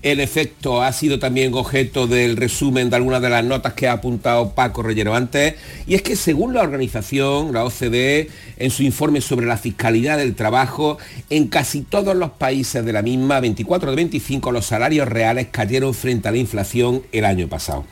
El 0.04 0.20
efecto 0.20 0.84
ha 0.84 0.94
sido 0.94 1.18
también 1.18 1.54
objeto 1.56 2.06
del 2.06 2.38
resumen 2.38 2.90
de 2.90 2.96
algunas 2.96 3.22
de 3.22 3.30
las 3.30 3.44
notas 3.44 3.74
que 3.74 3.88
ha 3.88 3.94
apuntado 3.94 4.52
Paco 4.54 4.84
Rellero 4.84 5.16
antes, 5.16 5.56
y 5.88 5.96
es 5.96 6.04
que 6.04 6.16
según 6.16 6.54
la 6.54 6.62
organización, 6.62 7.52
la 7.52 7.64
OCDE, 7.66 8.30
en 8.58 8.70
su 8.70 8.84
informe 8.84 9.22
sobre 9.22 9.48
la 9.48 9.58
fiscalidad 9.58 10.18
del 10.18 10.36
trabajo, 10.36 11.00
en 11.32 11.48
casi 11.48 11.82
todos 11.82 12.16
los 12.16 12.30
países 12.32 12.86
de 12.86 12.94
la 12.94 13.02
misma, 13.02 13.40
24 13.40 13.90
de 13.90 13.96
25, 13.96 14.52
los 14.52 14.68
salarios 14.68 15.08
reales 15.08 15.48
cayeron 15.52 15.96
frente 15.96 16.28
a 16.28 16.32
la 16.32 16.38
inflación 16.38 17.02
el 17.12 17.26
año 17.26 17.48
pasado. 17.48 17.86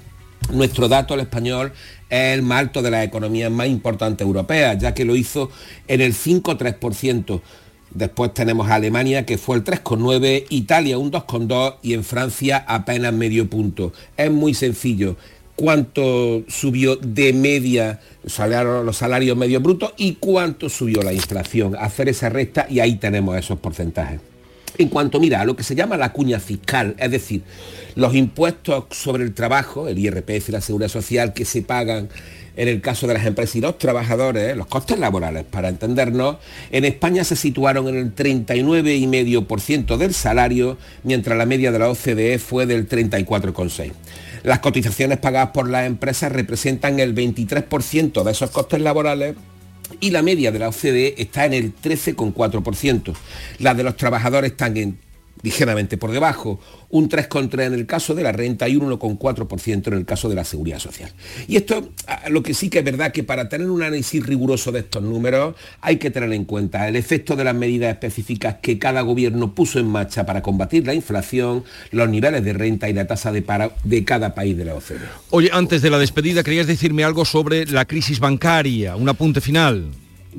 Nuestro 0.52 0.88
dato, 0.88 1.16
el 1.16 1.22
español, 1.22 1.74
es 2.10 2.34
el 2.36 2.42
más 2.42 2.60
alto 2.60 2.82
de 2.82 2.92
las 2.92 3.06
economías 3.06 3.52
más 3.52 3.68
importantes 3.68 4.26
europeas, 4.26 4.78
ya 4.78 4.94
que 4.94 5.06
lo 5.06 5.16
hizo 5.16 5.50
en 5.88 6.02
el 6.02 6.14
5,3%. 6.14 7.42
Después 7.92 8.34
tenemos 8.34 8.70
a 8.70 8.76
Alemania 8.76 9.26
que 9.26 9.38
fue 9.38 9.56
el 9.56 9.64
3,9, 9.64 10.46
Italia 10.50 10.98
un 10.98 11.12
2,2 11.12 11.76
y 11.82 11.94
en 11.94 12.04
Francia 12.04 12.66
apenas 12.68 13.14
medio 13.14 13.50
punto. 13.50 13.94
Es 14.18 14.30
muy 14.30 14.54
sencillo. 14.54 15.16
¿Cuánto 15.56 16.44
subió 16.50 16.98
de 16.98 17.32
media 17.32 18.02
los 18.24 18.98
salarios 18.98 19.38
medios 19.38 19.64
brutos 19.64 19.94
y 19.96 20.16
cuánto 20.16 20.68
subió 20.68 21.02
la 21.02 21.14
inflación? 21.14 21.78
Hacer 21.80 22.10
esa 22.10 22.28
recta 22.28 22.68
y 22.70 22.82
ahí 22.82 22.98
tenemos 22.98 23.38
esos 23.38 23.58
porcentajes. 23.60 24.20
En 24.78 24.90
cuanto 24.90 25.22
mira 25.22 25.40
a 25.40 25.46
lo 25.46 25.56
que 25.56 25.64
se 25.64 25.74
llama 25.74 25.96
la 25.96 26.12
cuña 26.12 26.42
fiscal, 26.42 26.96
es 27.00 27.10
decir, 27.10 27.44
los 27.96 28.14
impuestos 28.14 28.86
sobre 28.92 29.24
el 29.24 29.34
trabajo, 29.34 29.88
el 29.88 29.98
IRPF 29.98 30.50
y 30.50 30.52
la 30.52 30.62
seguridad 30.62 30.90
social 30.90 31.34
que 31.34 31.46
se 31.46 31.62
pagan 31.62 32.10
en 32.58 32.68
el 32.68 32.82
caso 32.82 33.08
de 33.08 33.14
las 33.14 33.26
empresas 33.26 33.56
y 33.58 33.62
los 33.62 33.78
trabajadores, 33.78 34.56
los 34.56 34.68
costes 34.68 34.98
laborales, 34.98 35.44
para 35.44 35.70
entendernos, 35.70 36.38
en 36.72 36.86
España 36.86 37.24
se 37.24 37.36
situaron 37.36 37.88
en 37.88 37.96
el 37.96 38.16
39,5% 38.16 39.98
del 39.98 40.14
salario, 40.14 40.78
mientras 41.04 41.38
la 41.38 41.46
media 41.46 41.72
de 41.72 41.80
la 41.80 41.90
OCDE 41.90 42.40
fue 42.40 42.66
del 42.66 42.88
34,6%. 42.88 43.92
Las 44.44 44.60
cotizaciones 44.60 45.18
pagadas 45.18 45.50
por 45.50 45.70
las 45.70 45.88
empresas 45.88 46.32
representan 46.32 47.00
el 47.00 47.16
23% 47.16 48.24
de 48.24 48.32
esos 48.32 48.52
costes 48.52 48.80
laborales 48.80 49.36
y 50.00 50.12
la 50.12 50.22
media 50.22 50.52
de 50.52 50.60
la 50.60 50.70
OCDE 50.70 51.16
está 51.18 51.46
en 51.46 51.54
el 51.54 51.76
13,4%. 51.76 53.14
Las 53.60 53.76
de 53.76 53.84
los 53.84 53.98
trabajadores 53.98 54.52
están 54.52 54.78
en 54.78 55.00
ligeramente 55.46 55.98
por 55.98 56.12
debajo, 56.12 56.60
un 56.90 57.08
3,3 57.08 57.68
en 57.68 57.74
el 57.76 57.86
caso 57.86 58.16
de 58.16 58.24
la 58.24 58.32
renta 58.32 58.68
y 58.68 58.76
un 58.76 58.90
1,4% 58.92 59.88
en 59.88 59.94
el 59.94 60.06
caso 60.06 60.28
de 60.28 60.34
la 60.34 60.44
seguridad 60.44 60.80
social. 60.80 61.12
Y 61.48 61.56
esto, 61.56 61.92
lo 62.30 62.42
que 62.42 62.56
sí 62.56 62.70
que 62.70 62.80
es 62.80 62.84
verdad 62.84 63.12
que 63.12 63.24
para 63.24 63.48
tener 63.48 63.70
un 63.70 63.84
análisis 63.84 64.26
riguroso 64.26 64.72
de 64.72 64.80
estos 64.80 65.04
números 65.04 65.56
hay 65.82 65.98
que 65.98 66.10
tener 66.10 66.34
en 66.34 66.46
cuenta 66.46 66.88
el 66.88 66.96
efecto 66.96 67.36
de 67.36 67.44
las 67.44 67.54
medidas 67.54 67.94
específicas 67.94 68.56
que 68.60 68.80
cada 68.80 69.02
gobierno 69.02 69.54
puso 69.54 69.78
en 69.78 69.88
marcha 69.88 70.26
para 70.26 70.42
combatir 70.42 70.88
la 70.88 70.96
inflación, 70.96 71.64
los 71.92 72.10
niveles 72.10 72.44
de 72.44 72.54
renta 72.54 72.90
y 72.90 72.94
la 72.94 73.06
tasa 73.06 73.32
de 73.32 73.44
paro 73.44 73.72
de 73.84 74.04
cada 74.04 74.34
país 74.34 74.58
de 74.58 74.66
la 74.66 74.74
OCDE. 74.74 75.06
Oye, 75.30 75.52
antes 75.54 75.84
de 75.84 75.92
la 75.92 76.00
despedida, 76.00 76.42
querías 76.42 76.66
decirme 76.66 77.04
algo 77.04 77.24
sobre 77.24 77.68
la 77.68 77.86
crisis 77.86 78.20
bancaria, 78.20 78.96
un 78.96 79.10
apunte 79.10 79.42
final. 79.42 79.92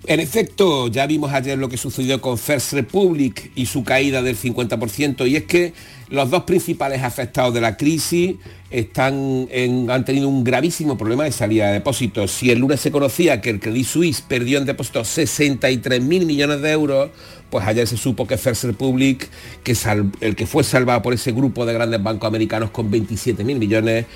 En 0.04 0.20
efecto, 0.20 0.88
ya 0.88 1.06
vimos 1.06 1.32
ayer 1.32 1.56
lo 1.56 1.68
que 1.68 1.76
sucedió 1.76 2.20
con 2.20 2.36
First 2.36 2.74
Republic 2.74 3.50
y 3.54 3.66
su 3.66 3.82
caída 3.82 4.22
del 4.22 4.36
50%, 4.36 5.28
y 5.28 5.36
es 5.36 5.44
que 5.44 5.72
los 6.08 6.30
dos 6.30 6.44
principales 6.44 7.02
afectados 7.02 7.54
de 7.54 7.60
la 7.60 7.76
crisis 7.76 8.36
están 8.78 9.48
han 9.88 10.04
tenido 10.04 10.28
un 10.28 10.44
gravísimo 10.44 10.98
problema 10.98 11.24
de 11.24 11.32
salida 11.32 11.68
de 11.68 11.74
depósitos. 11.74 12.30
Si 12.30 12.50
el 12.50 12.58
lunes 12.58 12.80
se 12.80 12.90
conocía 12.90 13.40
que 13.40 13.50
el 13.50 13.60
Credit 13.60 13.86
Suisse 13.86 14.20
perdió 14.20 14.58
en 14.58 14.66
depósitos 14.66 15.08
63 15.08 16.02
mil 16.02 16.26
millones 16.26 16.60
de 16.60 16.72
euros, 16.72 17.10
pues 17.50 17.66
ayer 17.66 17.86
se 17.86 17.96
supo 17.96 18.26
que 18.26 18.36
First 18.36 18.64
Republic, 18.64 19.28
que 19.62 19.76
el 20.20 20.36
que 20.36 20.46
fue 20.46 20.64
salvado 20.64 21.00
por 21.02 21.14
ese 21.14 21.32
grupo 21.32 21.64
de 21.64 21.72
grandes 21.72 22.02
bancos 22.02 22.26
americanos 22.26 22.70
con 22.70 22.90
27 22.90 23.44
mil 23.44 23.58
millones, 23.58 24.06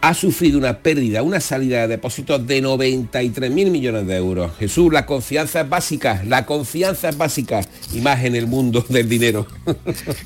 ha 0.00 0.14
sufrido 0.14 0.58
una 0.58 0.78
pérdida, 0.78 1.22
una 1.22 1.40
salida 1.40 1.82
de 1.82 1.88
depósitos 1.88 2.46
de 2.46 2.60
93 2.60 3.50
mil 3.50 3.70
millones 3.70 4.06
de 4.06 4.16
euros. 4.16 4.52
Jesús, 4.58 4.92
la 4.92 5.06
confianza 5.06 5.62
es 5.62 5.68
básica, 5.68 6.22
la 6.26 6.46
confianza 6.46 7.08
es 7.08 7.18
básica, 7.18 7.60
y 7.92 8.00
más 8.00 8.24
en 8.24 8.36
el 8.36 8.46
mundo 8.46 8.84
del 8.88 9.08
dinero. 9.08 9.46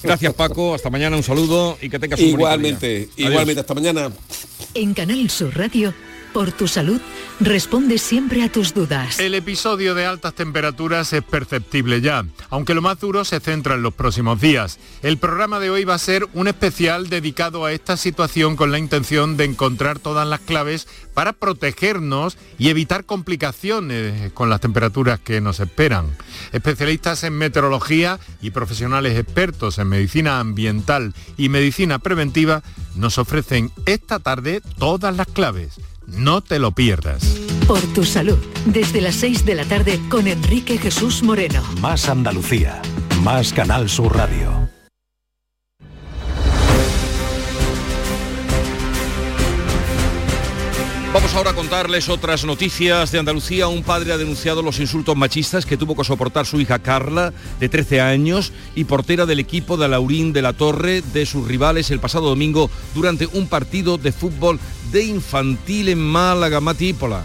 Gracias 0.03 0.33
Paco, 0.35 0.75
hasta 0.75 0.89
mañana, 0.91 1.17
un 1.17 1.23
saludo 1.23 1.79
y 1.81 1.89
que 1.89 1.99
tengas 1.99 2.21
un 2.21 2.27
Igualmente, 2.27 3.09
igualmente, 3.17 3.61
hasta 3.61 3.75
mañana. 3.75 3.82
En 4.75 4.95
Canal 4.95 5.29
Sur 5.29 5.53
Radio 5.55 5.93
por 6.33 6.53
tu 6.53 6.69
salud, 6.69 7.01
responde 7.41 7.99
siempre 7.99 8.43
a 8.43 8.51
tus 8.51 8.75
dudas. 8.75 9.19
El 9.21 9.35
episodio 9.35 9.95
de 9.95 10.07
altas 10.07 10.35
temperaturas 10.35 11.13
es 11.13 11.23
perceptible 11.23 12.01
ya, 12.01 12.25
aunque 12.51 12.75
lo 12.75 12.83
más 12.83 13.01
duro 13.01 13.25
se 13.25 13.41
centra 13.41 13.75
en 13.75 13.83
los 13.83 13.95
próximos 13.95 14.41
días. 14.41 14.79
El 15.03 15.19
programa 15.19 15.61
de 15.61 15.71
hoy 15.71 15.85
va 15.85 15.95
a 15.95 15.99
ser 15.99 16.27
un 16.35 16.49
especial 16.49 17.09
dedicado 17.09 17.65
a 17.65 17.73
esta 17.73 17.97
situación 17.97 18.57
con 18.57 18.73
la 18.73 18.79
intención 18.79 19.37
de 19.37 19.45
encontrar 19.45 19.99
todas 19.99 20.27
las 20.27 20.41
claves 20.41 20.89
para 21.15 21.33
protegernos 21.33 22.39
y 22.59 22.71
evitar 22.71 23.05
complicaciones 23.05 24.33
con 24.33 24.49
las 24.51 24.61
temperaturas 24.61 25.21
que 25.21 25.41
nos 25.41 25.61
esperan. 25.61 26.07
Especialistas 26.53 27.25
en 27.25 27.35
meteorología 27.35 28.19
y 28.41 28.51
profesionales 28.51 29.19
expertos 29.19 29.79
en 29.79 29.89
medicina 29.89 30.41
ambiental 30.41 31.15
y 31.37 31.49
medicina 31.49 31.99
preventiva 31.99 32.63
nos 32.95 33.19
ofrecen 33.19 33.71
esta 33.87 34.19
tarde 34.19 34.63
todas 34.79 35.17
las 35.17 35.27
claves. 35.27 35.79
No 36.13 36.43
te 36.43 36.59
lo 36.59 36.73
pierdas. 36.73 37.25
Por 37.67 37.81
tu 37.95 38.05
salud, 38.05 38.39
desde 38.67 39.01
las 39.01 39.15
6 39.15 39.47
de 39.47 39.55
la 39.55 39.65
tarde 39.65 39.99
con 40.11 40.27
Enrique 40.27 40.77
Jesús 40.77 41.23
Moreno. 41.23 41.63
Más 41.81 42.07
Andalucía, 42.09 42.83
más 43.23 43.55
Canal 43.55 43.89
Sur 43.89 44.15
Radio. 44.15 44.69
Vamos 51.15 51.35
ahora 51.35 51.51
a 51.51 51.55
contarles 51.55 52.09
otras 52.09 52.45
noticias 52.47 53.13
de 53.13 53.19
Andalucía. 53.19 53.69
Un 53.69 53.83
padre 53.83 54.15
ha 54.15 54.19
denunciado 54.19 54.63
los 54.63 54.81
insultos 54.81 55.15
machistas 55.15 55.67
que 55.67 55.77
tuvo 55.77 55.95
que 55.95 56.05
soportar 56.05 56.47
su 56.47 56.59
hija 56.59 56.79
Carla, 56.79 57.35
de 57.61 57.69
13 57.69 58.01
años, 58.01 58.53
y 58.75 58.85
portera 58.85 59.27
del 59.27 59.39
equipo 59.39 59.77
de 59.77 59.89
Laurín 59.89 60.33
de 60.33 60.41
la 60.41 60.55
Torre 60.55 61.03
de 61.03 61.27
sus 61.27 61.47
rivales 61.47 61.91
el 61.91 62.01
pasado 62.01 62.31
domingo 62.31 62.71
durante 62.95 63.27
un 63.27 63.47
partido 63.47 63.99
de 63.99 64.11
fútbol 64.11 64.59
de 64.93 65.05
infantil 65.05 65.89
en 65.89 65.99
Málaga, 65.99 66.61
Matípola. 66.61 67.25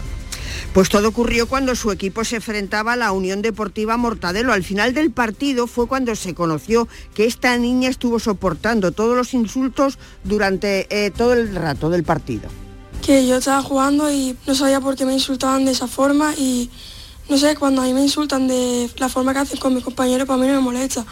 Pues 0.72 0.88
todo 0.88 1.08
ocurrió 1.08 1.46
cuando 1.46 1.74
su 1.74 1.92
equipo 1.92 2.24
se 2.24 2.36
enfrentaba 2.36 2.94
a 2.94 2.96
la 2.96 3.12
Unión 3.12 3.42
Deportiva 3.42 3.96
Mortadelo. 3.96 4.52
Al 4.52 4.64
final 4.64 4.94
del 4.94 5.10
partido 5.10 5.66
fue 5.66 5.86
cuando 5.86 6.14
se 6.14 6.34
conoció 6.34 6.88
que 7.14 7.26
esta 7.26 7.56
niña 7.58 7.88
estuvo 7.88 8.18
soportando 8.18 8.92
todos 8.92 9.16
los 9.16 9.34
insultos 9.34 9.98
durante 10.24 10.86
eh, 10.90 11.10
todo 11.10 11.32
el 11.34 11.54
rato 11.54 11.90
del 11.90 12.04
partido 12.04 12.48
que 13.02 13.26
yo 13.26 13.36
estaba 13.36 13.62
jugando 13.62 14.10
y 14.12 14.36
no 14.46 14.54
sabía 14.54 14.80
por 14.80 14.96
qué 14.96 15.06
me 15.06 15.14
insultaban 15.14 15.64
de 15.64 15.70
esa 15.70 15.86
forma 15.86 16.34
y 16.36 16.68
no 17.28 17.36
sé, 17.36 17.56
cuando 17.56 17.82
a 17.82 17.84
mí 17.84 17.92
me 17.92 18.02
insultan 18.02 18.48
de 18.48 18.90
la 18.96 19.08
forma 19.08 19.32
que 19.32 19.40
hacen 19.40 19.58
con 19.58 19.74
mis 19.74 19.84
compañeros, 19.84 20.26
para 20.26 20.38
mí 20.38 20.46
no 20.46 20.54
me 20.54 20.60
molesta. 20.60 21.04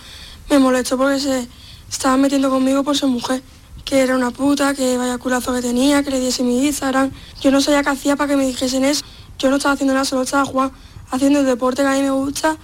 Me 0.49 0.59
molestó 0.59 0.97
porque 0.97 1.21
se 1.21 1.47
estaban 1.91 2.21
metiendo 2.21 2.49
conmigo 2.49 2.83
por 2.83 2.97
ser 2.97 3.09
mujer, 3.09 3.43
que 3.85 4.01
era 4.01 4.17
una 4.17 4.31
puta, 4.31 4.75
que 4.75 4.97
vaya 4.97 5.19
culazo 5.19 5.55
que 5.55 5.63
tenía, 5.63 6.03
que 6.03 6.11
le 6.11 6.21
diese 6.21 6.43
mi 6.43 6.67
Instagram. 6.67 7.11
Yo 7.41 7.51
no 7.51 7.61
sabía 7.61 7.83
qué 7.83 7.91
hacía 7.91 8.17
para 8.17 8.31
que 8.31 8.37
me 8.37 8.47
dijesen 8.47 8.85
eso. 8.85 9.05
Yo 9.39 9.51
no 9.51 9.57
estaba 9.57 9.75
haciendo 9.75 9.95
nada, 9.95 10.05
solo 10.05 10.23
estaba 10.23 10.45
jugando, 10.45 10.75
haciendo 11.11 11.41
el 11.41 11.47
deporte 11.47 11.83
que 11.83 11.89
a 11.89 11.93
mí 11.93 12.03
me 12.03 12.11
gusta 12.11 12.57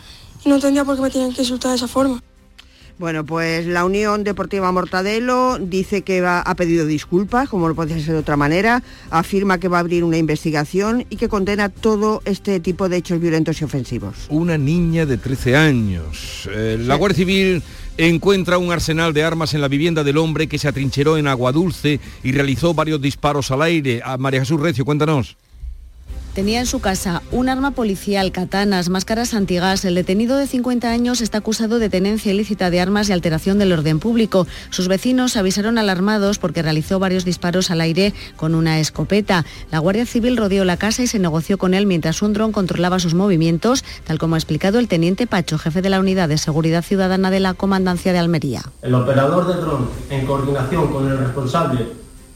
y 0.44 0.48
no 0.48 0.56
entendía 0.56 0.84
por 0.84 0.96
qué 0.96 1.02
me 1.02 1.10
tienen 1.10 1.32
que 1.32 1.42
insultar 1.42 1.70
de 1.70 1.76
esa 1.76 1.88
forma. 1.88 2.20
Bueno, 2.98 3.24
pues 3.24 3.66
la 3.66 3.84
Unión 3.84 4.22
Deportiva 4.22 4.70
Mortadelo 4.70 5.58
dice 5.58 6.02
que 6.02 6.20
va, 6.20 6.40
ha 6.40 6.54
pedido 6.54 6.86
disculpas, 6.86 7.48
como 7.48 7.66
no 7.66 7.74
podía 7.74 7.98
ser 7.98 8.12
de 8.12 8.20
otra 8.20 8.36
manera, 8.36 8.82
afirma 9.10 9.58
que 9.58 9.68
va 9.68 9.78
a 9.78 9.80
abrir 9.80 10.04
una 10.04 10.18
investigación 10.18 11.04
y 11.10 11.16
que 11.16 11.28
condena 11.28 11.68
todo 11.68 12.22
este 12.26 12.60
tipo 12.60 12.88
de 12.88 12.98
hechos 12.98 13.18
violentos 13.18 13.60
y 13.60 13.64
ofensivos. 13.64 14.26
Una 14.28 14.58
niña 14.58 15.06
de 15.06 15.16
13 15.16 15.56
años. 15.56 16.48
Eh, 16.52 16.76
la 16.78 16.94
Guardia 16.94 17.16
Civil 17.16 17.62
encuentra 17.98 18.58
un 18.58 18.72
arsenal 18.72 19.12
de 19.12 19.24
armas 19.24 19.54
en 19.54 19.60
la 19.60 19.68
vivienda 19.68 20.04
del 20.04 20.18
hombre 20.18 20.46
que 20.46 20.58
se 20.58 20.68
atrincheró 20.68 21.16
en 21.16 21.26
Agua 21.26 21.52
Dulce 21.52 22.00
y 22.22 22.32
realizó 22.32 22.74
varios 22.74 23.00
disparos 23.00 23.50
al 23.50 23.62
aire. 23.62 24.00
A 24.04 24.16
María 24.18 24.40
Jesús 24.40 24.60
Recio, 24.60 24.84
cuéntanos. 24.84 25.36
Tenía 26.34 26.60
en 26.60 26.66
su 26.66 26.80
casa 26.80 27.20
un 27.30 27.50
arma 27.50 27.72
policial, 27.72 28.32
katanas, 28.32 28.88
máscaras 28.88 29.34
antigas. 29.34 29.84
El 29.84 29.96
detenido 29.96 30.38
de 30.38 30.46
50 30.46 30.90
años 30.90 31.20
está 31.20 31.38
acusado 31.38 31.78
de 31.78 31.90
tenencia 31.90 32.32
ilícita 32.32 32.70
de 32.70 32.80
armas 32.80 33.10
y 33.10 33.12
alteración 33.12 33.58
del 33.58 33.70
orden 33.70 33.98
público. 33.98 34.46
Sus 34.70 34.88
vecinos 34.88 35.36
avisaron 35.36 35.76
alarmados 35.76 36.38
porque 36.38 36.62
realizó 36.62 36.98
varios 36.98 37.26
disparos 37.26 37.70
al 37.70 37.82
aire 37.82 38.14
con 38.36 38.54
una 38.54 38.80
escopeta. 38.80 39.44
La 39.70 39.78
Guardia 39.78 40.06
Civil 40.06 40.38
rodeó 40.38 40.64
la 40.64 40.78
casa 40.78 41.02
y 41.02 41.06
se 41.06 41.18
negoció 41.18 41.58
con 41.58 41.74
él 41.74 41.84
mientras 41.84 42.22
un 42.22 42.32
dron 42.32 42.50
controlaba 42.50 42.98
sus 42.98 43.12
movimientos, 43.12 43.84
tal 44.04 44.18
como 44.18 44.34
ha 44.34 44.38
explicado 44.38 44.78
el 44.78 44.88
teniente 44.88 45.26
Pacho, 45.26 45.58
jefe 45.58 45.82
de 45.82 45.90
la 45.90 46.00
Unidad 46.00 46.30
de 46.30 46.38
Seguridad 46.38 46.82
Ciudadana 46.82 47.30
de 47.30 47.40
la 47.40 47.52
Comandancia 47.52 48.14
de 48.14 48.20
Almería. 48.20 48.62
El 48.80 48.94
operador 48.94 49.54
de 49.54 49.60
dron, 49.60 49.86
en 50.08 50.24
coordinación 50.24 50.90
con 50.90 51.10
el 51.10 51.18
responsable 51.18 51.88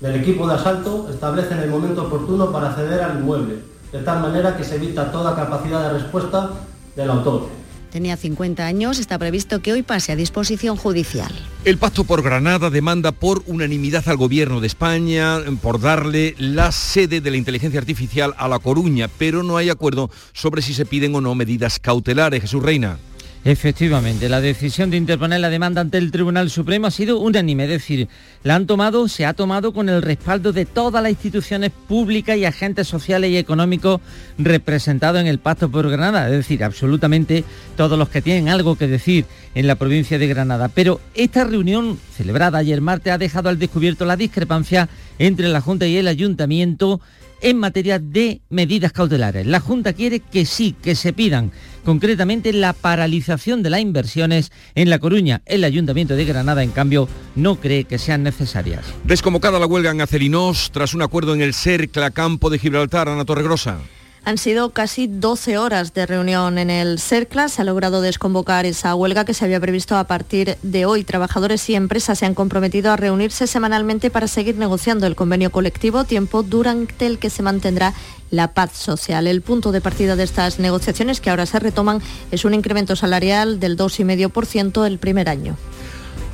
del 0.03 0.17
equipo 0.17 0.47
de 0.47 0.57
asalto, 0.57 1.09
establece 1.11 1.55
en 1.55 1.61
el 1.61 1.71
momento 1.71 2.03
oportuno 2.03 2.53
para 2.53 2.69
acceder 2.69 3.01
al 3.01 3.21
inmueble 3.21 3.76
de 3.93 4.01
tal 4.01 4.21
manera 4.21 4.57
que 4.57 4.65
se 4.65 4.77
evita 4.77 5.11
toda 5.11 5.35
capacidad 5.35 5.93
de 5.93 5.99
respuesta 6.01 6.51
del 6.95 7.11
autor. 7.11 7.49
Tenía 7.91 8.17
50 8.17 8.67
años, 8.67 8.99
está 8.99 9.19
previsto 9.19 9.63
que 9.63 9.73
hoy 9.73 9.83
pase 9.83 10.13
a 10.13 10.17
disposición 10.17 10.77
judicial. 10.77 11.33
El 11.65 11.79
Pacto 11.79 12.05
por 12.05 12.23
Granada 12.23 12.69
demanda 12.69 13.13
por 13.13 13.43
unanimidad 13.47 14.07
al 14.09 14.17
Gobierno 14.17 14.61
de 14.61 14.67
España 14.67 15.39
por 15.63 15.81
darle 15.81 16.35
la 16.39 16.73
sede 16.73 17.21
de 17.21 17.31
la 17.31 17.37
inteligencia 17.39 17.81
artificial 17.81 18.35
a 18.37 18.49
La 18.49 18.59
Coruña, 18.59 19.09
pero 19.19 19.43
no 19.43 19.57
hay 19.57 19.71
acuerdo 19.71 20.11
sobre 20.35 20.63
si 20.63 20.75
se 20.75 20.85
piden 20.85 21.15
o 21.15 21.21
no 21.21 21.35
medidas 21.35 21.79
cautelares. 21.79 22.43
Jesús 22.43 22.63
Reina. 22.63 22.99
Efectivamente, 23.47 24.29
la 24.29 24.41
decisión 24.41 24.91
de 24.91 24.97
interponer 24.97 25.39
la 25.39 25.49
demanda 25.49 25.81
ante 25.81 25.99
el 25.99 26.11
Tribunal 26.11 26.51
Supremo 26.51 26.89
ha 26.89 26.91
sido 26.91 27.21
unánime, 27.21 27.63
es 27.63 27.71
decir, 27.71 28.09
la 28.43 28.57
han 28.57 28.67
tomado, 28.67 29.07
se 29.07 29.25
ha 29.25 29.35
tomado 29.35 29.73
con 29.73 29.89
el 29.89 30.03
respaldo 30.03 30.53
de 30.53 30.67
todas 30.67 31.01
las 31.01 31.13
instituciones 31.13 31.71
públicas 31.71 32.37
y 32.37 32.45
agentes 32.45 32.89
sociales 32.89 33.31
y 33.31 33.37
económicos 33.37 34.01
representados 34.37 35.21
en 35.21 35.29
el 35.29 35.39
Pacto 35.39 35.71
por 35.71 35.89
Granada, 35.89 36.27
es 36.27 36.33
decir, 36.33 36.65
absolutamente 36.65 37.45
todos 37.77 37.97
los 37.97 38.09
que 38.09 38.21
tienen 38.21 38.49
algo 38.49 38.75
que 38.75 38.89
decir 38.89 39.27
en 39.55 39.69
la 39.69 39.77
provincia 39.77 40.19
de 40.19 40.27
Granada. 40.27 40.67
Pero 40.67 41.01
esta 41.15 41.45
reunión 41.45 42.01
celebrada 42.17 42.59
ayer 42.59 42.81
martes 42.81 43.13
ha 43.13 43.19
dejado 43.19 43.49
al 43.49 43.61
descubierto 43.61 44.07
la 44.07 44.17
discrepancia 44.17 44.89
entre 45.21 45.47
la 45.47 45.61
Junta 45.61 45.87
y 45.87 45.97
el 45.97 46.09
Ayuntamiento 46.09 47.01
en 47.41 47.59
materia 47.59 47.99
de 47.99 48.41
medidas 48.49 48.93
cautelares. 48.93 49.47
La 49.47 49.61
Junta 49.61 49.93
quiere 49.93 50.21
que 50.21 50.45
sí, 50.45 50.75
que 50.83 50.95
se 50.95 51.13
pidan 51.13 51.53
concretamente 51.85 52.53
la 52.53 52.73
paralización 52.73 53.63
de 53.63 53.71
las 53.71 53.81
inversiones 53.81 54.51
en 54.75 54.91
La 54.91 54.99
Coruña. 54.99 55.43
El 55.47 55.65
Ayuntamiento 55.65 56.17
de 56.17 56.25
Granada, 56.25 56.63
en 56.63 56.71
cambio, 56.71 57.09
no 57.37 57.57
cree 57.57 57.85
que 57.85 57.99
sean 57.99 58.23
necesarias. 58.23 58.85
Desconvocada 59.05 59.61
la 59.61 59.67
huelga 59.67 59.93
en 59.93 60.01
Acerinos 60.01 60.71
tras 60.73 60.95
un 60.95 61.03
acuerdo 61.03 61.35
en 61.35 61.43
el 61.43 61.55
CERCLA 61.55 62.11
Campo 62.11 62.51
de 62.51 62.59
Gibraltar, 62.59 63.09
Ana 63.09 63.25
Torregrosa. 63.25 63.79
Han 64.27 64.39
sido 64.39 64.71
casi 64.71 65.07
12 65.07 65.57
horas 65.57 65.95
de 65.95 66.05
reunión 66.05 66.59
en 66.59 66.69
el 66.69 66.99
CERCLA. 66.99 67.49
Se 67.49 67.63
ha 67.63 67.65
logrado 67.65 68.01
desconvocar 68.01 68.67
esa 68.67 68.93
huelga 68.97 69.25
que 69.25 69.35
se 69.35 69.45
había 69.45 69.61
previsto 69.61 69.97
a 69.97 70.03
partir 70.03 70.59
de 70.65 70.85
hoy. 70.85 71.05
Trabajadores 71.05 71.71
y 71.71 71.77
empresas 71.77 72.19
se 72.19 72.27
han 72.27 72.35
comprometido 72.35 72.91
a 72.91 72.97
reunirse 72.97 73.47
semanalmente 73.47 74.11
para 74.11 74.27
seguir 74.27 74.57
negociando 74.57 75.07
el 75.07 75.15
convenio 75.15 75.53
colectivo, 75.53 76.03
tiempo 76.03 76.43
durante 76.43 77.07
el 77.07 77.21
que 77.21 77.31
se 77.31 77.45
mantendrá 77.45 77.95
la 78.33 78.53
paz 78.53 78.73
social. 78.73 79.29
El 79.29 79.43
punto 79.43 79.71
de 79.71 79.81
partida 79.81 80.17
de 80.17 80.25
estas 80.25 80.59
negociaciones, 80.59 81.21
que 81.21 81.31
ahora 81.31 81.47
se 81.47 81.61
retoman, 81.61 82.03
es 82.33 82.45
un 82.45 82.53
incremento 82.53 82.97
salarial 82.97 83.61
del 83.61 83.79
2,5% 83.79 84.89
el 84.89 84.99
primer 84.99 85.29
año. 85.29 85.57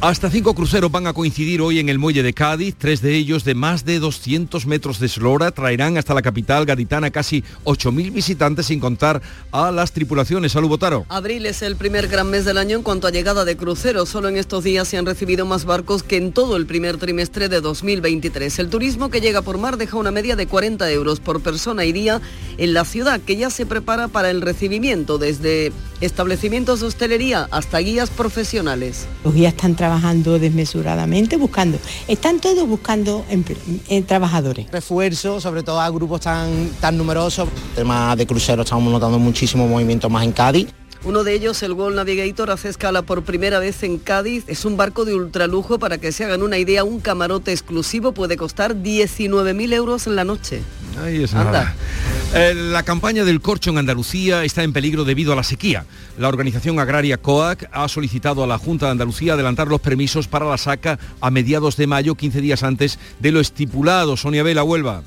Hasta 0.03 0.31
cinco 0.31 0.53
cruceros 0.57 0.91
van 0.91 1.07
a 1.07 1.13
coincidir 1.13 1.61
hoy 1.61 1.79
en 1.79 1.89
el 1.89 2.01
muelle 2.01 2.25
de 2.25 2.33
Cádiz. 2.33 2.75
Tres 2.77 3.03
de 3.03 3.15
ellos 3.15 3.45
de 3.45 3.55
más 3.55 3.85
de 3.85 4.01
200 4.01 4.67
metros 4.67 4.99
de 4.99 5.07
eslora 5.07 5.53
traerán 5.53 5.97
hasta 5.97 6.13
la 6.13 6.23
capital 6.23 6.67
gaditana 6.67 7.13
casi 7.13 7.45
8.000 7.63 8.13
visitantes 8.13 8.67
sin 8.67 8.81
contar 8.81 9.23
a 9.53 9.71
las 9.71 9.93
tripulaciones. 9.93 10.51
Salud, 10.51 10.71
Botaro. 10.71 11.07
Abril 11.09 11.47
es 11.47 11.63
el 11.63 11.77
primer 11.77 12.09
gran 12.09 12.29
mes 12.29 12.45
del 12.45 12.59
año 12.59 12.77
en 12.77 12.83
cuanto 12.83 13.07
a 13.07 13.13
llegada 13.13 13.45
de 13.45 13.57
cruceros. 13.57 14.09
Solo 14.09 14.29
en 14.29 14.39
estos 14.39 14.65
días 14.65 14.89
se 14.89 14.99
han 14.99 15.07
recibido 15.07 15.47
más 15.47 15.67
barcos 15.67 16.03
que 16.03 16.17
en 16.17 16.33
todo 16.33 16.57
el 16.57 16.67
primer 16.67 16.97
trimestre 16.97 17.49
de 17.49 17.61
2023. 17.61 18.59
El 18.59 18.71
turismo 18.71 19.09
que 19.09 19.21
llega 19.21 19.43
por 19.43 19.59
mar 19.59 19.77
deja 19.77 19.99
una 19.99 20.11
media 20.11 20.35
de 20.35 20.49
40 20.49 20.91
euros 20.91 21.21
por 21.21 21.41
persona 21.43 21.85
y 21.85 21.93
día 21.93 22.21
en 22.59 22.75
la 22.75 22.85
ciudad, 22.85 23.21
que 23.21 23.37
ya 23.37 23.51
se 23.51 23.67
prepara 23.67 24.09
para 24.09 24.31
el 24.31 24.41
recibimiento 24.41 25.19
desde 25.19 25.71
establecimientos 26.01 26.81
de 26.81 26.87
hostelería 26.87 27.47
hasta 27.53 27.79
guías 27.79 28.11
profesionales. 28.11 29.07
Los 29.25 29.33
guías 29.33 29.53
están 29.53 29.77
trabajando 29.77 29.92
desmesuradamente, 30.39 31.37
buscando, 31.37 31.79
están 32.09 32.41
todos 32.41 32.67
buscando 32.69 33.25
eh, 33.89 34.03
trabajadores. 34.03 34.71
Refuerzo, 34.71 35.41
sobre 35.41 35.63
todo 35.63 35.81
a 35.81 35.91
grupos 35.91 36.23
tan, 36.23 36.71
tan 36.81 36.97
numerosos. 36.97 37.49
El 37.71 37.75
tema 37.77 38.17
de 38.17 38.27
cruceros 38.27 38.65
estamos 38.65 38.93
notando 38.93 39.19
muchísimo 39.19 39.67
movimiento 39.67 40.09
más 40.09 40.25
en 40.25 40.33
Cádiz. 40.33 40.69
Uno 41.05 41.25
de 41.25 41.35
ellos, 41.35 41.61
el 41.65 41.73
World 41.73 41.97
Navigator, 41.97 42.53
hace 42.53 42.69
escala 42.69 43.03
por 43.03 43.25
primera 43.25 43.59
vez 43.59 43.83
en 43.83 43.99
Cádiz. 43.99 44.45
Es 44.47 44.65
un 44.65 44.77
barco 44.77 45.05
de 45.05 45.15
ultralujo, 45.15 45.81
para 45.81 45.99
que 45.99 46.13
se 46.13 46.25
hagan 46.25 46.43
una 46.43 46.59
idea, 46.59 46.85
un 46.85 47.01
camarote 47.01 47.51
exclusivo 47.51 48.13
puede 48.13 48.37
costar 48.37 48.77
19.000 48.77 49.73
euros 49.73 50.07
en 50.07 50.15
la 50.15 50.23
noche. 50.23 50.63
Ahí 51.03 51.25
es 51.25 51.35
nada. 51.35 51.75
Eh, 52.35 52.55
la 52.55 52.85
campaña 52.85 53.25
del 53.25 53.41
corcho 53.41 53.71
en 53.71 53.79
Andalucía 53.79 54.45
está 54.45 54.63
en 54.63 54.73
peligro 54.73 55.05
debido 55.05 55.33
a 55.33 55.37
la 55.37 55.43
sequía. 55.43 55.87
La 56.19 56.29
organización 56.29 56.79
agraria 56.79 57.19
COAC 57.19 57.69
ha 57.73 57.89
solicitado 57.89 58.45
a 58.45 58.47
la 58.47 58.59
Junta 58.59 58.87
de 58.87 58.93
Andalucía 58.93 59.35
adelantar 59.35 59.67
los 59.67 59.81
permisos 59.81 60.29
para 60.29 60.47
la 60.47 60.57
saca 60.57 61.01
a 61.21 61.31
mediados 61.33 61.77
de 61.77 61.89
mayo, 61.89 62.15
15 62.15 62.41
días 62.41 62.63
antes 62.63 63.01
de 63.19 63.33
lo 63.33 63.41
estipulado. 63.41 64.17
Sonia 64.17 64.45
Vela, 64.45 64.63
Huelva. 64.63 65.03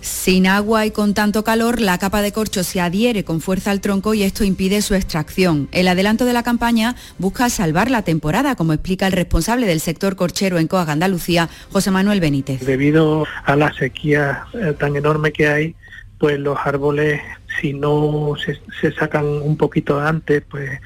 Sin 0.00 0.46
agua 0.46 0.86
y 0.86 0.90
con 0.90 1.12
tanto 1.12 1.44
calor, 1.44 1.80
la 1.80 1.98
capa 1.98 2.22
de 2.22 2.32
corcho 2.32 2.64
se 2.64 2.80
adhiere 2.80 3.22
con 3.22 3.40
fuerza 3.40 3.70
al 3.70 3.80
tronco 3.80 4.14
y 4.14 4.22
esto 4.22 4.44
impide 4.44 4.80
su 4.80 4.94
extracción. 4.94 5.68
El 5.72 5.88
adelanto 5.88 6.24
de 6.24 6.32
la 6.32 6.42
campaña 6.42 6.96
busca 7.18 7.50
salvar 7.50 7.90
la 7.90 8.02
temporada, 8.02 8.56
como 8.56 8.72
explica 8.72 9.06
el 9.06 9.12
responsable 9.12 9.66
del 9.66 9.80
sector 9.80 10.16
corchero 10.16 10.58
en 10.58 10.68
Coag 10.68 10.88
Andalucía, 10.88 11.48
José 11.70 11.90
Manuel 11.90 12.20
Benítez. 12.20 12.64
Debido 12.64 13.26
a 13.44 13.56
la 13.56 13.72
sequía 13.74 14.44
eh, 14.54 14.74
tan 14.78 14.96
enorme 14.96 15.32
que 15.32 15.48
hay, 15.48 15.76
pues 16.18 16.38
los 16.38 16.58
árboles, 16.64 17.20
si 17.60 17.74
no 17.74 18.34
se, 18.42 18.60
se 18.80 18.92
sacan 18.92 19.26
un 19.26 19.56
poquito 19.56 20.00
antes, 20.00 20.42
pues 20.48 20.80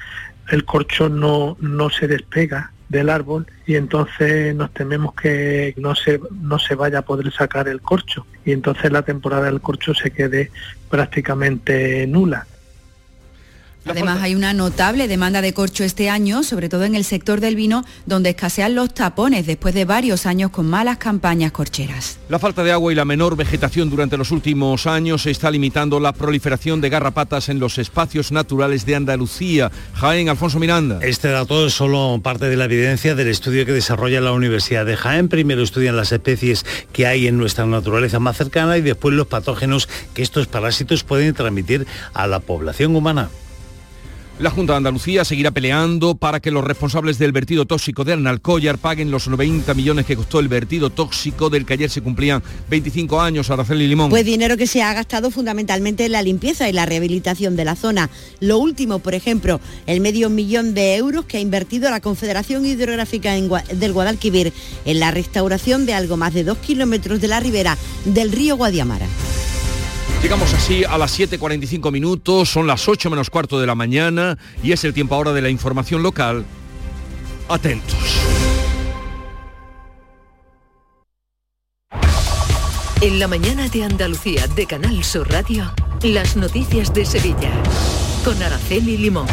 el 0.49 0.65
corcho 0.65 1.09
no, 1.09 1.57
no 1.59 1.89
se 1.89 2.07
despega 2.07 2.71
del 2.89 3.09
árbol 3.09 3.47
y 3.65 3.75
entonces 3.75 4.55
nos 4.55 4.71
tememos 4.71 5.13
que 5.15 5.73
no 5.77 5.95
se, 5.95 6.19
no 6.31 6.59
se 6.59 6.75
vaya 6.75 6.99
a 6.99 7.01
poder 7.01 7.31
sacar 7.31 7.67
el 7.67 7.81
corcho 7.81 8.25
y 8.45 8.51
entonces 8.51 8.91
la 8.91 9.01
temporada 9.01 9.45
del 9.45 9.61
corcho 9.61 9.93
se 9.93 10.11
quede 10.11 10.51
prácticamente 10.89 12.05
nula. 12.07 12.45
Además 13.85 14.21
hay 14.21 14.33
una 14.33 14.53
notable 14.53 15.07
demanda 15.07 15.41
de 15.41 15.53
corcho 15.53 15.83
este 15.83 16.09
año, 16.09 16.43
sobre 16.43 16.69
todo 16.69 16.85
en 16.85 16.95
el 16.95 17.03
sector 17.03 17.39
del 17.39 17.55
vino, 17.55 17.85
donde 18.05 18.31
escasean 18.31 18.73
los 18.73 18.93
tapones 18.93 19.45
después 19.45 19.75
de 19.75 19.85
varios 19.85 20.25
años 20.25 20.49
con 20.49 20.65
malas 20.65 20.97
campañas 20.97 21.51
corcheras. 21.51 22.17
La 22.27 22.39
falta 22.39 22.63
de 22.63 22.71
agua 22.71 22.91
y 22.91 22.95
la 22.95 23.05
menor 23.05 23.35
vegetación 23.35 23.89
durante 23.89 24.17
los 24.17 24.31
últimos 24.31 24.87
años 24.87 25.27
está 25.27 25.51
limitando 25.51 25.99
la 25.99 26.13
proliferación 26.13 26.81
de 26.81 26.89
garrapatas 26.89 27.49
en 27.49 27.59
los 27.59 27.77
espacios 27.77 28.31
naturales 28.31 28.85
de 28.85 28.95
Andalucía. 28.95 29.71
Jaén, 29.93 30.29
Alfonso 30.29 30.59
Miranda. 30.59 30.99
Este 31.01 31.29
dato 31.29 31.67
es 31.67 31.73
solo 31.73 32.19
parte 32.23 32.49
de 32.49 32.57
la 32.57 32.65
evidencia 32.65 33.13
del 33.13 33.27
estudio 33.27 33.65
que 33.65 33.71
desarrolla 33.71 34.19
la 34.19 34.31
Universidad 34.31 34.85
de 34.85 34.97
Jaén. 34.97 35.29
Primero 35.29 35.61
estudian 35.61 35.95
las 35.95 36.11
especies 36.11 36.65
que 36.91 37.05
hay 37.05 37.27
en 37.27 37.37
nuestra 37.37 37.65
naturaleza 37.67 38.19
más 38.19 38.37
cercana 38.37 38.77
y 38.77 38.81
después 38.81 39.13
los 39.13 39.27
patógenos 39.27 39.87
que 40.15 40.23
estos 40.23 40.47
parásitos 40.47 41.03
pueden 41.03 41.35
transmitir 41.35 41.85
a 42.13 42.25
la 42.25 42.39
población 42.39 42.95
humana. 42.95 43.29
La 44.37 44.49
Junta 44.49 44.73
de 44.73 44.77
Andalucía 44.77 45.23
seguirá 45.23 45.51
peleando 45.51 46.15
para 46.15 46.41
que 46.41 46.51
los 46.51 46.61
responsables 46.61 47.17
del 47.17 47.31
vertido 47.31 47.65
tóxico 47.65 48.03
de 48.03 48.13
Arnalcollar 48.13 48.77
paguen 48.77 49.09
los 49.09 49.29
90 49.29 49.73
millones 49.73 50.05
que 50.05 50.17
costó 50.17 50.41
el 50.41 50.49
vertido 50.49 50.89
tóxico 50.89 51.49
del 51.49 51.65
que 51.65 51.75
ayer 51.75 51.89
se 51.89 52.01
cumplían 52.01 52.43
25 52.69 53.21
años. 53.21 53.49
Araceli 53.49 53.87
Limón. 53.87 54.09
Pues 54.09 54.25
dinero 54.25 54.57
que 54.57 54.67
se 54.67 54.83
ha 54.83 54.93
gastado 54.93 55.31
fundamentalmente 55.31 56.05
en 56.05 56.11
la 56.11 56.21
limpieza 56.21 56.67
y 56.67 56.73
la 56.73 56.85
rehabilitación 56.85 57.55
de 57.55 57.63
la 57.63 57.77
zona. 57.77 58.09
Lo 58.41 58.57
último, 58.57 58.99
por 58.99 59.15
ejemplo, 59.15 59.61
el 59.87 60.01
medio 60.01 60.29
millón 60.29 60.73
de 60.73 60.97
euros 60.97 61.23
que 61.23 61.37
ha 61.37 61.39
invertido 61.41 61.89
la 61.89 62.01
Confederación 62.01 62.65
Hidrográfica 62.65 63.31
del 63.33 63.93
Guadalquivir 63.93 64.51
en 64.83 64.99
la 64.99 65.11
restauración 65.11 65.85
de 65.85 65.93
algo 65.93 66.17
más 66.17 66.33
de 66.33 66.43
dos 66.43 66.57
kilómetros 66.57 67.21
de 67.21 67.29
la 67.29 67.39
ribera 67.39 67.77
del 68.03 68.33
río 68.33 68.57
Guadiamara. 68.57 69.07
Llegamos 70.21 70.53
así 70.53 70.83
a 70.83 70.97
las 70.97 71.19
7.45 71.19 71.91
minutos, 71.91 72.49
son 72.49 72.65
las 72.65 72.87
8 72.87 73.09
menos 73.09 73.29
cuarto 73.29 73.59
de 73.59 73.67
la 73.67 73.75
mañana 73.75 74.37
y 74.63 74.71
es 74.71 74.83
el 74.83 74.93
tiempo 74.93 75.15
ahora 75.15 75.33
de 75.33 75.41
la 75.41 75.49
información 75.49 76.01
local. 76.01 76.45
Atentos. 77.47 77.95
En 83.01 83.19
la 83.19 83.27
mañana 83.27 83.67
de 83.69 83.83
Andalucía 83.83 84.47
de 84.47 84.65
Canal 84.65 85.03
Sur 85.03 85.29
Radio, 85.29 85.71
las 86.01 86.35
noticias 86.35 86.91
de 86.93 87.05
Sevilla. 87.05 87.51
Con 88.23 88.41
Araceli 88.41 88.97
Limón. 88.97 89.27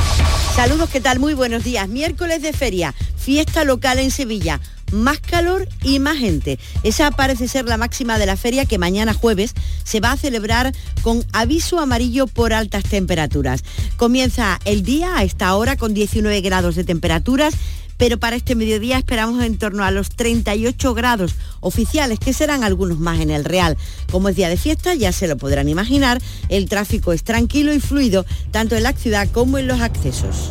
Saludos, 0.54 0.90
¿qué 0.90 1.00
tal? 1.00 1.20
Muy 1.20 1.32
buenos 1.32 1.64
días. 1.64 1.88
Miércoles 1.88 2.42
de 2.42 2.52
feria, 2.52 2.94
fiesta 3.16 3.64
local 3.64 3.98
en 3.98 4.10
Sevilla 4.10 4.60
más 4.92 5.18
calor 5.20 5.68
y 5.82 5.98
más 5.98 6.18
gente. 6.18 6.58
Esa 6.82 7.10
parece 7.10 7.48
ser 7.48 7.64
la 7.64 7.76
máxima 7.76 8.18
de 8.18 8.26
la 8.26 8.36
feria 8.36 8.66
que 8.66 8.78
mañana 8.78 9.14
jueves 9.14 9.54
se 9.84 10.00
va 10.00 10.12
a 10.12 10.16
celebrar 10.16 10.72
con 11.02 11.24
aviso 11.32 11.80
amarillo 11.80 12.26
por 12.26 12.52
altas 12.52 12.84
temperaturas. 12.84 13.64
Comienza 13.96 14.60
el 14.64 14.82
día 14.82 15.16
a 15.16 15.24
esta 15.24 15.54
hora 15.54 15.76
con 15.76 15.94
19 15.94 16.40
grados 16.40 16.76
de 16.76 16.84
temperaturas 16.84 17.54
pero 18.02 18.18
para 18.18 18.34
este 18.34 18.56
mediodía 18.56 18.98
esperamos 18.98 19.44
en 19.44 19.58
torno 19.58 19.84
a 19.84 19.92
los 19.92 20.10
38 20.10 20.92
grados 20.92 21.36
oficiales, 21.60 22.18
que 22.18 22.32
serán 22.32 22.64
algunos 22.64 22.98
más 22.98 23.20
en 23.20 23.30
el 23.30 23.44
Real. 23.44 23.76
Como 24.10 24.28
es 24.28 24.34
día 24.34 24.48
de 24.48 24.56
fiesta, 24.56 24.96
ya 24.96 25.12
se 25.12 25.28
lo 25.28 25.36
podrán 25.36 25.68
imaginar, 25.68 26.20
el 26.48 26.68
tráfico 26.68 27.12
es 27.12 27.22
tranquilo 27.22 27.72
y 27.72 27.78
fluido, 27.78 28.26
tanto 28.50 28.74
en 28.74 28.82
la 28.82 28.92
ciudad 28.92 29.28
como 29.30 29.56
en 29.56 29.68
los 29.68 29.80
accesos. 29.80 30.50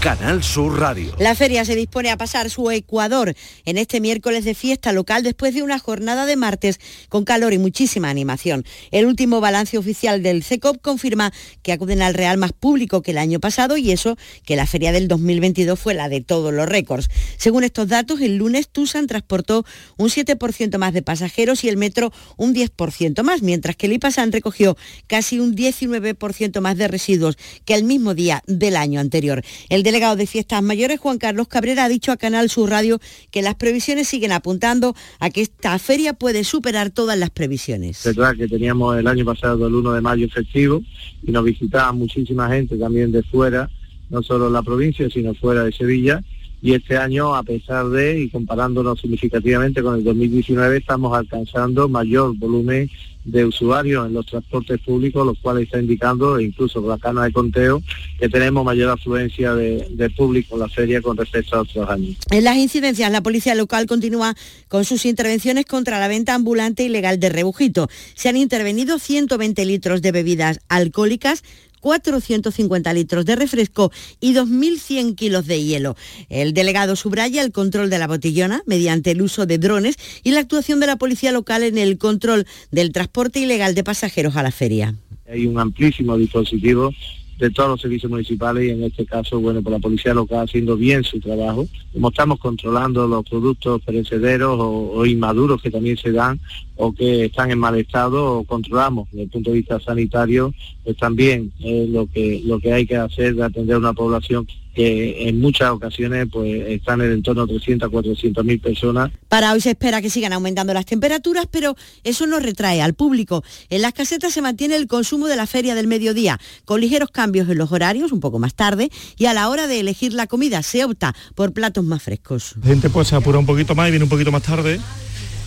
Canal 0.00 0.42
Sur 0.42 0.78
Radio. 0.78 1.14
La 1.18 1.34
feria 1.34 1.64
se 1.64 1.74
dispone 1.74 2.10
a 2.10 2.16
pasar 2.16 2.50
su 2.50 2.70
Ecuador 2.70 3.34
en 3.64 3.78
este 3.78 4.00
miércoles 4.00 4.44
de 4.44 4.54
fiesta 4.54 4.92
local 4.92 5.22
después 5.22 5.54
de 5.54 5.62
una 5.62 5.78
jornada 5.78 6.26
de 6.26 6.36
martes 6.36 6.78
con 7.08 7.24
calor 7.24 7.52
y 7.52 7.58
muchísima 7.58 8.10
animación. 8.10 8.64
El 8.90 9.06
último 9.06 9.40
balance 9.40 9.78
oficial 9.78 10.22
del 10.22 10.44
CECOP 10.44 10.80
confirma 10.80 11.32
que 11.62 11.72
acuden 11.72 12.02
al 12.02 12.14
Real 12.14 12.38
más 12.38 12.52
público 12.52 13.02
que 13.02 13.12
el 13.12 13.18
año 13.18 13.40
pasado 13.40 13.76
y 13.76 13.90
eso 13.90 14.16
que 14.44 14.54
la 14.54 14.66
feria 14.66 14.92
del 14.92 15.08
2022 15.08 15.78
fue 15.78 15.94
la 15.94 16.08
de 16.08 16.20
todos 16.20 16.52
los 16.52 16.68
récords. 16.68 17.08
Según 17.36 17.64
estos 17.64 17.88
datos, 17.88 18.20
el 18.20 18.36
lunes 18.36 18.68
Tusan 18.68 19.06
transportó 19.06 19.64
un 19.96 20.08
7% 20.08 20.78
más 20.78 20.92
de 20.92 21.02
pasajeros 21.02 21.64
y 21.64 21.68
el 21.68 21.76
metro 21.76 22.12
un 22.36 22.54
10% 22.54 23.22
más, 23.22 23.42
mientras 23.42 23.76
que 23.76 23.86
el 23.86 23.94
IPASAN 23.94 24.30
recogió 24.30 24.76
casi 25.06 25.40
un 25.40 25.56
19% 25.56 26.60
más 26.60 26.76
de 26.76 26.88
residuos 26.88 27.38
que 27.64 27.74
el 27.74 27.84
mismo 27.84 28.14
día 28.14 28.42
del 28.46 28.76
año 28.76 29.00
anterior. 29.00 29.42
El 29.68 29.82
delegado 29.96 30.16
de 30.16 30.26
Fiestas 30.26 30.62
Mayores, 30.62 31.00
Juan 31.00 31.16
Carlos 31.16 31.48
Cabrera, 31.48 31.84
ha 31.84 31.88
dicho 31.88 32.12
a 32.12 32.18
Canal 32.18 32.50
Sur 32.50 32.68
Radio 32.68 33.00
que 33.30 33.40
las 33.40 33.54
previsiones 33.54 34.06
siguen 34.06 34.30
apuntando 34.30 34.94
a 35.20 35.30
que 35.30 35.40
esta 35.40 35.78
feria 35.78 36.12
puede 36.12 36.44
superar 36.44 36.90
todas 36.90 37.18
las 37.18 37.30
previsiones. 37.30 38.04
Es 38.04 38.14
verdad 38.14 38.36
que 38.36 38.46
teníamos 38.46 38.98
el 38.98 39.06
año 39.06 39.24
pasado 39.24 39.66
el 39.66 39.74
1 39.74 39.94
de 39.94 40.00
mayo 40.02 40.28
festivo 40.28 40.82
y 41.22 41.32
nos 41.32 41.44
visitaba 41.44 41.92
muchísima 41.92 42.46
gente 42.50 42.76
también 42.76 43.10
de 43.10 43.22
fuera, 43.22 43.70
no 44.10 44.22
solo 44.22 44.50
la 44.50 44.62
provincia, 44.62 45.08
sino 45.08 45.32
fuera 45.34 45.64
de 45.64 45.72
Sevilla. 45.72 46.22
Y 46.62 46.74
este 46.74 46.96
año, 46.96 47.34
a 47.34 47.42
pesar 47.42 47.88
de, 47.88 48.20
y 48.20 48.30
comparándonos 48.30 49.00
significativamente 49.00 49.82
con 49.82 49.96
el 49.96 50.04
2019, 50.04 50.78
estamos 50.78 51.16
alcanzando 51.16 51.88
mayor 51.88 52.36
volumen 52.36 52.90
de 53.26 53.44
usuarios 53.44 54.06
en 54.06 54.14
los 54.14 54.24
transportes 54.24 54.80
públicos, 54.80 55.26
los 55.26 55.38
cuales 55.38 55.64
está 55.64 55.80
indicando, 55.80 56.38
e 56.38 56.44
incluso 56.44 56.80
con 56.80 56.90
la 56.90 56.98
cana 56.98 57.24
de 57.24 57.32
conteo, 57.32 57.82
que 58.18 58.28
tenemos 58.28 58.64
mayor 58.64 58.90
afluencia 58.90 59.54
de, 59.54 60.10
público 60.16 60.54
en 60.54 60.60
la 60.60 60.68
feria 60.68 61.02
con 61.02 61.16
respecto 61.16 61.56
a 61.56 61.62
otros 61.62 61.90
años. 61.90 62.16
En 62.30 62.44
las 62.44 62.56
incidencias, 62.56 63.10
la 63.10 63.22
policía 63.22 63.54
local 63.54 63.86
continúa 63.86 64.34
con 64.68 64.84
sus 64.84 65.04
intervenciones 65.04 65.66
contra 65.66 65.98
la 65.98 66.08
venta 66.08 66.34
ambulante 66.34 66.84
ilegal 66.84 67.18
de 67.18 67.28
rebujito. 67.28 67.88
Se 68.14 68.28
han 68.28 68.36
intervenido 68.36 68.98
120 68.98 69.64
litros 69.64 70.00
de 70.00 70.12
bebidas 70.12 70.60
alcohólicas, 70.68 71.42
450 71.86 72.92
litros 72.94 73.24
de 73.24 73.36
refresco 73.36 73.92
y 74.20 74.34
2.100 74.34 75.14
kilos 75.14 75.46
de 75.46 75.62
hielo. 75.62 75.94
El 76.28 76.52
delegado 76.52 76.96
subraya 76.96 77.42
el 77.42 77.52
control 77.52 77.90
de 77.90 77.98
la 78.00 78.08
botellona 78.08 78.64
mediante 78.66 79.12
el 79.12 79.22
uso 79.22 79.46
de 79.46 79.58
drones 79.58 79.94
y 80.24 80.32
la 80.32 80.40
actuación 80.40 80.80
de 80.80 80.88
la 80.88 80.96
policía 80.96 81.30
local 81.30 81.62
en 81.62 81.78
el 81.78 81.96
control 81.96 82.44
del 82.72 82.90
transporte 82.90 83.38
ilegal 83.38 83.76
de 83.76 83.84
pasajeros 83.84 84.34
a 84.34 84.42
la 84.42 84.50
feria. 84.50 84.96
Hay 85.30 85.46
un 85.46 85.60
amplísimo 85.60 86.16
dispositivo 86.18 86.90
de 87.38 87.50
todos 87.50 87.70
los 87.70 87.80
servicios 87.80 88.10
municipales 88.10 88.64
y 88.64 88.70
en 88.70 88.84
este 88.84 89.04
caso, 89.04 89.38
bueno, 89.40 89.62
por 89.62 89.72
la 89.72 89.78
policía 89.78 90.14
local 90.14 90.44
haciendo 90.44 90.76
bien 90.76 91.04
su 91.04 91.20
trabajo. 91.20 91.66
Como 91.92 92.08
estamos 92.08 92.38
controlando 92.38 93.06
los 93.06 93.28
productos 93.28 93.82
perecederos 93.82 94.58
o, 94.58 94.92
o, 94.92 95.06
inmaduros 95.06 95.60
que 95.60 95.70
también 95.70 95.96
se 95.96 96.12
dan 96.12 96.40
o 96.76 96.92
que 96.92 97.26
están 97.26 97.50
en 97.50 97.58
mal 97.58 97.76
estado, 97.76 98.38
o 98.38 98.44
controlamos 98.44 99.08
desde 99.10 99.24
el 99.24 99.30
punto 99.30 99.50
de 99.50 99.56
vista 99.56 99.80
sanitario, 99.80 100.54
pues 100.84 100.96
también 100.96 101.52
lo 101.60 102.06
que, 102.06 102.42
lo 102.44 102.58
que 102.58 102.72
hay 102.72 102.86
que 102.86 102.96
hacer 102.96 103.34
de 103.34 103.44
atender 103.44 103.76
a 103.76 103.80
una 103.80 103.92
población 103.92 104.46
que 104.76 105.26
en 105.26 105.40
muchas 105.40 105.70
ocasiones 105.70 106.26
pues 106.30 106.68
están 106.68 107.00
en 107.00 107.06
el 107.06 107.12
entorno 107.14 107.46
de 107.46 107.54
300 107.54 107.86
a 107.86 107.90
400 107.90 108.44
mil 108.44 108.60
personas. 108.60 109.10
Para 109.26 109.54
hoy 109.54 109.62
se 109.62 109.70
espera 109.70 110.02
que 110.02 110.10
sigan 110.10 110.34
aumentando 110.34 110.74
las 110.74 110.84
temperaturas, 110.84 111.46
pero 111.50 111.76
eso 112.04 112.26
no 112.26 112.38
retrae 112.40 112.82
al 112.82 112.92
público. 112.92 113.42
En 113.70 113.80
las 113.80 113.94
casetas 113.94 114.34
se 114.34 114.42
mantiene 114.42 114.76
el 114.76 114.86
consumo 114.86 115.28
de 115.28 115.36
la 115.36 115.46
feria 115.46 115.74
del 115.74 115.86
mediodía, 115.86 116.38
con 116.66 116.82
ligeros 116.82 117.10
cambios 117.10 117.48
en 117.48 117.56
los 117.56 117.72
horarios, 117.72 118.12
un 118.12 118.20
poco 118.20 118.38
más 118.38 118.54
tarde, 118.54 118.90
y 119.16 119.24
a 119.24 119.32
la 119.32 119.48
hora 119.48 119.66
de 119.66 119.80
elegir 119.80 120.12
la 120.12 120.26
comida 120.26 120.62
se 120.62 120.84
opta 120.84 121.14
por 121.34 121.54
platos 121.54 121.82
más 121.82 122.02
frescos. 122.02 122.54
La 122.62 122.68
gente 122.68 122.90
pues 122.90 123.08
se 123.08 123.16
apura 123.16 123.38
un 123.38 123.46
poquito 123.46 123.74
más 123.74 123.88
y 123.88 123.92
viene 123.92 124.04
un 124.04 124.10
poquito 124.10 124.30
más 124.30 124.42
tarde 124.42 124.78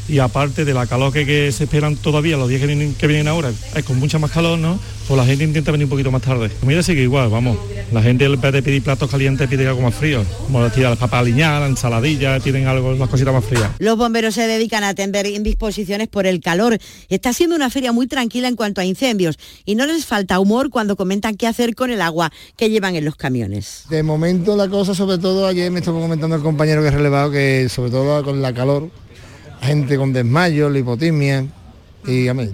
y 0.09 0.19
aparte 0.19 0.65
de 0.65 0.73
la 0.73 0.87
calor 0.87 1.13
que, 1.13 1.25
que 1.25 1.51
se 1.51 1.65
esperan 1.65 1.95
todavía 1.95 2.35
los 2.35 2.49
días 2.49 2.61
que 2.61 2.67
vienen, 2.67 2.95
que 2.95 3.07
vienen 3.07 3.27
ahora, 3.27 3.51
es 3.75 3.83
con 3.85 3.99
mucha 3.99 4.17
más 4.17 4.31
calor, 4.31 4.57
¿no? 4.57 4.79
Pues 5.07 5.17
la 5.17 5.25
gente 5.25 5.43
intenta 5.43 5.71
venir 5.71 5.85
un 5.85 5.89
poquito 5.89 6.11
más 6.11 6.21
tarde. 6.21 6.49
La 6.49 6.59
comida 6.59 6.83
sigue 6.83 7.01
igual, 7.01 7.29
vamos. 7.29 7.57
La 7.91 8.01
gente 8.01 8.25
en 8.25 8.39
vez 8.39 8.53
de 8.53 8.61
pedir 8.61 8.83
platos 8.83 9.09
calientes 9.09 9.47
pide 9.47 9.67
algo 9.67 9.81
más 9.81 9.95
frío. 9.95 10.23
Como 10.45 10.61
las 10.61 10.71
tiras 10.71 10.91
las 10.91 10.99
papas 10.99 11.21
aliñadas, 11.21 11.61
la 11.61 11.67
ensaladilla, 11.67 12.39
tienen 12.39 12.67
algo, 12.67 12.93
las 12.93 13.09
cositas 13.09 13.33
más 13.33 13.43
frías. 13.43 13.71
Los 13.79 13.97
bomberos 13.97 14.35
se 14.35 14.45
dedican 14.45 14.83
a 14.83 14.89
atender 14.89 15.25
indisposiciones 15.25 16.07
por 16.07 16.27
el 16.27 16.41
calor. 16.41 16.77
Está 17.09 17.33
siendo 17.33 17.55
una 17.55 17.71
feria 17.71 17.91
muy 17.91 18.05
tranquila 18.05 18.47
en 18.47 18.55
cuanto 18.55 18.81
a 18.81 18.85
incendios 18.85 19.39
y 19.65 19.75
no 19.75 19.87
les 19.87 20.05
falta 20.05 20.39
humor 20.39 20.69
cuando 20.69 20.95
comentan 20.95 21.35
qué 21.35 21.47
hacer 21.47 21.73
con 21.73 21.89
el 21.89 22.01
agua 22.01 22.31
que 22.55 22.69
llevan 22.69 22.95
en 22.95 23.05
los 23.05 23.15
camiones. 23.15 23.85
De 23.89 24.03
momento 24.03 24.55
la 24.55 24.67
cosa, 24.67 24.93
sobre 24.93 25.17
todo 25.17 25.47
ayer 25.47 25.71
me 25.71 25.79
estuvo 25.79 25.99
comentando 25.99 26.35
el 26.35 26.43
compañero 26.43 26.81
que 26.81 26.89
es 26.89 26.93
relevado 26.93 27.31
que 27.31 27.67
sobre 27.69 27.89
todo 27.89 28.23
con 28.23 28.41
la 28.41 28.53
calor, 28.53 28.89
gente 29.61 29.97
con 29.97 30.13
desmayo, 30.13 30.69
lipotimia, 30.69 31.45
y 32.05 32.27
a 32.27 32.33
mí, 32.33 32.47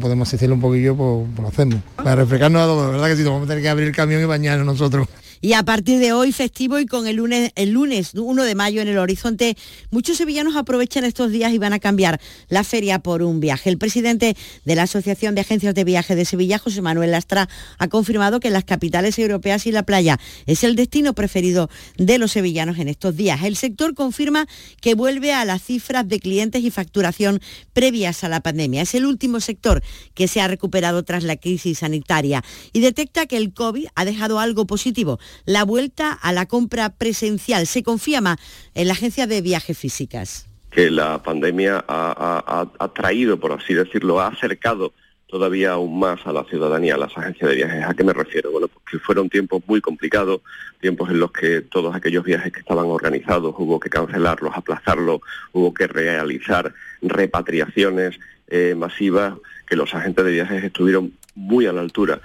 podemos 0.00 0.28
asistirle 0.28 0.54
un 0.54 0.60
poquillo, 0.60 0.96
por, 0.96 1.26
por 1.34 1.46
hacerlo. 1.46 1.78
Para 1.96 2.16
refrescarnos 2.16 2.62
a 2.62 2.66
todos, 2.66 2.92
¿verdad? 2.92 3.08
Que 3.08 3.16
si 3.16 3.22
no 3.22 3.30
vamos 3.32 3.46
a 3.46 3.48
tener 3.48 3.62
que 3.62 3.68
abrir 3.68 3.88
el 3.88 3.94
camión 3.94 4.22
y 4.22 4.24
bañarnos 4.24 4.66
nosotros. 4.66 5.08
Y 5.40 5.52
a 5.52 5.62
partir 5.62 5.98
de 5.98 6.12
hoy 6.12 6.32
festivo 6.32 6.78
y 6.78 6.86
con 6.86 7.06
el 7.06 7.16
lunes, 7.16 7.52
el 7.56 7.70
lunes 7.70 8.12
1 8.14 8.44
de 8.44 8.54
mayo 8.54 8.80
en 8.80 8.88
el 8.88 8.98
horizonte, 8.98 9.56
muchos 9.90 10.16
sevillanos 10.16 10.56
aprovechan 10.56 11.04
estos 11.04 11.30
días 11.30 11.52
y 11.52 11.58
van 11.58 11.72
a 11.72 11.78
cambiar 11.78 12.20
la 12.48 12.64
feria 12.64 13.00
por 13.00 13.22
un 13.22 13.40
viaje. 13.40 13.68
El 13.68 13.78
presidente 13.78 14.36
de 14.64 14.74
la 14.74 14.84
Asociación 14.84 15.34
de 15.34 15.42
Agencias 15.42 15.74
de 15.74 15.84
Viaje 15.84 16.14
de 16.14 16.24
Sevilla, 16.24 16.58
José 16.58 16.80
Manuel 16.80 17.10
Lastra, 17.10 17.48
ha 17.78 17.88
confirmado 17.88 18.40
que 18.40 18.50
las 18.50 18.64
capitales 18.64 19.18
europeas 19.18 19.66
y 19.66 19.72
la 19.72 19.82
playa 19.82 20.18
es 20.46 20.64
el 20.64 20.74
destino 20.74 21.12
preferido 21.12 21.68
de 21.98 22.18
los 22.18 22.32
sevillanos 22.32 22.78
en 22.78 22.88
estos 22.88 23.16
días. 23.16 23.42
El 23.44 23.56
sector 23.56 23.94
confirma 23.94 24.46
que 24.80 24.94
vuelve 24.94 25.32
a 25.32 25.44
las 25.44 25.62
cifras 25.62 26.08
de 26.08 26.18
clientes 26.18 26.62
y 26.64 26.70
facturación 26.70 27.40
previas 27.72 28.24
a 28.24 28.28
la 28.28 28.40
pandemia. 28.40 28.82
Es 28.82 28.94
el 28.94 29.04
último 29.04 29.40
sector 29.40 29.82
que 30.14 30.28
se 30.28 30.40
ha 30.40 30.48
recuperado 30.48 31.02
tras 31.04 31.24
la 31.24 31.36
crisis 31.36 31.80
sanitaria 31.80 32.42
y 32.72 32.80
detecta 32.80 33.26
que 33.26 33.36
el 33.36 33.52
COVID 33.52 33.86
ha 33.94 34.04
dejado 34.04 34.40
algo 34.40 34.66
positivo 34.66 35.18
la 35.44 35.64
vuelta 35.64 36.12
a 36.12 36.32
la 36.32 36.46
compra 36.46 36.90
presencial. 36.90 37.66
Se 37.66 37.82
confía 37.82 38.20
más 38.20 38.38
en 38.74 38.88
la 38.88 38.94
agencia 38.94 39.26
de 39.26 39.40
viajes 39.42 39.76
físicas. 39.76 40.48
Que 40.70 40.90
la 40.90 41.22
pandemia 41.22 41.84
ha, 41.88 42.90
traído, 42.94 43.38
por 43.38 43.52
así 43.52 43.74
decirlo, 43.74 44.20
ha 44.20 44.28
acercado 44.28 44.92
todavía 45.26 45.72
aún 45.72 45.98
más 45.98 46.24
a 46.26 46.32
la 46.32 46.44
ciudadanía, 46.44 46.94
a 46.94 46.98
las 46.98 47.16
agencias 47.16 47.50
de 47.50 47.56
viajes. 47.56 47.84
¿A 47.84 47.94
qué 47.94 48.04
me 48.04 48.12
refiero? 48.12 48.50
Bueno, 48.52 48.68
porque 48.68 48.98
fueron 48.98 49.28
tiempos 49.28 49.62
muy 49.66 49.80
complicados, 49.80 50.40
tiempos 50.80 51.10
en 51.10 51.18
los 51.18 51.32
que 51.32 51.62
todos 51.62 51.94
aquellos 51.94 52.24
viajes 52.24 52.52
que 52.52 52.60
estaban 52.60 52.86
organizados 52.86 53.54
hubo 53.58 53.80
que 53.80 53.90
cancelarlos, 53.90 54.52
aplazarlos, 54.54 55.20
hubo 55.52 55.74
que 55.74 55.86
realizar 55.86 56.72
repatriaciones 57.02 58.18
eh, 58.48 58.74
masivas, 58.76 59.34
que 59.66 59.76
los 59.76 59.92
agentes 59.94 60.24
de 60.24 60.30
viajes 60.30 60.62
estuvieron 60.62 61.12
muy 61.34 61.66
a 61.66 61.72
la 61.72 61.80
altura. 61.80 62.20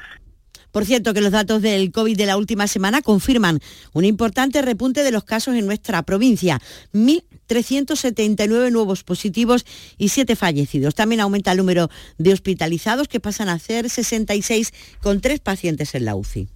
Por 0.72 0.86
cierto, 0.86 1.14
que 1.14 1.22
los 1.22 1.32
datos 1.32 1.62
del 1.62 1.92
COVID 1.92 2.18
de 2.18 2.26
la 2.26 2.38
última 2.38 2.68
semana 2.68 3.02
confirman 3.02 3.60
un 3.94 4.06
importante 4.06 4.62
repunte 4.62 5.04
de 5.04 5.12
los 5.12 5.24
casos 5.24 5.56
en 5.56 5.66
nuestra 5.66 6.02
provincia. 6.04 6.62
1.379 6.94 8.72
nuevos 8.72 9.04
positivos 9.04 9.66
y 9.98 10.10
7 10.10 10.36
fallecidos. 10.36 10.96
También 10.96 11.22
aumenta 11.22 11.52
el 11.52 11.58
número 11.58 11.90
de 12.18 12.34
hospitalizados 12.34 13.08
que 13.08 13.20
pasan 13.20 13.50
a 13.50 13.60
ser 13.60 13.90
66 13.90 14.74
con 15.02 15.22
3 15.22 15.40
pacientes 15.40 15.94
en 15.96 16.06
la 16.06 16.16
UCI. 16.16 16.48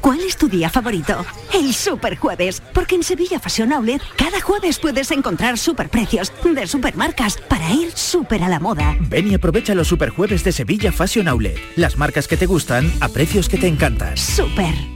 ¿Cuál 0.00 0.20
es 0.20 0.36
tu 0.36 0.48
día 0.48 0.68
favorito? 0.70 1.24
El 1.52 1.74
Super 1.74 2.16
Jueves, 2.16 2.62
porque 2.72 2.94
en 2.94 3.02
Sevilla 3.02 3.40
Fashion 3.40 3.72
Outlet 3.72 4.02
cada 4.16 4.40
jueves 4.40 4.78
puedes 4.78 5.10
encontrar 5.10 5.58
superprecios 5.58 6.32
de 6.42 6.66
supermarcas 6.66 7.38
para 7.48 7.72
ir 7.72 7.92
súper 7.92 8.42
a 8.42 8.48
la 8.48 8.60
moda. 8.60 8.96
Ven 9.00 9.30
y 9.30 9.34
aprovecha 9.34 9.74
los 9.74 9.88
Super 9.88 10.10
Jueves 10.10 10.44
de 10.44 10.52
Sevilla 10.52 10.92
Fashion 10.92 11.28
Outlet. 11.28 11.58
Las 11.76 11.96
marcas 11.96 12.28
que 12.28 12.36
te 12.36 12.46
gustan 12.46 12.90
a 13.00 13.08
precios 13.08 13.48
que 13.48 13.58
te 13.58 13.66
encantan. 13.66 14.16
Super. 14.16 14.95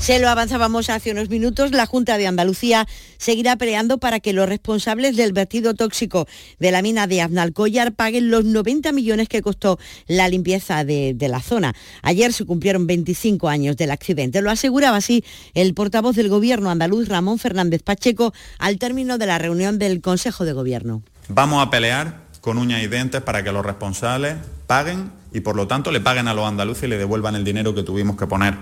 Se 0.00 0.18
lo 0.20 0.28
avanzábamos 0.28 0.88
hace 0.88 1.12
unos 1.12 1.28
minutos, 1.28 1.72
la 1.72 1.84
Junta 1.84 2.16
de 2.16 2.26
Andalucía 2.26 2.86
seguirá 3.18 3.56
peleando 3.56 3.98
para 3.98 4.20
que 4.20 4.32
los 4.32 4.48
responsables 4.48 5.16
del 5.16 5.32
vertido 5.32 5.74
tóxico 5.74 6.26
de 6.58 6.70
la 6.70 6.80
mina 6.80 7.06
de 7.06 7.20
Aznalcóllar 7.20 7.92
paguen 7.92 8.30
los 8.30 8.44
90 8.44 8.92
millones 8.92 9.28
que 9.28 9.42
costó 9.42 9.78
la 10.06 10.28
limpieza 10.28 10.84
de, 10.84 11.12
de, 11.14 11.28
la 11.28 11.42
zona. 11.42 11.74
Ayer 12.02 12.32
se 12.32 12.46
cumplieron 12.46 12.86
25 12.86 13.48
años 13.48 13.76
del 13.76 13.90
accidente. 13.90 14.40
Lo 14.40 14.50
aseguraba 14.50 14.96
así 14.96 15.24
el 15.52 15.74
portavoz 15.74 16.16
del 16.16 16.30
Gobierno 16.30 16.70
andaluz, 16.70 17.08
Ramón 17.08 17.38
Fernández 17.38 17.82
Pacheco, 17.82 18.32
al 18.58 18.78
término 18.78 19.18
de 19.18 19.26
la 19.26 19.36
reunión 19.36 19.78
del 19.78 20.00
Consejo 20.00 20.46
de 20.46 20.54
Gobierno. 20.54 21.02
Vamos 21.28 21.66
a 21.66 21.70
pelear 21.70 22.28
con 22.40 22.56
uñas 22.56 22.82
y 22.82 22.86
dientes 22.86 23.20
para 23.20 23.44
que 23.44 23.52
los 23.52 23.66
responsables 23.66 24.36
paguen 24.66 25.10
y 25.32 25.40
por 25.40 25.56
lo 25.56 25.66
tanto 25.66 25.90
le 25.90 26.00
paguen 26.00 26.28
a 26.28 26.34
los 26.34 26.46
andaluces 26.46 26.84
y 26.84 26.86
le 26.86 26.96
devuelvan 26.96 27.34
el 27.34 27.44
dinero 27.44 27.74
que 27.74 27.82
tuvimos 27.82 28.16
que 28.16 28.26
poner. 28.26 28.54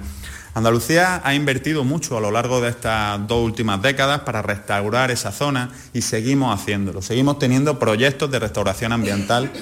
Andalucía 0.57 1.21
ha 1.23 1.35
invertido 1.35 1.85
mucho 1.85 2.17
a 2.17 2.21
lo 2.23 2.31
largo 2.31 2.63
de 2.63 2.71
estas 2.71 3.29
dos 3.29 3.45
últimas 3.45 3.83
décadas 3.83 4.21
para 4.21 4.41
restaurar 4.41 5.11
esa 5.11 5.31
zona 5.31 5.69
y 5.93 6.01
seguimos 6.01 6.59
haciéndolo. 6.59 7.03
Seguimos 7.03 7.39
teniendo 7.39 7.79
proyectos 7.79 8.31
de 8.31 8.39
restauración 8.39 8.93
ambiental 8.93 9.53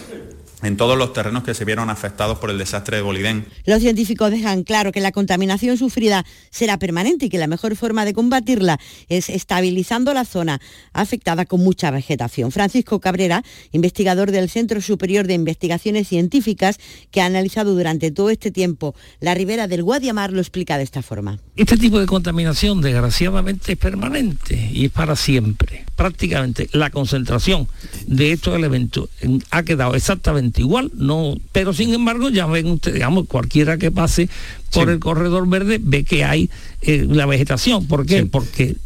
en 0.63 0.77
todos 0.77 0.97
los 0.97 1.13
terrenos 1.13 1.43
que 1.43 1.55
se 1.55 1.65
vieron 1.65 1.91
afectados 1.91 2.39
por 2.39 2.51
el 2.51 2.59
desastre 2.59 2.97
de 2.97 3.03
Bolidén. 3.03 3.47
Los 3.65 3.81
científicos 3.81 4.31
dejan 4.31 4.63
claro 4.63 4.93
que 4.93 5.01
la 5.01 5.13
contaminación 5.13 5.77
sufrida 5.77 6.25
será 6.51 6.79
permanente 6.79 7.27
y 7.27 7.29
que 7.29 7.39
la 7.39 7.47
mejor 7.47 7.77
forma 7.77 8.05
de 8.05 8.15
combatirla 8.15 8.79
es 9.09 9.29
estabilizando 9.29 10.15
la 10.15 10.25
zona 10.25 10.61
afectada 10.93 11.45
con 11.45 11.61
mucha 11.61 11.91
vegetación. 11.91 12.53
Francisco 12.53 13.01
Cabrera, 13.01 13.45
investigador 13.73 14.31
del 14.31 14.49
Centro 14.49 14.81
Superior 14.81 15.27
de 15.27 15.35
Investigaciones 15.35 16.09
Científicas, 16.09 16.79
que 17.11 17.21
ha 17.21 17.27
analizado 17.27 17.75
durante 17.75 18.11
todo 18.11 18.31
este 18.31 18.51
tiempo 18.51 18.95
la 19.21 19.35
ribera 19.35 19.67
del 19.69 19.83
Guadiamar, 19.83 20.33
lo 20.33 20.41
explica 20.41 20.79
de 20.79 20.85
esta 20.85 21.03
forma. 21.03 21.39
Este 21.57 21.77
tipo 21.77 21.99
de 21.99 22.07
contaminación 22.07 22.81
desgraciadamente 22.81 23.73
es 23.73 23.79
permanente 23.79 24.71
y 24.73 24.87
es 24.87 24.91
para 24.91 25.17
siempre. 25.17 25.85
Prácticamente 25.97 26.69
la 26.73 26.91
concentración 26.91 27.69
de 28.07 28.33
estos 28.33 28.55
elementos 28.57 29.09
ha 29.51 29.63
quedado 29.63 29.95
exactamente 29.95 30.44
igual, 30.57 30.91
no, 30.95 31.37
pero 31.53 31.73
sin 31.73 31.95
embargo 31.95 32.31
ya 32.31 32.47
ven 32.47 32.67
ustedes, 32.67 32.95
digamos, 32.95 33.27
cualquiera 33.27 33.79
que 33.79 33.91
pase 33.91 34.29
por 34.73 34.91
el 34.91 34.99
corredor 34.99 35.49
verde 35.49 35.79
ve 35.81 36.05
que 36.05 36.25
hay 36.25 36.51
eh, 36.83 37.07
la 37.09 37.27
vegetación. 37.27 37.87
¿Por 37.87 38.07
qué? 38.07 38.27
Porque 38.27 38.77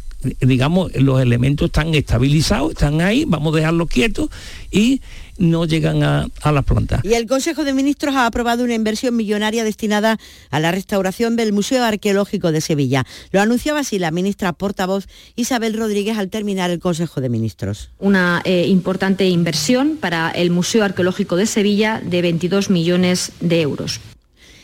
digamos, 0.41 0.93
los 0.95 1.21
elementos 1.21 1.67
están 1.67 1.93
estabilizados, 1.95 2.71
están 2.71 3.01
ahí, 3.01 3.23
vamos 3.25 3.53
a 3.53 3.57
dejarlos 3.57 3.87
quietos 3.87 4.29
y 4.69 5.01
no 5.39 5.65
llegan 5.65 6.03
a, 6.03 6.27
a 6.41 6.51
las 6.51 6.65
plantas. 6.65 7.03
Y 7.03 7.13
el 7.13 7.27
Consejo 7.27 7.63
de 7.63 7.73
Ministros 7.73 8.15
ha 8.15 8.25
aprobado 8.25 8.63
una 8.63 8.75
inversión 8.75 9.15
millonaria 9.15 9.63
destinada 9.63 10.19
a 10.49 10.59
la 10.59 10.71
restauración 10.71 11.35
del 11.35 11.53
Museo 11.53 11.83
Arqueológico 11.83 12.51
de 12.51 12.61
Sevilla. 12.61 13.05
Lo 13.31 13.41
anunciaba 13.41 13.79
así 13.79 13.99
la 13.99 14.11
ministra 14.11 14.53
portavoz 14.53 15.07
Isabel 15.35 15.73
Rodríguez 15.73 16.17
al 16.17 16.29
terminar 16.29 16.69
el 16.69 16.79
Consejo 16.79 17.21
de 17.21 17.29
Ministros. 17.29 17.89
Una 17.99 18.41
eh, 18.43 18.67
importante 18.67 19.27
inversión 19.27 19.97
para 19.99 20.29
el 20.31 20.51
Museo 20.51 20.83
Arqueológico 20.83 21.35
de 21.35 21.45
Sevilla 21.45 22.01
de 22.03 22.21
22 22.21 22.69
millones 22.69 23.31
de 23.39 23.61
euros. 23.61 23.99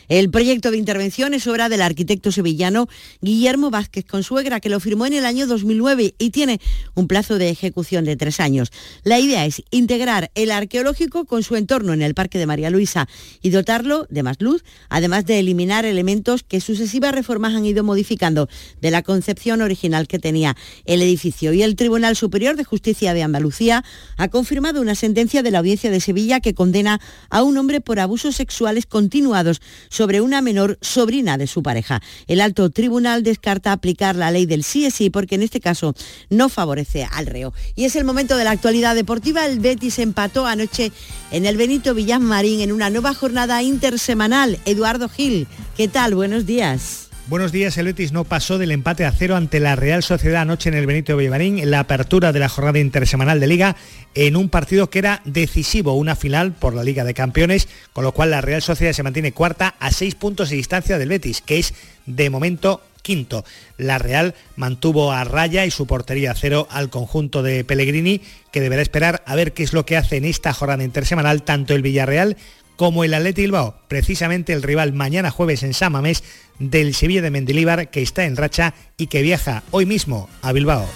El 0.08 0.30
proyecto 0.30 0.70
de 0.70 0.76
intervención 0.76 1.34
es 1.34 1.48
obra 1.48 1.68
del 1.68 1.82
arquitecto 1.82 2.30
sevillano 2.30 2.88
Guillermo 3.20 3.70
Vázquez 3.70 4.04
Consuegra, 4.04 4.60
que 4.60 4.68
lo 4.68 4.78
firmó 4.78 5.04
en 5.06 5.14
el 5.14 5.26
año 5.26 5.48
2009 5.48 6.14
y 6.16 6.30
tiene 6.30 6.60
un 6.94 7.08
plazo 7.08 7.38
de 7.38 7.50
ejecución 7.50 8.04
de 8.04 8.14
tres 8.16 8.38
años. 8.38 8.70
La 9.02 9.18
idea 9.18 9.44
es 9.46 9.62
integrar 9.72 10.30
el 10.36 10.52
arqueológico 10.52 11.24
con 11.24 11.42
su 11.42 11.56
entorno 11.56 11.92
en 11.92 12.02
el 12.02 12.14
Parque 12.14 12.38
de 12.38 12.46
María 12.46 12.70
Luisa 12.70 13.08
y 13.42 13.50
dotarlo 13.50 14.06
de 14.08 14.22
más 14.22 14.36
luz, 14.40 14.62
además 14.88 15.26
de 15.26 15.40
eliminar 15.40 15.84
elementos 15.84 16.44
que 16.44 16.60
sucesivas 16.60 17.12
reformas 17.12 17.54
han 17.54 17.66
ido 17.66 17.82
modificando 17.82 18.48
de 18.80 18.92
la 18.92 19.02
concepción 19.02 19.60
original 19.60 20.06
que 20.06 20.20
tenía 20.20 20.56
el 20.84 21.02
edificio. 21.02 21.52
Y 21.52 21.62
el 21.62 21.74
Tribunal 21.74 22.14
Superior 22.14 22.54
de 22.54 22.62
Justicia 22.62 23.12
de 23.12 23.24
Andalucía 23.24 23.84
ha 24.16 24.28
confirmado 24.28 24.80
una 24.80 24.94
sentencia 24.94 25.42
de 25.42 25.50
la 25.50 25.58
Audiencia 25.58 25.90
de 25.90 26.00
Sevilla 26.00 26.38
que 26.38 26.54
condena 26.54 27.00
a 27.28 27.42
un 27.42 27.58
hombre 27.58 27.80
por 27.80 27.98
abusos 27.98 28.36
sexuales 28.36 28.86
continuados 28.86 29.60
sobre 29.96 30.20
una 30.20 30.42
menor 30.42 30.76
sobrina 30.82 31.38
de 31.38 31.46
su 31.46 31.62
pareja. 31.62 32.02
El 32.26 32.42
alto 32.42 32.68
tribunal 32.68 33.22
descarta 33.22 33.72
aplicar 33.72 34.14
la 34.14 34.30
ley 34.30 34.44
del 34.44 34.62
sí 34.62 34.90
sí 34.90 35.08
porque 35.08 35.36
en 35.36 35.42
este 35.42 35.58
caso 35.58 35.94
no 36.28 36.50
favorece 36.50 37.08
al 37.10 37.24
reo. 37.24 37.54
Y 37.76 37.84
es 37.84 37.96
el 37.96 38.04
momento 38.04 38.36
de 38.36 38.44
la 38.44 38.50
actualidad 38.50 38.94
deportiva. 38.94 39.46
El 39.46 39.58
Betis 39.58 39.98
empató 39.98 40.46
anoche 40.46 40.92
en 41.30 41.46
el 41.46 41.56
Benito 41.56 41.94
Villamarín 41.94 42.60
en 42.60 42.72
una 42.72 42.90
nueva 42.90 43.14
jornada 43.14 43.62
intersemanal. 43.62 44.58
Eduardo 44.66 45.08
Gil, 45.08 45.46
¿qué 45.78 45.88
tal? 45.88 46.14
Buenos 46.14 46.44
días. 46.44 47.05
Buenos 47.28 47.50
días, 47.50 47.76
el 47.76 47.86
Betis 47.86 48.12
no 48.12 48.22
pasó 48.22 48.56
del 48.56 48.70
empate 48.70 49.04
a 49.04 49.10
cero 49.10 49.34
ante 49.34 49.58
la 49.58 49.74
Real 49.74 50.04
Sociedad 50.04 50.42
anoche 50.42 50.68
en 50.68 50.76
el 50.76 50.86
Benito 50.86 51.16
Villamarín 51.16 51.58
en 51.58 51.72
la 51.72 51.80
apertura 51.80 52.32
de 52.32 52.38
la 52.38 52.48
jornada 52.48 52.78
intersemanal 52.78 53.40
de 53.40 53.48
Liga 53.48 53.74
en 54.14 54.36
un 54.36 54.48
partido 54.48 54.90
que 54.90 55.00
era 55.00 55.22
decisivo, 55.24 55.94
una 55.94 56.14
final 56.14 56.52
por 56.52 56.72
la 56.72 56.84
Liga 56.84 57.02
de 57.02 57.14
Campeones, 57.14 57.66
con 57.92 58.04
lo 58.04 58.12
cual 58.12 58.30
la 58.30 58.42
Real 58.42 58.62
Sociedad 58.62 58.92
se 58.92 59.02
mantiene 59.02 59.32
cuarta 59.32 59.74
a 59.80 59.90
seis 59.90 60.14
puntos 60.14 60.50
de 60.50 60.56
distancia 60.56 60.98
del 60.98 61.08
Betis, 61.08 61.40
que 61.40 61.58
es 61.58 61.74
de 62.06 62.30
momento 62.30 62.80
quinto. 63.02 63.44
La 63.76 63.98
Real 63.98 64.36
mantuvo 64.54 65.10
a 65.10 65.24
raya 65.24 65.66
y 65.66 65.72
su 65.72 65.84
portería 65.88 66.30
a 66.30 66.36
cero 66.36 66.68
al 66.70 66.90
conjunto 66.90 67.42
de 67.42 67.64
Pellegrini, 67.64 68.20
que 68.52 68.60
deberá 68.60 68.82
esperar 68.82 69.24
a 69.26 69.34
ver 69.34 69.52
qué 69.52 69.64
es 69.64 69.72
lo 69.72 69.84
que 69.84 69.96
hace 69.96 70.16
en 70.16 70.26
esta 70.26 70.52
jornada 70.52 70.84
intersemanal 70.84 71.42
tanto 71.42 71.74
el 71.74 71.82
Villarreal 71.82 72.36
como 72.76 73.04
el 73.04 73.14
Atleti 73.14 73.42
Bilbao, 73.42 73.74
precisamente 73.88 74.52
el 74.52 74.62
rival 74.62 74.92
mañana 74.92 75.30
jueves 75.30 75.62
en 75.62 75.74
San 75.74 75.92
Mamés 75.92 76.22
del 76.58 76.94
Sevilla 76.94 77.22
de 77.22 77.30
Mendilíbar, 77.30 77.90
que 77.90 78.02
está 78.02 78.24
en 78.24 78.36
racha 78.36 78.74
y 78.96 79.08
que 79.08 79.22
viaja 79.22 79.62
hoy 79.70 79.86
mismo 79.86 80.28
a 80.42 80.52
Bilbao 80.52 80.86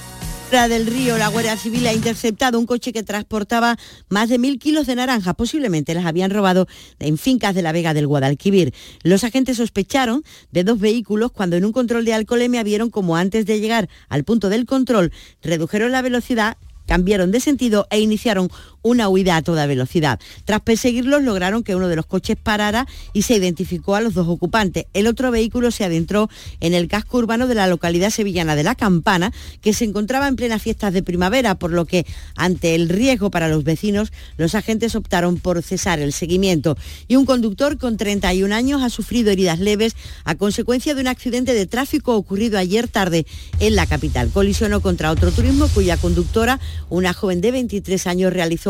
del 0.51 0.87
Río, 0.87 1.17
la 1.17 1.29
Guardia 1.29 1.57
Civil 1.57 1.87
ha 1.87 1.93
interceptado 1.93 2.59
un 2.59 2.67
coche 2.67 2.93
que 2.93 3.05
transportaba 3.05 3.79
más 4.09 4.29
de 4.29 4.37
mil 4.37 4.59
kilos 4.59 4.89
de 4.89 4.97
naranjas. 4.97 5.37
Posiblemente 5.37 5.95
las 5.95 6.05
habían 6.05 6.33
robado 6.33 6.67
en 6.99 7.19
fincas 7.19 7.55
de 7.55 7.63
la 7.63 7.71
Vega 7.71 7.95
del 7.95 8.09
Guadalquivir. 8.09 8.75
Los 9.05 9.23
agentes 9.23 9.59
sospecharon 9.59 10.25
de 10.51 10.65
dos 10.65 10.81
vehículos 10.81 11.31
cuando 11.31 11.57
en 11.57 11.65
un 11.65 11.73
control 11.73 12.05
de 12.05 12.15
alcoholemia 12.15 12.65
vieron 12.65 12.91
como 12.91 13.17
antes 13.17 13.47
de 13.47 13.61
llegar 13.61 13.89
al 14.09 14.25
punto 14.25 14.49
del 14.49 14.67
control 14.67 15.13
redujeron 15.41 15.93
la 15.93 16.03
velocidad 16.03 16.57
cambiaron 16.91 17.31
de 17.31 17.39
sentido 17.39 17.87
e 17.89 18.01
iniciaron 18.01 18.51
una 18.83 19.09
huida 19.09 19.37
a 19.37 19.43
toda 19.43 19.67
velocidad. 19.67 20.21
Tras 20.45 20.61
perseguirlos 20.61 21.23
lograron 21.23 21.63
que 21.63 21.75
uno 21.75 21.89
de 21.89 21.97
los 21.97 22.07
coches 22.07 22.37
parara 22.37 22.87
y 23.13 23.23
se 23.23 23.37
identificó 23.37 23.95
a 23.95 24.01
los 24.01 24.15
dos 24.15 24.29
ocupantes. 24.29 24.87
El 24.93 25.07
otro 25.07 25.31
vehículo 25.31 25.71
se 25.71 25.85
adentró 25.85 26.29
en 26.61 26.75
el 26.75 26.89
casco 26.89 27.19
urbano 27.19 27.47
de 27.47 27.55
la 27.55 27.67
localidad 27.67 28.11
sevillana 28.11 28.57
de 28.57 28.63
La 28.63 28.75
Campana, 28.75 29.33
que 29.61 29.73
se 29.73 29.85
encontraba 29.85 30.29
en 30.29 30.37
plenas 30.37 30.63
fiestas 30.63 30.93
de 30.93 31.03
primavera, 31.03 31.57
por 31.57 31.73
lo 31.73 31.85
que 31.85 32.07
ante 32.37 32.75
el 32.75 32.89
riesgo 32.89 33.31
para 33.31 33.49
los 33.49 33.65
vecinos, 33.65 34.13
los 34.37 34.55
agentes 34.55 34.95
optaron 34.95 35.39
por 35.39 35.63
cesar 35.63 36.01
el 36.01 36.13
seguimiento. 36.13 36.77
Y 37.09 37.17
un 37.17 37.27
conductor 37.27 37.79
con 37.79 37.97
31 37.97 38.55
años 38.55 38.83
ha 38.83 38.91
sufrido 38.91 39.31
heridas 39.31 39.59
leves 39.59 39.95
a 40.25 40.35
consecuencia 40.35 40.95
de 40.95 41.01
un 41.01 41.09
accidente 41.09 41.55
de 41.55 41.67
tráfico 41.67 42.17
ocurrido 42.17 42.59
ayer 42.59 42.89
tarde 42.89 43.27
en 43.59 43.77
la 43.77 43.87
capital. 43.87 44.31
Colisionó 44.31 44.81
contra 44.81 45.11
otro 45.11 45.33
turismo 45.33 45.69
cuya 45.69 45.97
conductora 45.97 46.61
una 46.89 47.13
joven 47.13 47.41
de 47.41 47.51
23 47.51 48.07
años 48.07 48.33
realizó 48.33 48.70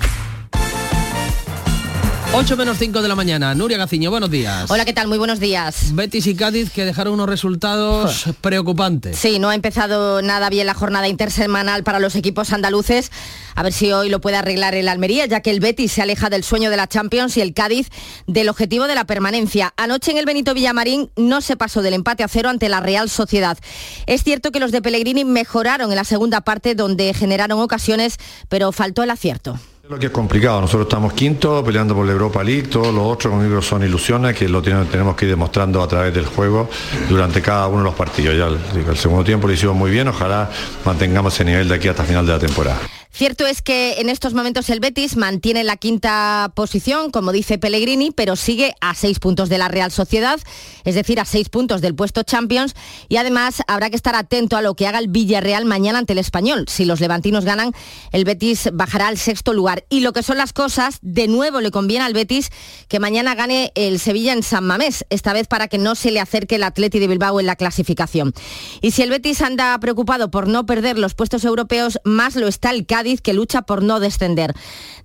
8 2.33 2.55
menos 2.55 2.77
5 2.77 3.01
de 3.01 3.09
la 3.09 3.15
mañana. 3.15 3.53
Nuria 3.55 3.77
Gaciño, 3.77 4.09
buenos 4.09 4.31
días. 4.31 4.71
Hola, 4.71 4.85
¿qué 4.85 4.93
tal? 4.93 5.09
Muy 5.09 5.17
buenos 5.17 5.41
días. 5.41 5.93
Betis 5.93 6.27
y 6.27 6.35
Cádiz 6.35 6.71
que 6.71 6.85
dejaron 6.85 7.15
unos 7.15 7.27
resultados 7.27 8.23
preocupantes. 8.41 9.17
Sí, 9.19 9.37
no 9.37 9.49
ha 9.49 9.55
empezado 9.55 10.21
nada 10.21 10.49
bien 10.49 10.65
la 10.65 10.73
jornada 10.73 11.09
intersemanal 11.09 11.83
para 11.83 11.99
los 11.99 12.15
equipos 12.15 12.53
andaluces. 12.53 13.11
A 13.53 13.63
ver 13.63 13.73
si 13.73 13.91
hoy 13.91 14.07
lo 14.07 14.21
puede 14.21 14.37
arreglar 14.37 14.75
el 14.75 14.87
Almería, 14.87 15.25
ya 15.25 15.41
que 15.41 15.51
el 15.51 15.59
Betis 15.59 15.91
se 15.91 16.01
aleja 16.03 16.29
del 16.29 16.45
sueño 16.45 16.69
de 16.69 16.77
la 16.77 16.87
Champions 16.87 17.35
y 17.35 17.41
el 17.41 17.53
Cádiz 17.53 17.89
del 18.27 18.47
objetivo 18.47 18.87
de 18.87 18.95
la 18.95 19.03
permanencia. 19.03 19.73
Anoche 19.75 20.11
en 20.11 20.17
el 20.17 20.25
Benito 20.25 20.53
Villamarín 20.53 21.11
no 21.17 21.41
se 21.41 21.57
pasó 21.57 21.81
del 21.81 21.95
empate 21.95 22.23
a 22.23 22.29
cero 22.29 22.47
ante 22.47 22.69
la 22.69 22.79
Real 22.79 23.09
Sociedad. 23.09 23.57
Es 24.07 24.23
cierto 24.23 24.51
que 24.53 24.61
los 24.61 24.71
de 24.71 24.81
Pellegrini 24.81 25.25
mejoraron 25.25 25.89
en 25.91 25.97
la 25.97 26.05
segunda 26.05 26.39
parte 26.39 26.75
donde 26.75 27.13
generaron 27.13 27.59
ocasiones, 27.59 28.15
pero 28.47 28.71
faltó 28.71 29.03
el 29.03 29.09
acierto. 29.09 29.59
Lo 29.89 29.99
que 29.99 30.05
es 30.05 30.11
complicado, 30.11 30.61
nosotros 30.61 30.83
estamos 30.87 31.11
quinto, 31.13 31.63
peleando 31.65 31.95
por 31.95 32.05
la 32.05 32.13
Europa 32.13 32.43
League, 32.43 32.63
todos 32.63 32.93
los 32.93 33.03
otros 33.03 33.33
conmigo 33.33 33.61
son 33.61 33.83
ilusiones 33.83 34.35
que 34.37 34.47
lo 34.47 34.61
tenemos 34.61 35.15
que 35.15 35.25
ir 35.25 35.31
demostrando 35.31 35.81
a 35.81 35.87
través 35.87 36.13
del 36.13 36.25
juego 36.25 36.69
durante 37.09 37.41
cada 37.41 37.67
uno 37.67 37.79
de 37.79 37.83
los 37.85 37.95
partidos. 37.95 38.37
Ya 38.37 38.47
el, 38.47 38.87
el 38.87 38.97
segundo 38.97 39.23
tiempo 39.23 39.47
lo 39.47 39.53
hicimos 39.53 39.75
muy 39.75 39.91
bien, 39.91 40.07
ojalá 40.07 40.49
mantengamos 40.85 41.33
ese 41.33 41.45
nivel 41.45 41.67
de 41.67 41.75
aquí 41.75 41.87
hasta 41.87 42.03
final 42.03 42.25
de 42.25 42.31
la 42.31 42.39
temporada. 42.39 42.79
Cierto 43.13 43.45
es 43.45 43.61
que 43.61 43.99
en 43.99 44.09
estos 44.09 44.33
momentos 44.33 44.69
el 44.69 44.79
Betis 44.79 45.17
mantiene 45.17 45.65
la 45.65 45.75
quinta 45.75 46.51
posición, 46.55 47.11
como 47.11 47.33
dice 47.33 47.57
Pellegrini, 47.57 48.11
pero 48.11 48.37
sigue 48.37 48.73
a 48.79 48.95
seis 48.95 49.19
puntos 49.19 49.49
de 49.49 49.57
la 49.57 49.67
Real 49.67 49.91
Sociedad, 49.91 50.39
es 50.85 50.95
decir, 50.95 51.19
a 51.19 51.25
seis 51.25 51.49
puntos 51.49 51.81
del 51.81 51.93
puesto 51.93 52.23
Champions, 52.23 52.73
y 53.09 53.17
además 53.17 53.61
habrá 53.67 53.89
que 53.89 53.97
estar 53.97 54.15
atento 54.15 54.55
a 54.55 54.61
lo 54.61 54.75
que 54.75 54.87
haga 54.87 54.97
el 54.99 55.09
Villarreal 55.09 55.65
mañana 55.65 55.99
ante 55.99 56.13
el 56.13 56.19
Español. 56.19 56.65
Si 56.69 56.85
los 56.85 57.01
levantinos 57.01 57.43
ganan, 57.43 57.73
el 58.13 58.23
Betis 58.23 58.69
bajará 58.73 59.07
al 59.07 59.17
sexto 59.17 59.53
lugar. 59.53 59.83
Y 59.89 59.99
lo 59.99 60.13
que 60.13 60.23
son 60.23 60.37
las 60.37 60.53
cosas, 60.53 60.97
de 61.01 61.27
nuevo 61.27 61.59
le 61.59 61.69
conviene 61.69 62.05
al 62.05 62.13
Betis 62.13 62.49
que 62.87 62.99
mañana 62.99 63.35
gane 63.35 63.73
el 63.75 63.99
Sevilla 63.99 64.31
en 64.31 64.41
San 64.41 64.65
Mamés, 64.65 65.05
esta 65.09 65.33
vez 65.33 65.47
para 65.47 65.67
que 65.67 65.77
no 65.77 65.95
se 65.95 66.11
le 66.11 66.21
acerque 66.21 66.55
el 66.55 66.63
Atleti 66.63 66.99
de 66.99 67.07
Bilbao 67.07 67.41
en 67.41 67.45
la 67.45 67.57
clasificación. 67.57 68.33
Y 68.81 68.91
si 68.91 69.01
el 69.01 69.09
Betis 69.09 69.41
anda 69.41 69.77
preocupado 69.79 70.31
por 70.31 70.47
no 70.47 70.65
perder 70.65 70.97
los 70.97 71.13
puestos 71.13 71.43
europeos, 71.43 71.99
más 72.05 72.35
lo 72.35 72.47
está 72.47 72.71
el 72.71 72.85
que 73.01 73.33
lucha 73.33 73.63
por 73.63 73.83
no 73.83 73.99
descender. 73.99 74.53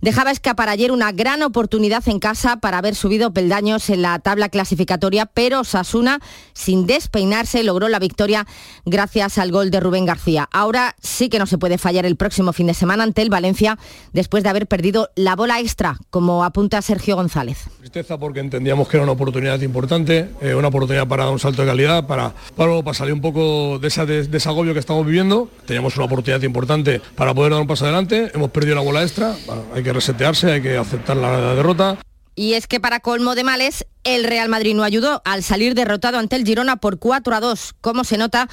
Dejaba 0.00 0.30
escapar 0.30 0.68
ayer 0.68 0.92
una 0.92 1.10
gran 1.12 1.42
oportunidad 1.42 2.06
en 2.08 2.18
casa 2.18 2.58
para 2.58 2.78
haber 2.78 2.94
subido 2.94 3.32
peldaños 3.32 3.88
en 3.88 4.02
la 4.02 4.18
tabla 4.18 4.50
clasificatoria, 4.50 5.26
pero 5.26 5.64
Sasuna, 5.64 6.20
sin 6.52 6.86
despeinarse, 6.86 7.62
logró 7.62 7.88
la 7.88 7.98
victoria 7.98 8.46
gracias 8.84 9.38
al 9.38 9.50
gol 9.50 9.70
de 9.70 9.80
Rubén 9.80 10.04
García. 10.04 10.48
Ahora 10.52 10.94
sí 11.00 11.30
que 11.30 11.38
no 11.38 11.46
se 11.46 11.56
puede 11.56 11.78
fallar 11.78 12.04
el 12.04 12.16
próximo 12.16 12.52
fin 12.52 12.66
de 12.66 12.74
semana 12.74 13.04
ante 13.04 13.22
el 13.22 13.30
Valencia 13.30 13.78
después 14.12 14.44
de 14.44 14.50
haber 14.50 14.66
perdido 14.66 15.08
la 15.16 15.34
bola 15.34 15.60
extra, 15.60 15.98
como 16.10 16.44
apunta 16.44 16.82
Sergio 16.82 17.16
González. 17.16 17.64
Tristeza 17.78 18.18
porque 18.18 18.40
entendíamos 18.40 18.88
que 18.88 18.98
era 18.98 19.04
una 19.04 19.12
oportunidad 19.12 19.60
importante, 19.62 20.28
eh, 20.42 20.54
una 20.54 20.68
oportunidad 20.68 21.08
para 21.08 21.24
dar 21.24 21.32
un 21.32 21.38
salto 21.38 21.62
de 21.62 21.68
calidad, 21.68 22.06
para, 22.06 22.34
para, 22.54 22.82
para 22.82 22.94
salir 22.94 23.14
un 23.14 23.22
poco 23.22 23.78
de, 23.78 23.88
esa, 23.88 24.04
de 24.04 24.28
ese 24.30 24.48
agobio 24.48 24.74
que 24.74 24.80
estamos 24.80 25.06
viviendo. 25.06 25.48
Teníamos 25.64 25.96
una 25.96 26.04
oportunidad 26.04 26.42
importante 26.42 27.00
para 27.14 27.32
poder 27.32 27.52
dar 27.52 27.60
un 27.62 27.66
paso 27.66 27.85
adelante, 27.86 28.30
hemos 28.34 28.50
perdido 28.50 28.74
la 28.74 28.82
bola 28.82 29.02
extra, 29.02 29.34
hay 29.74 29.82
que 29.82 29.92
resetearse, 29.92 30.52
hay 30.52 30.62
que 30.62 30.76
aceptar 30.76 31.16
la 31.16 31.54
derrota. 31.54 31.98
Y 32.38 32.52
es 32.52 32.66
que 32.66 32.80
para 32.80 33.00
colmo 33.00 33.34
de 33.34 33.44
males, 33.44 33.86
el 34.04 34.24
Real 34.24 34.50
Madrid 34.50 34.74
no 34.74 34.84
ayudó 34.84 35.22
al 35.24 35.42
salir 35.42 35.74
derrotado 35.74 36.18
ante 36.18 36.36
el 36.36 36.44
Girona 36.44 36.76
por 36.76 36.98
4 36.98 37.34
a 37.34 37.40
2. 37.40 37.74
Como 37.80 38.04
se 38.04 38.18
nota 38.18 38.48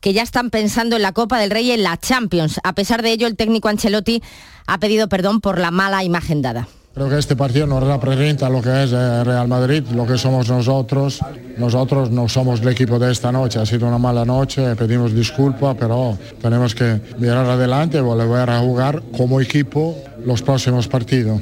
que 0.00 0.12
ya 0.12 0.22
están 0.22 0.50
pensando 0.50 0.96
en 0.96 1.02
la 1.02 1.12
Copa 1.12 1.38
del 1.38 1.50
Rey 1.50 1.68
y 1.68 1.70
en 1.70 1.84
la 1.84 1.96
Champions. 1.96 2.58
A 2.64 2.74
pesar 2.74 3.00
de 3.02 3.12
ello, 3.12 3.28
el 3.28 3.36
técnico 3.36 3.68
Ancelotti 3.68 4.22
ha 4.66 4.78
pedido 4.78 5.08
perdón 5.08 5.40
por 5.40 5.60
la 5.60 5.70
mala 5.70 6.02
imagen 6.02 6.42
dada. 6.42 6.66
Creo 6.94 7.08
que 7.08 7.18
este 7.18 7.36
partido 7.36 7.66
no 7.66 7.78
representa 7.78 8.48
lo 8.48 8.60
que 8.60 8.82
es 8.82 8.92
el 8.92 9.24
Real 9.24 9.46
Madrid, 9.46 9.84
lo 9.94 10.06
que 10.06 10.18
somos 10.18 10.48
nosotros. 10.48 11.20
Nosotros 11.56 12.10
no 12.10 12.28
somos 12.28 12.60
el 12.60 12.68
equipo 12.68 12.98
de 12.98 13.12
esta 13.12 13.30
noche, 13.30 13.60
ha 13.60 13.66
sido 13.66 13.86
una 13.86 13.98
mala 13.98 14.24
noche, 14.24 14.74
pedimos 14.74 15.14
disculpas, 15.14 15.76
pero 15.78 16.18
tenemos 16.40 16.74
que 16.74 17.00
mirar 17.18 17.46
adelante 17.46 17.98
y 17.98 18.00
volver 18.00 18.50
a 18.50 18.58
jugar 18.60 19.02
como 19.16 19.40
equipo 19.40 19.96
los 20.24 20.42
próximos 20.42 20.88
partidos. 20.88 21.40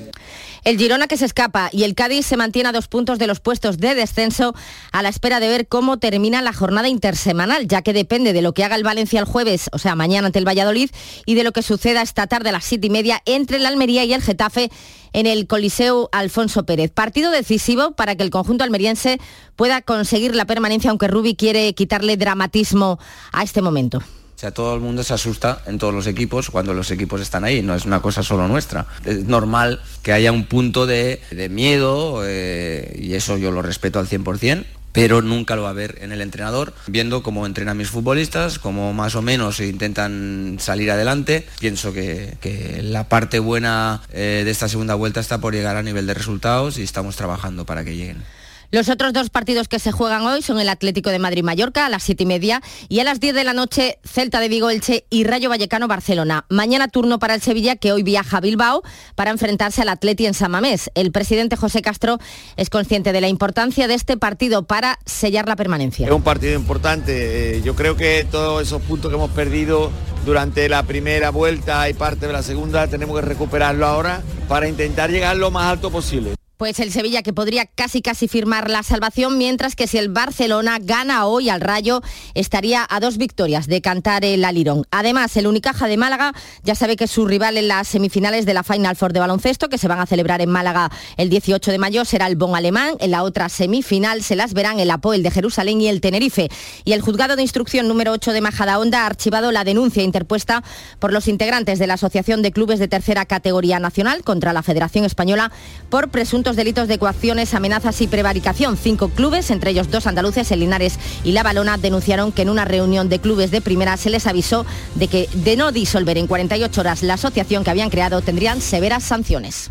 El 0.66 0.78
Girona 0.78 1.06
que 1.06 1.16
se 1.16 1.26
escapa 1.26 1.70
y 1.70 1.84
el 1.84 1.94
Cádiz 1.94 2.26
se 2.26 2.36
mantiene 2.36 2.70
a 2.70 2.72
dos 2.72 2.88
puntos 2.88 3.20
de 3.20 3.28
los 3.28 3.38
puestos 3.38 3.78
de 3.78 3.94
descenso 3.94 4.52
a 4.90 5.00
la 5.00 5.10
espera 5.10 5.38
de 5.38 5.46
ver 5.46 5.68
cómo 5.68 5.98
termina 5.98 6.42
la 6.42 6.52
jornada 6.52 6.88
intersemanal, 6.88 7.68
ya 7.68 7.82
que 7.82 7.92
depende 7.92 8.32
de 8.32 8.42
lo 8.42 8.52
que 8.52 8.64
haga 8.64 8.74
el 8.74 8.82
Valencia 8.82 9.20
el 9.20 9.26
jueves, 9.26 9.70
o 9.70 9.78
sea, 9.78 9.94
mañana 9.94 10.26
ante 10.26 10.40
el 10.40 10.44
Valladolid, 10.44 10.90
y 11.24 11.36
de 11.36 11.44
lo 11.44 11.52
que 11.52 11.62
suceda 11.62 12.02
esta 12.02 12.26
tarde 12.26 12.48
a 12.48 12.52
las 12.52 12.64
siete 12.64 12.88
y 12.88 12.90
media 12.90 13.22
entre 13.26 13.58
el 13.58 13.66
Almería 13.66 14.04
y 14.04 14.12
el 14.12 14.22
Getafe 14.22 14.72
en 15.12 15.28
el 15.28 15.46
Coliseo 15.46 16.08
Alfonso 16.10 16.66
Pérez. 16.66 16.90
Partido 16.90 17.30
decisivo 17.30 17.92
para 17.92 18.16
que 18.16 18.24
el 18.24 18.30
conjunto 18.30 18.64
almeriense 18.64 19.20
pueda 19.54 19.82
conseguir 19.82 20.34
la 20.34 20.46
permanencia, 20.46 20.90
aunque 20.90 21.06
Rubi 21.06 21.36
quiere 21.36 21.72
quitarle 21.74 22.16
dramatismo 22.16 22.98
a 23.30 23.44
este 23.44 23.62
momento. 23.62 24.02
O 24.36 24.38
sea, 24.38 24.50
todo 24.50 24.74
el 24.74 24.82
mundo 24.82 25.02
se 25.02 25.14
asusta 25.14 25.62
en 25.64 25.78
todos 25.78 25.94
los 25.94 26.06
equipos 26.06 26.50
cuando 26.50 26.74
los 26.74 26.90
equipos 26.90 27.22
están 27.22 27.44
ahí, 27.44 27.62
no 27.62 27.74
es 27.74 27.86
una 27.86 28.02
cosa 28.02 28.22
solo 28.22 28.46
nuestra. 28.46 28.84
Es 29.06 29.24
normal 29.24 29.80
que 30.02 30.12
haya 30.12 30.30
un 30.30 30.44
punto 30.44 30.84
de, 30.86 31.22
miedo 31.50 32.20
eh, 32.22 32.98
y 33.00 33.14
eso 33.14 33.38
yo 33.38 33.50
lo 33.50 33.62
respeto 33.62 33.98
al 33.98 34.06
100%, 34.06 34.66
pero 34.92 35.22
nunca 35.22 35.56
lo 35.56 35.62
va 35.62 35.70
a 35.70 35.72
ver 35.72 35.96
en 36.02 36.12
el 36.12 36.20
entrenador, 36.20 36.74
viendo 36.86 37.22
cómo 37.22 37.46
entrenan 37.46 37.78
mis 37.78 37.88
futbolistas, 37.88 38.58
cómo 38.58 38.92
más 38.92 39.14
o 39.14 39.22
menos 39.22 39.58
intentan 39.60 40.58
salir 40.60 40.90
adelante. 40.90 41.46
Pienso 41.58 41.94
que, 41.94 42.36
la 42.82 43.08
parte 43.08 43.38
buena 43.38 44.02
eh, 44.12 44.42
de 44.44 44.50
esta 44.50 44.68
segunda 44.68 44.94
vuelta 44.94 45.18
está 45.18 45.38
por 45.38 45.54
llegar 45.54 45.76
a 45.76 45.82
nivel 45.82 46.06
de 46.06 46.12
resultados 46.12 46.76
y 46.76 46.82
estamos 46.82 47.16
trabajando 47.16 47.64
para 47.64 47.84
que 47.84 47.96
lleguen. 47.96 48.22
Los 48.70 48.88
otros 48.88 49.12
dos 49.12 49.30
partidos 49.30 49.68
que 49.68 49.78
se 49.78 49.92
juegan 49.92 50.22
hoy 50.22 50.42
son 50.42 50.58
el 50.58 50.68
Atlético 50.68 51.10
de 51.10 51.18
Madrid-Mallorca 51.18 51.86
a 51.86 51.88
las 51.88 52.02
7 52.02 52.24
y 52.24 52.26
media 52.26 52.62
y 52.88 52.98
a 52.98 53.04
las 53.04 53.20
10 53.20 53.34
de 53.34 53.44
la 53.44 53.52
noche 53.52 53.98
Celta 54.04 54.40
de 54.40 54.48
Vigo-Elche 54.48 55.06
y 55.08 55.24
Rayo 55.24 55.48
Vallecano-Barcelona. 55.48 56.46
Mañana 56.48 56.88
turno 56.88 57.18
para 57.20 57.34
el 57.34 57.40
Sevilla 57.40 57.76
que 57.76 57.92
hoy 57.92 58.02
viaja 58.02 58.38
a 58.38 58.40
Bilbao 58.40 58.82
para 59.14 59.30
enfrentarse 59.30 59.82
al 59.82 59.88
Atleti 59.88 60.26
en 60.26 60.34
San 60.34 60.50
Mamés. 60.50 60.90
El 60.94 61.12
presidente 61.12 61.56
José 61.56 61.80
Castro 61.80 62.18
es 62.56 62.68
consciente 62.68 63.12
de 63.12 63.20
la 63.20 63.28
importancia 63.28 63.86
de 63.86 63.94
este 63.94 64.16
partido 64.16 64.66
para 64.66 64.98
sellar 65.06 65.46
la 65.46 65.54
permanencia. 65.54 66.06
Es 66.06 66.12
un 66.12 66.22
partido 66.22 66.54
importante. 66.54 67.58
Eh, 67.58 67.62
yo 67.62 67.76
creo 67.76 67.96
que 67.96 68.26
todos 68.30 68.62
esos 68.62 68.82
puntos 68.82 69.10
que 69.10 69.16
hemos 69.16 69.30
perdido 69.30 69.92
durante 70.24 70.68
la 70.68 70.82
primera 70.82 71.30
vuelta 71.30 71.88
y 71.88 71.94
parte 71.94 72.26
de 72.26 72.32
la 72.32 72.42
segunda 72.42 72.88
tenemos 72.88 73.14
que 73.20 73.24
recuperarlo 73.24 73.86
ahora 73.86 74.22
para 74.48 74.68
intentar 74.68 75.10
llegar 75.10 75.36
lo 75.36 75.52
más 75.52 75.66
alto 75.66 75.90
posible. 75.90 76.34
Pues 76.56 76.80
el 76.80 76.90
Sevilla 76.90 77.22
que 77.22 77.34
podría 77.34 77.66
casi 77.66 78.00
casi 78.00 78.28
firmar 78.28 78.70
la 78.70 78.82
salvación, 78.82 79.36
mientras 79.36 79.76
que 79.76 79.86
si 79.86 79.98
el 79.98 80.08
Barcelona 80.08 80.78
gana 80.80 81.26
hoy 81.26 81.50
al 81.50 81.60
Rayo, 81.60 82.00
estaría 82.32 82.86
a 82.88 82.98
dos 82.98 83.18
victorias 83.18 83.66
de 83.66 83.82
cantar 83.82 84.24
el 84.24 84.42
Alirón. 84.42 84.86
Además, 84.90 85.36
el 85.36 85.48
Unicaja 85.48 85.86
de 85.86 85.98
Málaga 85.98 86.32
ya 86.62 86.74
sabe 86.74 86.96
que 86.96 87.08
su 87.08 87.26
rival 87.26 87.58
en 87.58 87.68
las 87.68 87.88
semifinales 87.88 88.46
de 88.46 88.54
la 88.54 88.62
Final 88.62 88.96
Four 88.96 89.12
de 89.12 89.20
baloncesto, 89.20 89.68
que 89.68 89.76
se 89.76 89.86
van 89.86 90.00
a 90.00 90.06
celebrar 90.06 90.40
en 90.40 90.48
Málaga 90.48 90.90
el 91.18 91.28
18 91.28 91.70
de 91.70 91.76
mayo, 91.76 92.06
será 92.06 92.26
el 92.26 92.36
Bon 92.36 92.56
Alemán. 92.56 92.94
En 93.00 93.10
la 93.10 93.22
otra 93.22 93.50
semifinal 93.50 94.22
se 94.22 94.34
las 94.34 94.54
verán 94.54 94.80
el 94.80 94.90
Apoel 94.90 95.22
de 95.22 95.30
Jerusalén 95.30 95.82
y 95.82 95.88
el 95.88 96.00
Tenerife. 96.00 96.48
Y 96.86 96.94
el 96.94 97.02
juzgado 97.02 97.36
de 97.36 97.42
instrucción 97.42 97.86
número 97.86 98.12
8 98.12 98.32
de 98.32 98.40
Majadahonda 98.40 99.02
ha 99.02 99.06
archivado 99.06 99.52
la 99.52 99.64
denuncia 99.64 100.02
interpuesta 100.02 100.64
por 101.00 101.12
los 101.12 101.28
integrantes 101.28 101.78
de 101.78 101.86
la 101.86 101.94
Asociación 101.94 102.40
de 102.40 102.52
Clubes 102.52 102.78
de 102.78 102.88
Tercera 102.88 103.26
Categoría 103.26 103.78
Nacional 103.78 104.24
contra 104.24 104.54
la 104.54 104.62
Federación 104.62 105.04
Española 105.04 105.52
por 105.90 106.08
presunto 106.08 106.45
delitos 106.54 106.86
de 106.86 106.98
coacciones, 106.98 107.54
amenazas 107.54 108.00
y 108.00 108.06
prevaricación. 108.06 108.76
Cinco 108.76 109.08
clubes, 109.08 109.50
entre 109.50 109.72
ellos 109.72 109.90
dos 109.90 110.06
andaluces, 110.06 110.52
el 110.52 110.60
Linares 110.60 110.98
y 111.24 111.32
La 111.32 111.42
Balona, 111.42 111.78
denunciaron 111.78 112.30
que 112.30 112.42
en 112.42 112.50
una 112.50 112.64
reunión 112.64 113.08
de 113.08 113.18
clubes 113.18 113.50
de 113.50 113.60
primera 113.60 113.96
se 113.96 114.10
les 114.10 114.28
avisó 114.28 114.64
de 114.94 115.08
que 115.08 115.28
de 115.32 115.56
no 115.56 115.72
disolver 115.72 116.18
en 116.18 116.28
48 116.28 116.80
horas 116.80 117.02
la 117.02 117.14
asociación 117.14 117.64
que 117.64 117.70
habían 117.70 117.90
creado 117.90 118.20
tendrían 118.20 118.60
severas 118.60 119.02
sanciones. 119.02 119.70